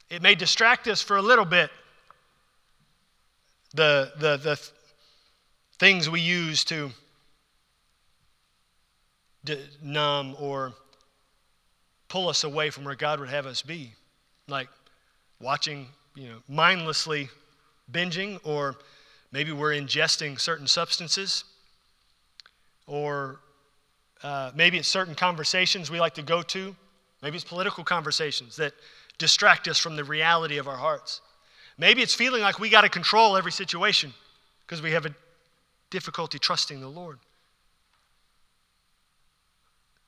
It 0.09 0.21
may 0.21 0.35
distract 0.35 0.87
us 0.87 1.01
for 1.01 1.17
a 1.17 1.21
little 1.21 1.45
bit, 1.45 1.69
the, 3.73 4.11
the, 4.17 4.37
the 4.37 4.69
things 5.79 6.09
we 6.09 6.21
use 6.21 6.63
to 6.65 6.91
numb 9.81 10.35
or 10.39 10.73
pull 12.07 12.29
us 12.29 12.43
away 12.43 12.69
from 12.69 12.83
where 12.83 12.95
God 12.95 13.19
would 13.19 13.29
have 13.29 13.45
us 13.45 13.61
be, 13.61 13.93
like 14.47 14.67
watching, 15.39 15.87
you 16.15 16.27
know, 16.27 16.37
mindlessly 16.47 17.29
binging, 17.91 18.39
or 18.43 18.75
maybe 19.31 19.51
we're 19.51 19.71
ingesting 19.71 20.39
certain 20.39 20.67
substances, 20.67 21.43
or 22.87 23.39
uh, 24.23 24.51
maybe 24.55 24.77
it's 24.77 24.87
certain 24.87 25.15
conversations 25.15 25.89
we 25.89 25.99
like 25.99 26.15
to 26.15 26.21
go 26.21 26.41
to. 26.41 26.75
Maybe 27.21 27.35
it's 27.35 27.45
political 27.45 27.83
conversations 27.83 28.55
that 28.57 28.73
distract 29.17 29.67
us 29.67 29.77
from 29.77 29.95
the 29.95 30.03
reality 30.03 30.57
of 30.57 30.67
our 30.67 30.77
hearts. 30.77 31.21
Maybe 31.77 32.01
it's 32.01 32.13
feeling 32.13 32.41
like 32.41 32.59
we 32.59 32.69
got 32.69 32.81
to 32.81 32.89
control 32.89 33.37
every 33.37 33.51
situation 33.51 34.13
because 34.65 34.81
we 34.81 34.91
have 34.91 35.05
a 35.05 35.13
difficulty 35.89 36.39
trusting 36.39 36.79
the 36.79 36.87
Lord. 36.87 37.19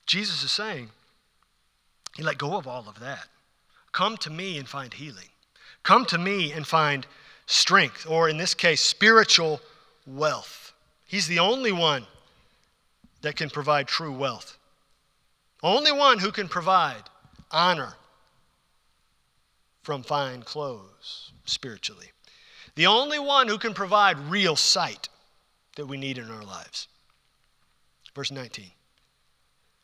Jesus 0.06 0.42
is 0.42 0.52
saying, 0.52 0.90
He 2.16 2.22
let 2.22 2.38
go 2.38 2.56
of 2.56 2.66
all 2.66 2.88
of 2.88 3.00
that. 3.00 3.28
Come 3.92 4.16
to 4.18 4.30
me 4.30 4.58
and 4.58 4.68
find 4.68 4.92
healing. 4.92 5.28
Come 5.82 6.04
to 6.06 6.18
me 6.18 6.52
and 6.52 6.66
find 6.66 7.06
strength, 7.46 8.06
or 8.08 8.28
in 8.28 8.36
this 8.36 8.54
case, 8.54 8.80
spiritual 8.80 9.60
wealth. 10.06 10.72
He's 11.06 11.26
the 11.26 11.38
only 11.38 11.72
one 11.72 12.06
that 13.22 13.36
can 13.36 13.50
provide 13.50 13.88
true 13.88 14.12
wealth. 14.12 14.58
Only 15.62 15.92
one 15.92 16.18
who 16.18 16.30
can 16.30 16.48
provide 16.48 17.02
honor 17.50 17.94
from 19.82 20.02
fine 20.02 20.42
clothes 20.42 21.32
spiritually. 21.44 22.10
The 22.74 22.86
only 22.86 23.18
one 23.18 23.48
who 23.48 23.58
can 23.58 23.74
provide 23.74 24.18
real 24.18 24.56
sight 24.56 25.08
that 25.76 25.86
we 25.86 25.96
need 25.96 26.18
in 26.18 26.30
our 26.30 26.42
lives. 26.42 26.88
Verse 28.14 28.30
19. 28.30 28.70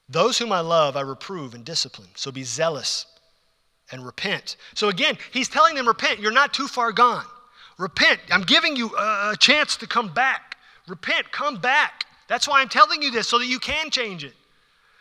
Those 0.09 0.39
whom 0.39 0.53
I 0.53 0.61
love, 0.61 0.97
I 0.97 1.03
reprove 1.03 1.55
and 1.55 1.65
discipline. 1.65 2.09
So 2.15 2.33
be 2.33 2.43
zealous 2.43 3.07
and 3.93 4.05
repent. 4.05 4.57
So 4.75 4.89
again, 4.89 5.17
he's 5.33 5.49
telling 5.49 5.77
them, 5.77 5.87
repent. 5.87 6.21
You're 6.21 6.33
not 6.33 6.53
too 6.53 6.67
far 6.67 6.93
gone. 6.93 7.25
Repent. 7.81 8.21
I'm 8.31 8.43
giving 8.43 8.77
you 8.77 8.95
a 8.99 9.35
chance 9.41 9.77
to 9.79 9.87
come 9.87 10.13
back. 10.13 10.59
Repent. 10.87 11.33
Come 11.33 11.57
back. 11.57 12.05
That's 12.29 12.47
why 12.47 12.61
I'm 12.61 12.69
telling 12.69 13.01
you 13.01 13.11
this, 13.11 13.27
so 13.27 13.39
that 13.39 13.47
you 13.47 13.59
can 13.59 13.91
change 13.91 14.23
it, 14.23 14.35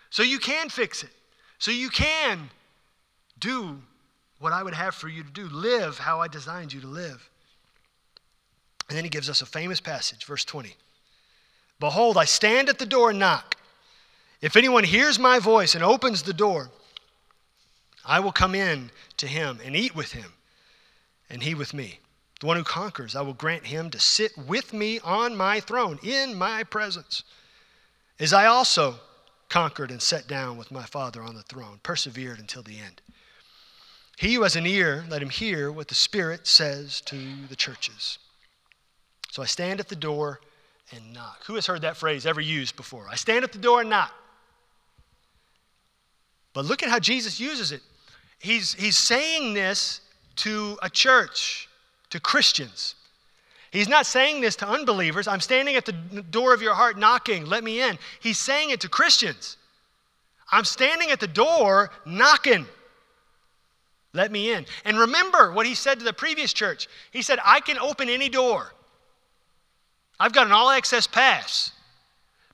so 0.09 0.23
you 0.23 0.39
can 0.39 0.69
fix 0.69 1.03
it, 1.03 1.09
so 1.59 1.71
you 1.71 1.89
can 1.89 2.49
do 3.37 3.77
what 4.39 4.53
I 4.53 4.63
would 4.63 4.73
have 4.73 4.95
for 4.95 5.09
you 5.09 5.23
to 5.23 5.29
do. 5.29 5.49
Live 5.49 5.99
how 5.99 6.21
I 6.21 6.29
designed 6.29 6.71
you 6.71 6.79
to 6.79 6.87
live. 6.87 7.29
And 8.87 8.97
then 8.97 9.03
he 9.03 9.09
gives 9.09 9.29
us 9.29 9.41
a 9.41 9.45
famous 9.45 9.81
passage, 9.81 10.25
verse 10.25 10.45
20. 10.45 10.73
Behold, 11.79 12.17
I 12.17 12.25
stand 12.25 12.69
at 12.69 12.79
the 12.79 12.85
door 12.85 13.09
and 13.09 13.19
knock. 13.19 13.57
If 14.41 14.55
anyone 14.55 14.85
hears 14.85 15.19
my 15.19 15.37
voice 15.37 15.75
and 15.75 15.83
opens 15.83 16.23
the 16.23 16.33
door, 16.33 16.69
I 18.05 18.21
will 18.21 18.31
come 18.31 18.55
in 18.55 18.89
to 19.17 19.27
him 19.27 19.59
and 19.63 19.75
eat 19.75 19.95
with 19.95 20.13
him, 20.13 20.31
and 21.29 21.43
he 21.43 21.53
with 21.53 21.73
me. 21.73 21.99
The 22.39 22.45
one 22.45 22.57
who 22.57 22.63
conquers, 22.63 23.15
I 23.15 23.21
will 23.21 23.33
grant 23.33 23.65
him 23.65 23.89
to 23.89 23.99
sit 23.99 24.37
with 24.37 24.71
me 24.73 24.99
on 25.01 25.35
my 25.35 25.59
throne 25.59 25.99
in 26.01 26.35
my 26.35 26.63
presence, 26.63 27.23
as 28.19 28.33
I 28.33 28.45
also 28.45 28.95
conquered 29.49 29.91
and 29.91 30.01
sat 30.01 30.27
down 30.27 30.57
with 30.57 30.71
my 30.71 30.83
Father 30.83 31.21
on 31.21 31.35
the 31.35 31.41
throne, 31.43 31.79
persevered 31.83 32.39
until 32.39 32.61
the 32.61 32.79
end. 32.79 33.01
He 34.17 34.33
who 34.33 34.43
has 34.43 34.55
an 34.55 34.67
ear, 34.67 35.05
let 35.09 35.21
him 35.21 35.29
hear 35.29 35.71
what 35.71 35.87
the 35.87 35.95
Spirit 35.95 36.45
says 36.45 37.01
to 37.01 37.17
the 37.47 37.55
churches. 37.55 38.19
So 39.31 39.41
I 39.41 39.45
stand 39.45 39.79
at 39.79 39.87
the 39.87 39.95
door 39.95 40.41
and 40.91 41.13
knock. 41.13 41.45
Who 41.45 41.55
has 41.55 41.65
heard 41.65 41.81
that 41.83 41.95
phrase 41.95 42.25
ever 42.25 42.41
used 42.41 42.75
before? 42.75 43.07
I 43.09 43.15
stand 43.15 43.45
at 43.45 43.53
the 43.53 43.59
door 43.59 43.81
and 43.81 43.89
knock. 43.89 44.13
But 46.53 46.65
look 46.65 46.83
at 46.83 46.89
how 46.89 46.99
Jesus 46.99 47.39
uses 47.39 47.71
it. 47.71 47.81
He's, 48.39 48.73
he's 48.73 48.97
saying 48.97 49.53
this 49.53 50.01
to 50.37 50.77
a 50.81 50.89
church, 50.89 51.68
to 52.09 52.19
Christians. 52.19 52.95
He's 53.71 53.87
not 53.87 54.05
saying 54.05 54.41
this 54.41 54.55
to 54.57 54.67
unbelievers. 54.67 55.27
I'm 55.27 55.41
standing 55.41 55.75
at 55.75 55.85
the 55.85 55.91
door 55.91 56.53
of 56.53 56.61
your 56.61 56.73
heart 56.73 56.97
knocking, 56.97 57.45
let 57.45 57.63
me 57.63 57.81
in. 57.81 57.99
He's 58.19 58.39
saying 58.39 58.71
it 58.71 58.81
to 58.81 58.89
Christians. 58.89 59.57
I'm 60.51 60.65
standing 60.65 61.11
at 61.11 61.19
the 61.19 61.27
door 61.27 61.91
knocking. 62.05 62.65
Let 64.13 64.31
me 64.31 64.51
in. 64.51 64.65
And 64.85 64.97
remember 64.97 65.51
what 65.51 65.67
he 65.67 65.75
said 65.75 65.99
to 65.99 66.05
the 66.05 66.13
previous 66.13 66.51
church. 66.51 66.87
He 67.11 67.21
said, 67.21 67.37
I 67.45 67.59
can 67.59 67.77
open 67.77 68.09
any 68.09 68.27
door. 68.27 68.73
I've 70.19 70.33
got 70.33 70.47
an 70.47 70.51
all 70.51 70.71
access 70.71 71.05
pass. 71.05 71.71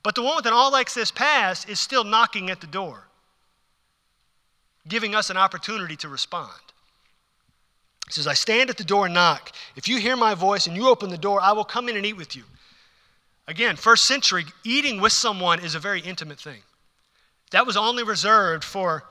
But 0.02 0.14
the 0.14 0.22
one 0.22 0.36
with 0.36 0.46
an 0.46 0.52
all 0.52 0.76
access 0.76 1.10
pass 1.10 1.66
is 1.66 1.80
still 1.80 2.04
knocking 2.04 2.50
at 2.50 2.60
the 2.60 2.66
door, 2.66 3.08
giving 4.86 5.14
us 5.14 5.30
an 5.30 5.36
opportunity 5.36 5.96
to 5.96 6.08
respond. 6.08 6.52
He 8.06 8.12
says, 8.12 8.26
I 8.26 8.34
stand 8.34 8.70
at 8.70 8.76
the 8.76 8.84
door 8.84 9.06
and 9.06 9.14
knock. 9.14 9.52
If 9.74 9.88
you 9.88 9.98
hear 9.98 10.16
my 10.16 10.34
voice 10.34 10.66
and 10.66 10.76
you 10.76 10.88
open 10.88 11.10
the 11.10 11.18
door, 11.18 11.40
I 11.40 11.52
will 11.52 11.64
come 11.64 11.88
in 11.88 11.96
and 11.96 12.06
eat 12.06 12.16
with 12.16 12.36
you. 12.36 12.44
Again, 13.48 13.76
first 13.76 14.04
century, 14.04 14.44
eating 14.64 15.00
with 15.00 15.12
someone 15.12 15.60
is 15.60 15.74
a 15.74 15.80
very 15.80 16.00
intimate 16.00 16.40
thing. 16.40 16.62
That 17.50 17.66
was 17.66 17.76
only 17.76 18.02
reserved 18.02 18.64
for 18.64 19.04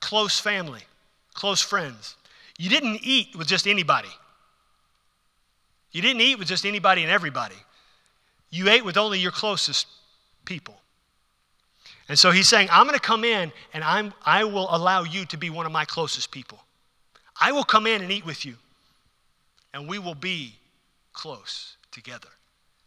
close 0.00 0.38
family 0.38 0.82
close 1.34 1.60
friends. 1.60 2.16
You 2.58 2.68
didn't 2.68 3.00
eat 3.02 3.36
with 3.36 3.48
just 3.48 3.66
anybody. 3.66 4.08
You 5.90 6.02
didn't 6.02 6.20
eat 6.20 6.38
with 6.38 6.48
just 6.48 6.64
anybody 6.64 7.02
and 7.02 7.10
everybody. 7.10 7.56
You 8.50 8.68
ate 8.68 8.84
with 8.84 8.96
only 8.96 9.18
your 9.18 9.32
closest 9.32 9.86
people. 10.44 10.76
And 12.08 12.18
so 12.18 12.30
he's 12.30 12.48
saying, 12.48 12.68
I'm 12.70 12.86
going 12.86 12.98
to 12.98 13.04
come 13.04 13.24
in 13.24 13.52
and 13.72 13.82
I'm, 13.82 14.12
I 14.24 14.44
will 14.44 14.68
allow 14.70 15.04
you 15.04 15.24
to 15.26 15.36
be 15.36 15.50
one 15.50 15.66
of 15.66 15.72
my 15.72 15.84
closest 15.84 16.30
people. 16.30 16.62
I 17.42 17.50
will 17.50 17.64
come 17.64 17.88
in 17.88 18.02
and 18.02 18.12
eat 18.12 18.24
with 18.24 18.44
you, 18.44 18.54
and 19.74 19.88
we 19.88 19.98
will 19.98 20.14
be 20.14 20.54
close 21.12 21.76
together. 21.90 22.28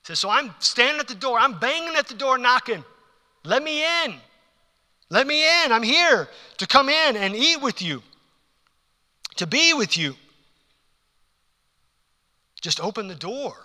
He 0.02 0.06
says, 0.06 0.20
So 0.20 0.30
I'm 0.30 0.56
standing 0.60 1.02
at 1.02 1.10
the 1.10 1.16
door, 1.16 1.38
I'm 1.38 1.60
banging 1.60 1.96
at 1.98 2.08
the 2.08 2.14
door, 2.14 2.38
knocking. 2.38 2.86
Let 3.44 3.62
me 3.62 3.84
in. 4.06 4.16
Let 5.10 5.28
me 5.28 5.44
in. 5.44 5.74
I'm 5.74 5.84
here 5.84 6.30
to 6.58 6.68
come 6.68 6.88
in 6.88 7.18
and 7.18 7.36
eat 7.36 7.62
with 7.62 7.82
you 7.82 8.02
to 9.36 9.46
be 9.46 9.74
with 9.74 9.98
you. 9.98 10.16
Just 12.62 12.80
open 12.80 13.10
the 13.10 13.16
door, 13.16 13.56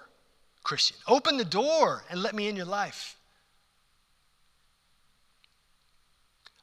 Christian. 0.64 0.96
Open 1.06 1.36
the 1.36 1.44
door 1.44 2.02
and 2.10 2.20
let 2.20 2.34
me 2.34 2.48
in 2.48 2.56
your 2.56 2.66
life. 2.66 3.16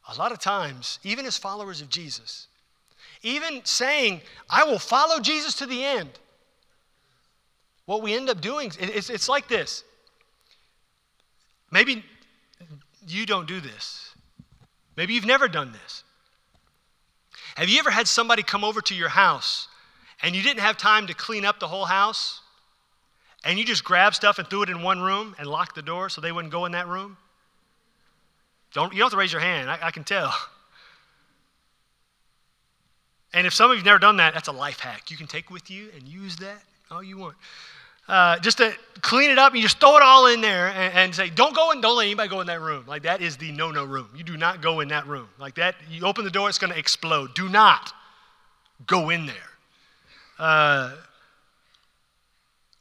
A 0.10 0.16
lot 0.18 0.34
of 0.34 0.40
times, 0.40 1.00
even 1.04 1.26
as 1.26 1.38
followers 1.38 1.82
of 1.82 1.90
Jesus, 1.90 2.48
even 3.24 3.62
saying, 3.64 4.22
I 4.50 4.64
will 4.64 4.80
follow 4.80 5.20
Jesus 5.20 5.56
to 5.56 5.66
the 5.66 5.84
end, 5.84 6.10
what 7.86 8.02
we 8.02 8.14
end 8.14 8.30
up 8.30 8.42
doing, 8.42 8.72
it's, 8.80 9.10
it's 9.10 9.30
like 9.30 9.48
this. 9.48 9.84
Maybe 11.72 12.04
you 13.08 13.26
don't 13.26 13.48
do 13.48 13.60
this. 13.60 14.14
Maybe 14.96 15.14
you've 15.14 15.26
never 15.26 15.48
done 15.48 15.72
this. 15.72 16.04
Have 17.56 17.70
you 17.70 17.80
ever 17.80 17.90
had 17.90 18.08
somebody 18.08 18.44
come 18.44 18.64
over 18.64 18.82
to 18.82 18.96
your 18.96 19.10
house 19.10 19.68
and 20.22 20.36
you 20.36 20.42
didn't 20.42 20.60
have 20.60 20.78
time 20.78 21.08
to 21.08 21.14
clean 21.14 21.46
up 21.46 21.60
the 21.60 21.68
whole 21.68 21.86
house? 21.86 22.42
And 23.46 23.58
you 23.58 23.66
just 23.66 23.84
grabbed 23.84 24.16
stuff 24.16 24.40
and 24.40 24.50
threw 24.50 24.64
it 24.64 24.70
in 24.70 24.82
one 24.82 25.00
room 25.00 25.36
and 25.40 25.48
locked 25.48 25.76
the 25.76 25.82
door 25.82 26.10
so 26.10 26.20
they 26.20 26.32
wouldn't 26.32 26.52
go 26.52 26.66
in 26.66 26.74
that 26.74 26.88
room? 26.88 27.18
Don't, 28.74 28.92
you 28.92 29.00
don't 29.00 29.06
have 29.06 29.12
to 29.12 29.18
raise 29.18 29.32
your 29.32 29.42
hand, 29.42 29.70
I, 29.70 29.80
I 29.82 29.92
can 29.92 30.04
tell. 30.04 30.34
And 33.38 33.46
if 33.46 33.54
some 33.54 33.70
of 33.70 33.78
you've 33.78 33.86
never 33.86 34.00
done 34.00 34.18
that, 34.18 34.34
that's 34.34 34.48
a 34.48 34.52
life 34.52 34.80
hack. 34.80 35.12
You 35.12 35.18
can 35.18 35.28
take 35.28 35.52
with 35.52 35.70
you 35.70 35.90
and 35.96 36.08
use 36.08 36.36
that 36.38 36.62
all 36.90 37.04
you 37.04 37.18
want 37.18 37.36
uh, 38.08 38.40
just 38.40 38.58
to 38.58 38.74
clean 39.02 39.30
it 39.30 39.38
up, 39.38 39.54
you 39.54 39.62
just 39.62 39.80
throw 39.80 39.98
it 39.98 40.02
all 40.02 40.28
in 40.28 40.40
there 40.40 40.68
and, 40.70 40.94
and, 40.94 41.16
say, 41.16 41.30
don't 41.30 41.56
go 41.56 41.72
in, 41.72 41.82
don't 41.82 41.98
let 41.98 42.06
anybody 42.06 42.30
go 42.30 42.40
in 42.40 42.48
that 42.48 42.62
room. 42.62 42.86
Like 42.88 43.04
that 43.04 43.22
is 43.22 43.36
the 43.38 43.52
no-no 43.52 43.84
room. 43.84 44.08
You 44.16 44.24
do 44.24 44.38
not 44.38 44.62
go 44.62 44.80
in 44.80 44.88
that 44.90 45.08
room. 45.08 45.28
Like 45.38 45.56
that, 45.56 45.76
you 45.90 46.06
open 46.06 46.24
the 46.24 46.32
door, 46.32 46.48
it's 46.48 46.58
going 46.58 46.72
to 46.72 46.80
explode. 46.80 47.36
Do 47.36 47.50
not 47.50 47.94
go 48.86 49.10
in 49.10 49.26
there. 49.26 49.36
Uh, 50.40 50.94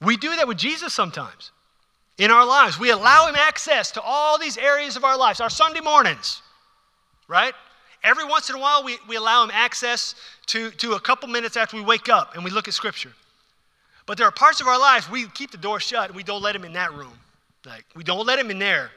we 0.00 0.16
do 0.16 0.36
that 0.36 0.46
with 0.46 0.58
Jesus 0.58 0.94
sometimes 0.94 1.50
in 2.18 2.30
our 2.30 2.46
lives. 2.46 2.78
We 2.78 2.90
allow 2.90 3.26
him 3.26 3.34
access 3.34 3.90
to 3.92 4.02
all 4.02 4.38
these 4.38 4.56
areas 4.56 4.96
of 4.96 5.04
our 5.04 5.18
lives, 5.18 5.40
our 5.40 5.50
Sunday 5.50 5.80
mornings, 5.80 6.40
right? 7.26 7.54
Every 8.02 8.24
once 8.24 8.50
in 8.50 8.56
a 8.56 8.58
while, 8.58 8.84
we, 8.84 8.98
we 9.08 9.16
allow 9.16 9.44
him 9.44 9.50
access 9.52 10.14
to, 10.46 10.70
to 10.72 10.92
a 10.92 11.00
couple 11.00 11.28
minutes 11.28 11.56
after 11.56 11.76
we 11.76 11.82
wake 11.82 12.08
up 12.08 12.34
and 12.34 12.44
we 12.44 12.50
look 12.50 12.68
at 12.68 12.74
Scripture. 12.74 13.12
But 14.06 14.18
there 14.18 14.26
are 14.26 14.32
parts 14.32 14.60
of 14.60 14.68
our 14.68 14.78
lives 14.78 15.10
we 15.10 15.26
keep 15.28 15.50
the 15.50 15.58
door 15.58 15.80
shut 15.80 16.08
and 16.08 16.16
we 16.16 16.22
don't 16.22 16.42
let 16.42 16.54
him 16.54 16.64
in 16.64 16.72
that 16.74 16.92
room. 16.92 17.18
Like, 17.64 17.84
we 17.96 18.04
don't 18.04 18.26
let 18.26 18.38
him 18.38 18.50
in 18.50 18.58
there. 18.58 18.90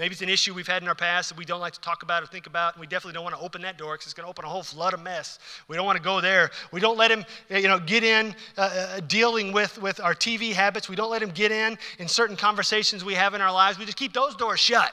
Maybe 0.00 0.12
it's 0.12 0.22
an 0.22 0.30
issue 0.30 0.54
we've 0.54 0.66
had 0.66 0.80
in 0.80 0.88
our 0.88 0.94
past 0.94 1.28
that 1.28 1.36
we 1.36 1.44
don't 1.44 1.60
like 1.60 1.74
to 1.74 1.80
talk 1.80 2.02
about 2.02 2.22
or 2.22 2.26
think 2.26 2.46
about, 2.46 2.72
and 2.74 2.80
we 2.80 2.86
definitely 2.86 3.12
don't 3.12 3.22
want 3.22 3.36
to 3.36 3.42
open 3.42 3.60
that 3.62 3.76
door 3.76 3.94
because 3.94 4.06
it's 4.06 4.14
going 4.14 4.24
to 4.24 4.30
open 4.30 4.46
a 4.46 4.48
whole 4.48 4.62
flood 4.62 4.94
of 4.94 5.02
mess. 5.02 5.38
We 5.68 5.76
don't 5.76 5.84
want 5.84 5.98
to 5.98 6.02
go 6.02 6.22
there. 6.22 6.50
We 6.72 6.80
don't 6.80 6.96
let 6.96 7.10
him, 7.10 7.22
you 7.50 7.68
know, 7.68 7.78
get 7.78 8.02
in 8.02 8.34
uh, 8.56 8.60
uh, 8.62 9.00
dealing 9.00 9.52
with, 9.52 9.76
with 9.82 10.00
our 10.00 10.14
TV 10.14 10.54
habits. 10.54 10.88
We 10.88 10.96
don't 10.96 11.10
let 11.10 11.22
him 11.22 11.28
get 11.28 11.52
in 11.52 11.76
in 11.98 12.08
certain 12.08 12.34
conversations 12.34 13.04
we 13.04 13.12
have 13.12 13.34
in 13.34 13.42
our 13.42 13.52
lives. 13.52 13.78
We 13.78 13.84
just 13.84 13.98
keep 13.98 14.14
those 14.14 14.34
doors 14.36 14.58
shut 14.58 14.90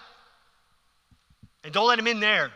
and 1.63 1.71
don't 1.73 1.87
let 1.87 1.99
him 1.99 2.07
in 2.07 2.19
there. 2.19 2.51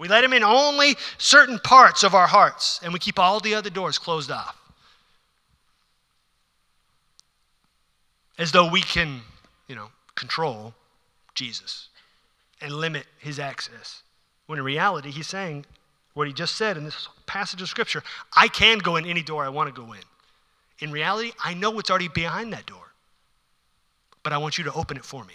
We 0.00 0.08
let 0.08 0.24
him 0.24 0.32
in 0.32 0.42
only 0.42 0.96
certain 1.18 1.60
parts 1.60 2.02
of 2.02 2.14
our 2.14 2.26
hearts, 2.26 2.80
and 2.82 2.92
we 2.92 2.98
keep 2.98 3.20
all 3.20 3.38
the 3.38 3.54
other 3.54 3.70
doors 3.70 3.98
closed 3.98 4.32
off. 4.32 4.56
as 8.40 8.52
though 8.52 8.66
we 8.66 8.80
can, 8.80 9.20
you 9.68 9.76
know, 9.76 9.90
control 10.14 10.74
Jesus 11.34 11.90
and 12.60 12.72
limit 12.72 13.06
his 13.18 13.38
access. 13.38 14.02
When 14.46 14.58
in 14.58 14.64
reality, 14.64 15.10
he's 15.10 15.26
saying 15.26 15.66
what 16.14 16.26
he 16.26 16.32
just 16.32 16.56
said 16.56 16.78
in 16.78 16.84
this 16.84 17.06
passage 17.26 17.60
of 17.60 17.68
Scripture 17.68 18.02
I 18.34 18.48
can 18.48 18.78
go 18.78 18.96
in 18.96 19.04
any 19.04 19.22
door 19.22 19.44
I 19.44 19.50
want 19.50 19.72
to 19.72 19.78
go 19.78 19.92
in. 19.92 20.00
In 20.78 20.90
reality, 20.90 21.32
I 21.44 21.52
know 21.52 21.70
what's 21.70 21.90
already 21.90 22.08
behind 22.08 22.54
that 22.54 22.64
door, 22.64 22.94
but 24.22 24.32
I 24.32 24.38
want 24.38 24.56
you 24.56 24.64
to 24.64 24.72
open 24.72 24.96
it 24.96 25.04
for 25.04 25.22
me. 25.24 25.34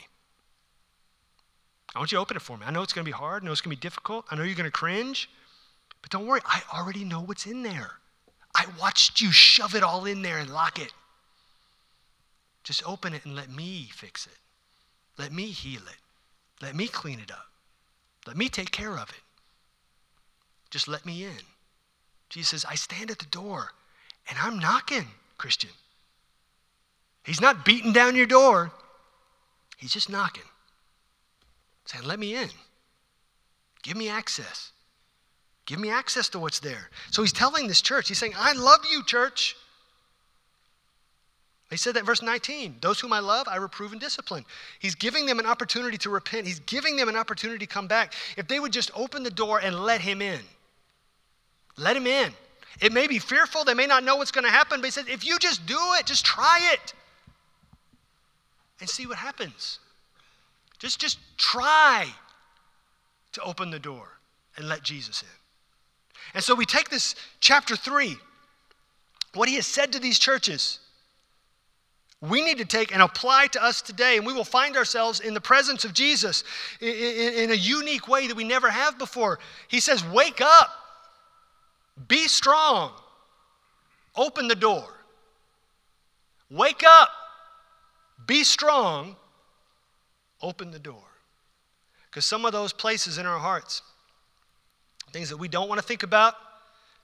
I 1.95 1.99
want 1.99 2.11
you 2.11 2.17
to 2.17 2.21
open 2.21 2.35
it 2.35 2.41
for 2.41 2.57
me. 2.57 2.65
I 2.65 2.71
know 2.71 2.81
it's 2.81 2.93
going 2.93 3.05
to 3.05 3.09
be 3.09 3.15
hard. 3.15 3.41
I 3.41 3.45
know 3.45 3.51
it's 3.53 3.61
going 3.61 3.75
to 3.75 3.79
be 3.79 3.87
difficult. 3.87 4.25
I 4.29 4.35
know 4.35 4.43
you're 4.43 4.55
going 4.55 4.65
to 4.65 4.71
cringe, 4.71 5.29
but 6.01 6.11
don't 6.11 6.27
worry. 6.27 6.41
I 6.45 6.61
already 6.73 7.05
know 7.05 7.21
what's 7.21 7.45
in 7.45 7.63
there. 7.63 7.91
I 8.53 8.65
watched 8.79 9.21
you 9.21 9.31
shove 9.31 9.75
it 9.75 9.83
all 9.83 10.05
in 10.05 10.21
there 10.21 10.37
and 10.37 10.49
lock 10.49 10.79
it. 10.79 10.91
Just 12.63 12.87
open 12.87 13.13
it 13.13 13.25
and 13.25 13.35
let 13.35 13.49
me 13.49 13.89
fix 13.93 14.25
it. 14.25 14.37
Let 15.17 15.31
me 15.31 15.45
heal 15.47 15.81
it. 15.81 15.97
Let 16.61 16.75
me 16.75 16.87
clean 16.87 17.19
it 17.19 17.31
up. 17.31 17.47
Let 18.27 18.35
me 18.35 18.49
take 18.49 18.71
care 18.71 18.97
of 18.97 19.09
it. 19.09 19.21
Just 20.69 20.87
let 20.87 21.05
me 21.05 21.23
in. 21.23 21.45
Jesus 22.29 22.49
says, 22.49 22.65
I 22.65 22.75
stand 22.75 23.11
at 23.11 23.19
the 23.19 23.25
door 23.27 23.71
and 24.29 24.37
I'm 24.41 24.59
knocking, 24.59 25.07
Christian. 25.37 25.69
He's 27.23 27.41
not 27.41 27.65
beating 27.65 27.93
down 27.93 28.15
your 28.15 28.25
door, 28.25 28.71
he's 29.77 29.93
just 29.93 30.09
knocking, 30.09 30.43
saying, 31.85 32.03
Let 32.05 32.19
me 32.19 32.35
in. 32.35 32.49
Give 33.83 33.97
me 33.97 34.09
access. 34.09 34.71
Give 35.65 35.79
me 35.79 35.89
access 35.89 36.29
to 36.29 36.39
what's 36.39 36.59
there. 36.59 36.89
So 37.11 37.21
he's 37.21 37.33
telling 37.33 37.67
this 37.67 37.81
church, 37.81 38.07
he's 38.07 38.17
saying, 38.19 38.33
I 38.37 38.53
love 38.53 38.79
you, 38.89 39.03
church. 39.03 39.55
He 41.71 41.77
said 41.77 41.95
that 41.95 42.05
verse 42.05 42.21
19 42.21 42.77
those 42.81 42.99
whom 42.99 43.11
I 43.11 43.19
love, 43.19 43.47
I 43.47 43.57
reprove 43.57 43.91
and 43.91 43.99
discipline. 43.99 44.45
He's 44.79 44.95
giving 44.95 45.25
them 45.25 45.39
an 45.39 45.45
opportunity 45.45 45.97
to 45.99 46.09
repent, 46.09 46.45
he's 46.45 46.59
giving 46.61 46.95
them 46.95 47.09
an 47.09 47.15
opportunity 47.15 47.65
to 47.65 47.71
come 47.71 47.87
back. 47.87 48.13
If 48.37 48.47
they 48.47 48.59
would 48.59 48.71
just 48.71 48.91
open 48.95 49.23
the 49.23 49.31
door 49.31 49.59
and 49.59 49.75
let 49.83 50.01
him 50.01 50.21
in, 50.21 50.39
let 51.77 51.97
him 51.97 52.07
in. 52.07 52.31
It 52.81 52.91
may 52.91 53.07
be 53.07 53.19
fearful, 53.19 53.63
they 53.63 53.73
may 53.73 53.87
not 53.87 54.03
know 54.03 54.17
what's 54.17 54.31
going 54.31 54.43
to 54.43 54.51
happen, 54.51 54.81
but 54.81 54.85
he 54.85 54.91
said, 54.91 55.07
if 55.07 55.25
you 55.25 55.39
just 55.39 55.65
do 55.65 55.79
it, 55.99 56.05
just 56.05 56.25
try 56.25 56.59
it 56.73 56.93
and 58.79 58.89
see 58.89 59.07
what 59.07 59.17
happens. 59.17 59.79
Just, 60.79 60.99
just 60.99 61.19
try 61.37 62.07
to 63.33 63.41
open 63.41 63.69
the 63.69 63.79
door 63.79 64.07
and 64.57 64.67
let 64.67 64.83
Jesus 64.83 65.21
in. 65.21 65.27
And 66.33 66.43
so 66.43 66.55
we 66.55 66.65
take 66.65 66.89
this 66.89 67.15
chapter 67.39 67.75
3, 67.75 68.15
what 69.33 69.49
he 69.49 69.55
has 69.55 69.67
said 69.67 69.91
to 69.93 69.99
these 69.99 70.19
churches, 70.19 70.79
we 72.21 72.43
need 72.43 72.57
to 72.57 72.65
take 72.65 72.93
and 72.93 73.01
apply 73.01 73.47
to 73.47 73.63
us 73.63 73.81
today, 73.81 74.17
and 74.17 74.25
we 74.25 74.33
will 74.33 74.45
find 74.45 74.77
ourselves 74.77 75.19
in 75.19 75.33
the 75.33 75.41
presence 75.41 75.85
of 75.85 75.93
Jesus 75.93 76.43
in, 76.79 77.51
a 77.51 77.55
unique 77.55 78.07
way 78.07 78.27
that 78.27 78.35
we 78.35 78.43
never 78.43 78.69
have 78.69 78.97
before. 78.97 79.39
He 79.67 79.79
says, 79.79 80.03
Wake 80.05 80.41
up, 80.41 80.69
be 82.07 82.27
strong, 82.27 82.91
open 84.15 84.47
the 84.47 84.55
door. 84.55 84.87
Wake 86.49 86.83
up, 86.87 87.09
be 88.25 88.43
strong, 88.43 89.15
open 90.41 90.71
the 90.71 90.79
door. 90.79 91.03
Because 92.09 92.25
some 92.25 92.45
of 92.45 92.51
those 92.51 92.73
places 92.73 93.17
in 93.17 93.25
our 93.25 93.39
hearts, 93.39 93.81
things 95.11 95.29
that 95.29 95.37
we 95.37 95.47
don't 95.47 95.67
want 95.67 95.79
to 95.79 95.85
think 95.85 96.03
about, 96.03 96.35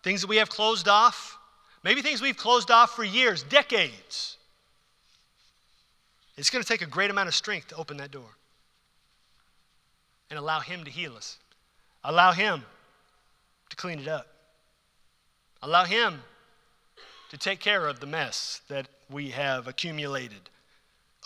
things 0.03 0.21
that 0.21 0.27
we 0.27 0.37
have 0.37 0.49
closed 0.49 0.87
off, 0.87 1.37
maybe 1.83 2.01
things 2.01 2.21
we've 2.21 2.37
closed 2.37 2.71
off 2.71 2.95
for 2.95 3.03
years, 3.03 3.43
decades. 3.43 4.37
It's 6.37 6.49
going 6.49 6.63
to 6.63 6.67
take 6.67 6.81
a 6.81 6.87
great 6.89 7.11
amount 7.11 7.27
of 7.27 7.35
strength 7.35 7.67
to 7.67 7.75
open 7.75 7.97
that 7.97 8.11
door 8.11 8.29
and 10.29 10.39
allow 10.39 10.59
Him 10.61 10.85
to 10.85 10.91
heal 10.91 11.15
us, 11.15 11.37
allow 12.03 12.31
Him 12.31 12.63
to 13.69 13.75
clean 13.75 13.99
it 13.99 14.07
up, 14.07 14.27
allow 15.61 15.83
Him 15.83 16.21
to 17.29 17.37
take 17.37 17.59
care 17.59 17.87
of 17.87 17.99
the 17.99 18.07
mess 18.07 18.61
that 18.69 18.87
we 19.09 19.29
have 19.29 19.67
accumulated 19.67 20.49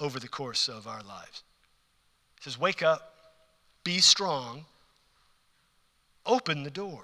over 0.02 0.20
the 0.20 0.28
course 0.28 0.68
of 0.68 0.88
our 0.88 1.02
lives. 1.02 1.44
Says, 2.46 2.60
Wake 2.60 2.84
up, 2.84 3.12
be 3.84 3.98
strong, 3.98 4.66
open 6.28 6.62
the 6.62 6.70
door. 6.70 7.02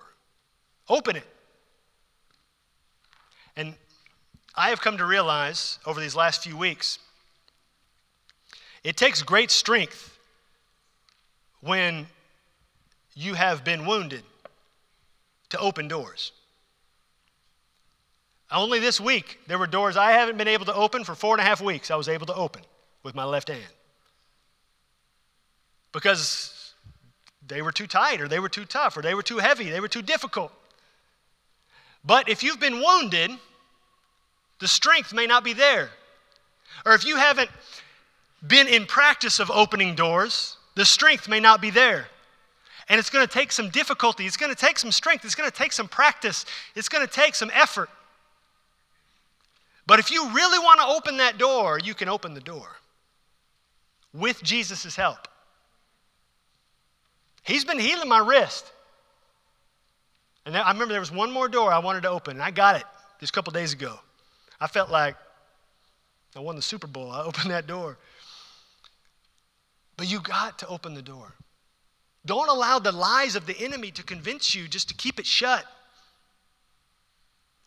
Open 0.88 1.16
it. 1.16 1.26
And 3.58 3.74
I 4.54 4.70
have 4.70 4.82
come 4.82 5.00
to 5.00 5.06
realize 5.06 5.80
over 5.84 6.00
these 6.00 6.16
last 6.16 6.44
few 6.44 6.56
weeks, 6.56 7.00
it 8.84 8.96
takes 8.98 9.24
great 9.24 9.50
strength 9.50 10.16
when 11.62 12.06
you 13.16 13.34
have 13.34 13.64
been 13.64 13.88
wounded 13.88 14.22
to 15.50 15.58
open 15.58 15.88
doors. 15.88 16.34
Only 18.52 18.78
this 18.78 19.02
week, 19.02 19.40
there 19.48 19.58
were 19.58 19.66
doors 19.66 19.98
I 19.98 20.12
haven't 20.12 20.38
been 20.38 20.48
able 20.48 20.66
to 20.66 20.76
open 20.76 21.04
for 21.04 21.16
four 21.16 21.34
and 21.34 21.42
a 21.42 21.44
half 21.44 21.62
weeks, 21.62 21.90
I 21.90 21.96
was 21.96 22.08
able 22.08 22.28
to 22.28 22.36
open 22.36 22.62
with 23.02 23.16
my 23.16 23.24
left 23.24 23.48
hand. 23.48 23.74
Because 25.92 26.74
they 27.46 27.62
were 27.62 27.72
too 27.72 27.88
tight, 27.88 28.22
or 28.22 28.28
they 28.28 28.40
were 28.40 28.50
too 28.50 28.66
tough, 28.66 28.96
or 28.98 29.02
they 29.02 29.14
were 29.14 29.24
too 29.24 29.40
heavy, 29.40 29.70
they 29.70 29.80
were 29.80 29.88
too 29.88 30.02
difficult. 30.02 30.52
But 32.04 32.30
if 32.30 32.44
you've 32.44 32.60
been 32.60 32.80
wounded, 32.80 33.32
the 34.60 34.68
strength 34.68 35.14
may 35.14 35.28
not 35.28 35.44
be 35.44 35.54
there. 35.54 35.90
Or 36.86 36.94
if 36.94 37.06
you 37.06 37.18
haven't 37.18 37.50
been 38.46 38.68
in 38.68 38.86
practice 38.86 39.40
of 39.40 39.52
opening 39.52 39.96
doors, 39.96 40.58
the 40.76 40.86
strength 40.86 41.28
may 41.28 41.40
not 41.40 41.62
be 41.62 41.70
there. 41.70 42.08
And 42.90 43.00
it's 43.00 43.10
going 43.10 43.26
to 43.26 43.32
take 43.32 43.52
some 43.52 43.70
difficulty, 43.70 44.26
it's 44.26 44.38
going 44.38 44.54
to 44.54 44.60
take 44.60 44.80
some 44.80 44.92
strength, 44.92 45.24
it's 45.26 45.36
going 45.36 45.50
to 45.50 45.56
take 45.56 45.72
some 45.72 45.88
practice, 45.88 46.46
it's 46.76 46.90
going 46.90 47.06
to 47.06 47.12
take 47.12 47.36
some 47.36 47.52
effort. 47.54 47.90
But 49.86 50.00
if 50.00 50.12
you 50.12 50.30
really 50.34 50.60
want 50.60 50.80
to 50.80 50.88
open 50.88 51.18
that 51.18 51.38
door, 51.38 51.80
you 51.80 51.94
can 51.94 52.10
open 52.10 52.34
the 52.34 52.42
door 52.42 52.78
with 54.14 54.42
Jesus' 54.44 54.96
help. 54.96 55.28
He's 57.44 57.66
been 57.66 57.80
healing 57.80 58.08
my 58.08 58.20
wrist. 58.20 58.72
And 60.46 60.58
I 60.58 60.72
remember 60.72 60.94
there 60.94 61.00
was 61.00 61.12
one 61.12 61.32
more 61.32 61.48
door 61.48 61.72
I 61.72 61.80
wanted 61.80 62.04
to 62.04 62.10
open, 62.10 62.38
and 62.38 62.44
I 62.44 62.52
got 62.52 62.76
it 62.76 62.84
just 63.20 63.32
a 63.32 63.36
couple 63.36 63.54
days 63.54 63.74
ago. 63.74 64.00
I 64.60 64.68
felt 64.68 64.90
like 64.90 65.16
I 66.36 66.40
won 66.40 66.56
the 66.56 66.62
Super 66.62 66.88
Bowl. 66.88 67.12
I 67.12 67.24
opened 67.26 67.52
that 67.52 67.68
door. 67.68 67.98
But 69.98 70.10
you 70.10 70.20
got 70.20 70.60
to 70.60 70.68
open 70.68 70.94
the 70.94 71.02
door. 71.02 71.34
Don't 72.26 72.50
allow 72.50 72.80
the 72.80 72.92
lies 72.92 73.36
of 73.36 73.46
the 73.46 73.58
enemy 73.60 73.92
to 73.92 74.04
convince 74.04 74.54
you 74.54 74.68
just 74.68 74.90
to 74.90 74.96
keep 74.96 75.20
it 75.20 75.26
shut. 75.26 75.66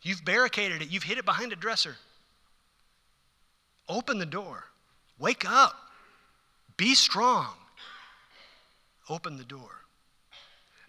You've 0.03 0.25
barricaded 0.25 0.83
it, 0.83 0.91
you've 0.91 1.03
hid 1.03 1.19
it 1.19 1.25
behind 1.25 1.53
a 1.53 1.57
dresser. 1.57 1.97
Open 3.89 4.19
the 4.19 4.27
door. 4.27 4.65
Wake 5.19 5.49
up. 5.49 5.77
Be 6.77 6.95
strong. 6.95 7.55
Open 9.09 9.37
the 9.37 9.45
door. 9.45 9.71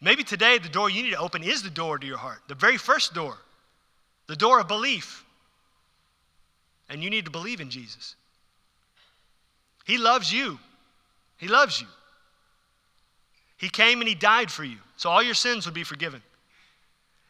Maybe 0.01 0.24
today 0.24 0.57
the 0.57 0.70
door 0.70 0.89
you 0.89 1.03
need 1.03 1.11
to 1.11 1.20
open 1.20 1.43
is 1.43 1.63
the 1.63 1.70
door 1.70 1.97
to 1.97 2.05
your 2.05 2.18
heart, 2.18 2.39
the 2.47 2.55
very 2.55 2.78
first 2.78 3.13
door, 3.13 3.38
the 4.28 4.36
door 4.36 4.59
of 4.59 4.68
belief. 4.68 5.24
And 6.89 7.03
you 7.03 7.09
need 7.09 7.26
to 7.26 7.32
believe 7.32 7.61
in 7.61 7.70
Jesus. 7.70 8.16
He 9.86 9.97
loves 9.97 10.32
you. 10.32 10.59
He 11.38 11.47
loves 11.47 11.82
you. 11.82 11.88
He 13.57 13.70
came 13.70 13.99
and 13.99 14.07
He 14.07 14.16
died 14.16 14.51
for 14.51 14.63
you, 14.63 14.78
so 14.97 15.09
all 15.09 15.24
your 15.24 15.34
sins 15.34 15.66
would 15.66 15.74
be 15.74 15.84
forgiven. 15.84 16.22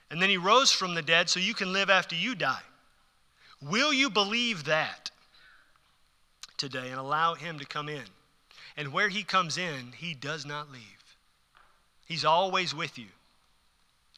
And 0.09 0.21
then 0.21 0.29
He 0.29 0.37
rose 0.37 0.71
from 0.71 0.95
the 0.95 1.01
dead 1.01 1.29
so 1.29 1.39
you 1.39 1.53
can 1.53 1.73
live 1.73 1.89
after 1.89 2.15
you 2.15 2.35
die. 2.35 2.61
Will 3.61 3.93
you 3.93 4.09
believe 4.09 4.65
that 4.65 5.11
today 6.57 6.89
and 6.89 6.99
allow 6.99 7.35
Him 7.35 7.59
to 7.59 7.65
come 7.65 7.89
in? 7.89 8.03
And 8.77 8.91
where 8.91 9.09
He 9.09 9.23
comes 9.23 9.57
in, 9.57 9.93
He 9.97 10.13
does 10.13 10.45
not 10.45 10.71
leave. 10.71 10.81
He's 12.05 12.25
always 12.25 12.75
with 12.75 12.97
you 12.97 13.07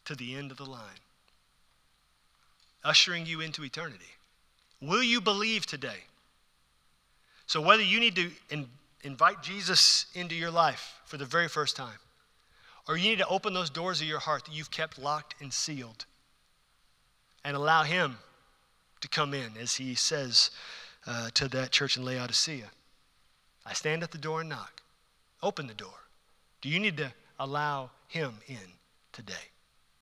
to 0.06 0.16
the 0.16 0.36
end 0.36 0.52
of 0.52 0.58
the 0.58 0.66
line, 0.66 1.02
ushering 2.84 3.26
you 3.26 3.42
into 3.42 3.64
eternity. 3.64 4.16
Will 4.82 5.04
you 5.04 5.22
believe 5.22 5.66
today? 5.66 6.04
So, 7.46 7.62
whether 7.62 7.84
you 7.84 8.00
need 8.00 8.16
to 8.16 8.32
in, 8.50 8.68
invite 9.04 9.42
Jesus 9.42 10.06
into 10.14 10.36
your 10.36 10.52
life 10.52 10.96
for 11.06 11.18
the 11.18 11.26
very 11.26 11.48
first 11.48 11.76
time, 11.76 12.00
or 12.88 12.98
you 12.98 13.10
need 13.10 13.20
to 13.20 13.28
open 13.28 13.54
those 13.54 13.70
doors 13.70 14.02
of 14.02 14.08
your 14.08 14.20
heart 14.20 14.46
that 14.46 14.54
you've 14.54 14.72
kept 14.72 15.00
locked 15.00 15.36
and 15.40 15.54
sealed 15.54 16.06
and 17.44 17.56
allow 17.56 17.84
Him 17.84 18.18
to 19.02 19.08
come 19.08 19.34
in, 19.34 19.52
as 19.60 19.76
He 19.76 19.96
says 19.96 20.52
uh, 21.06 21.30
to 21.36 21.48
that 21.50 21.72
church 21.72 21.96
in 21.96 22.04
Laodicea 22.04 22.70
I 23.68 23.74
stand 23.74 24.02
at 24.02 24.12
the 24.12 24.18
door 24.18 24.40
and 24.40 24.50
knock. 24.50 24.82
Open 25.44 25.68
the 25.68 25.74
door. 25.74 26.08
Do 26.62 26.70
you 26.70 26.80
need 26.80 26.96
to 26.98 27.12
allow 27.38 27.92
Him 28.08 28.40
in 28.48 28.80
today? 29.12 29.52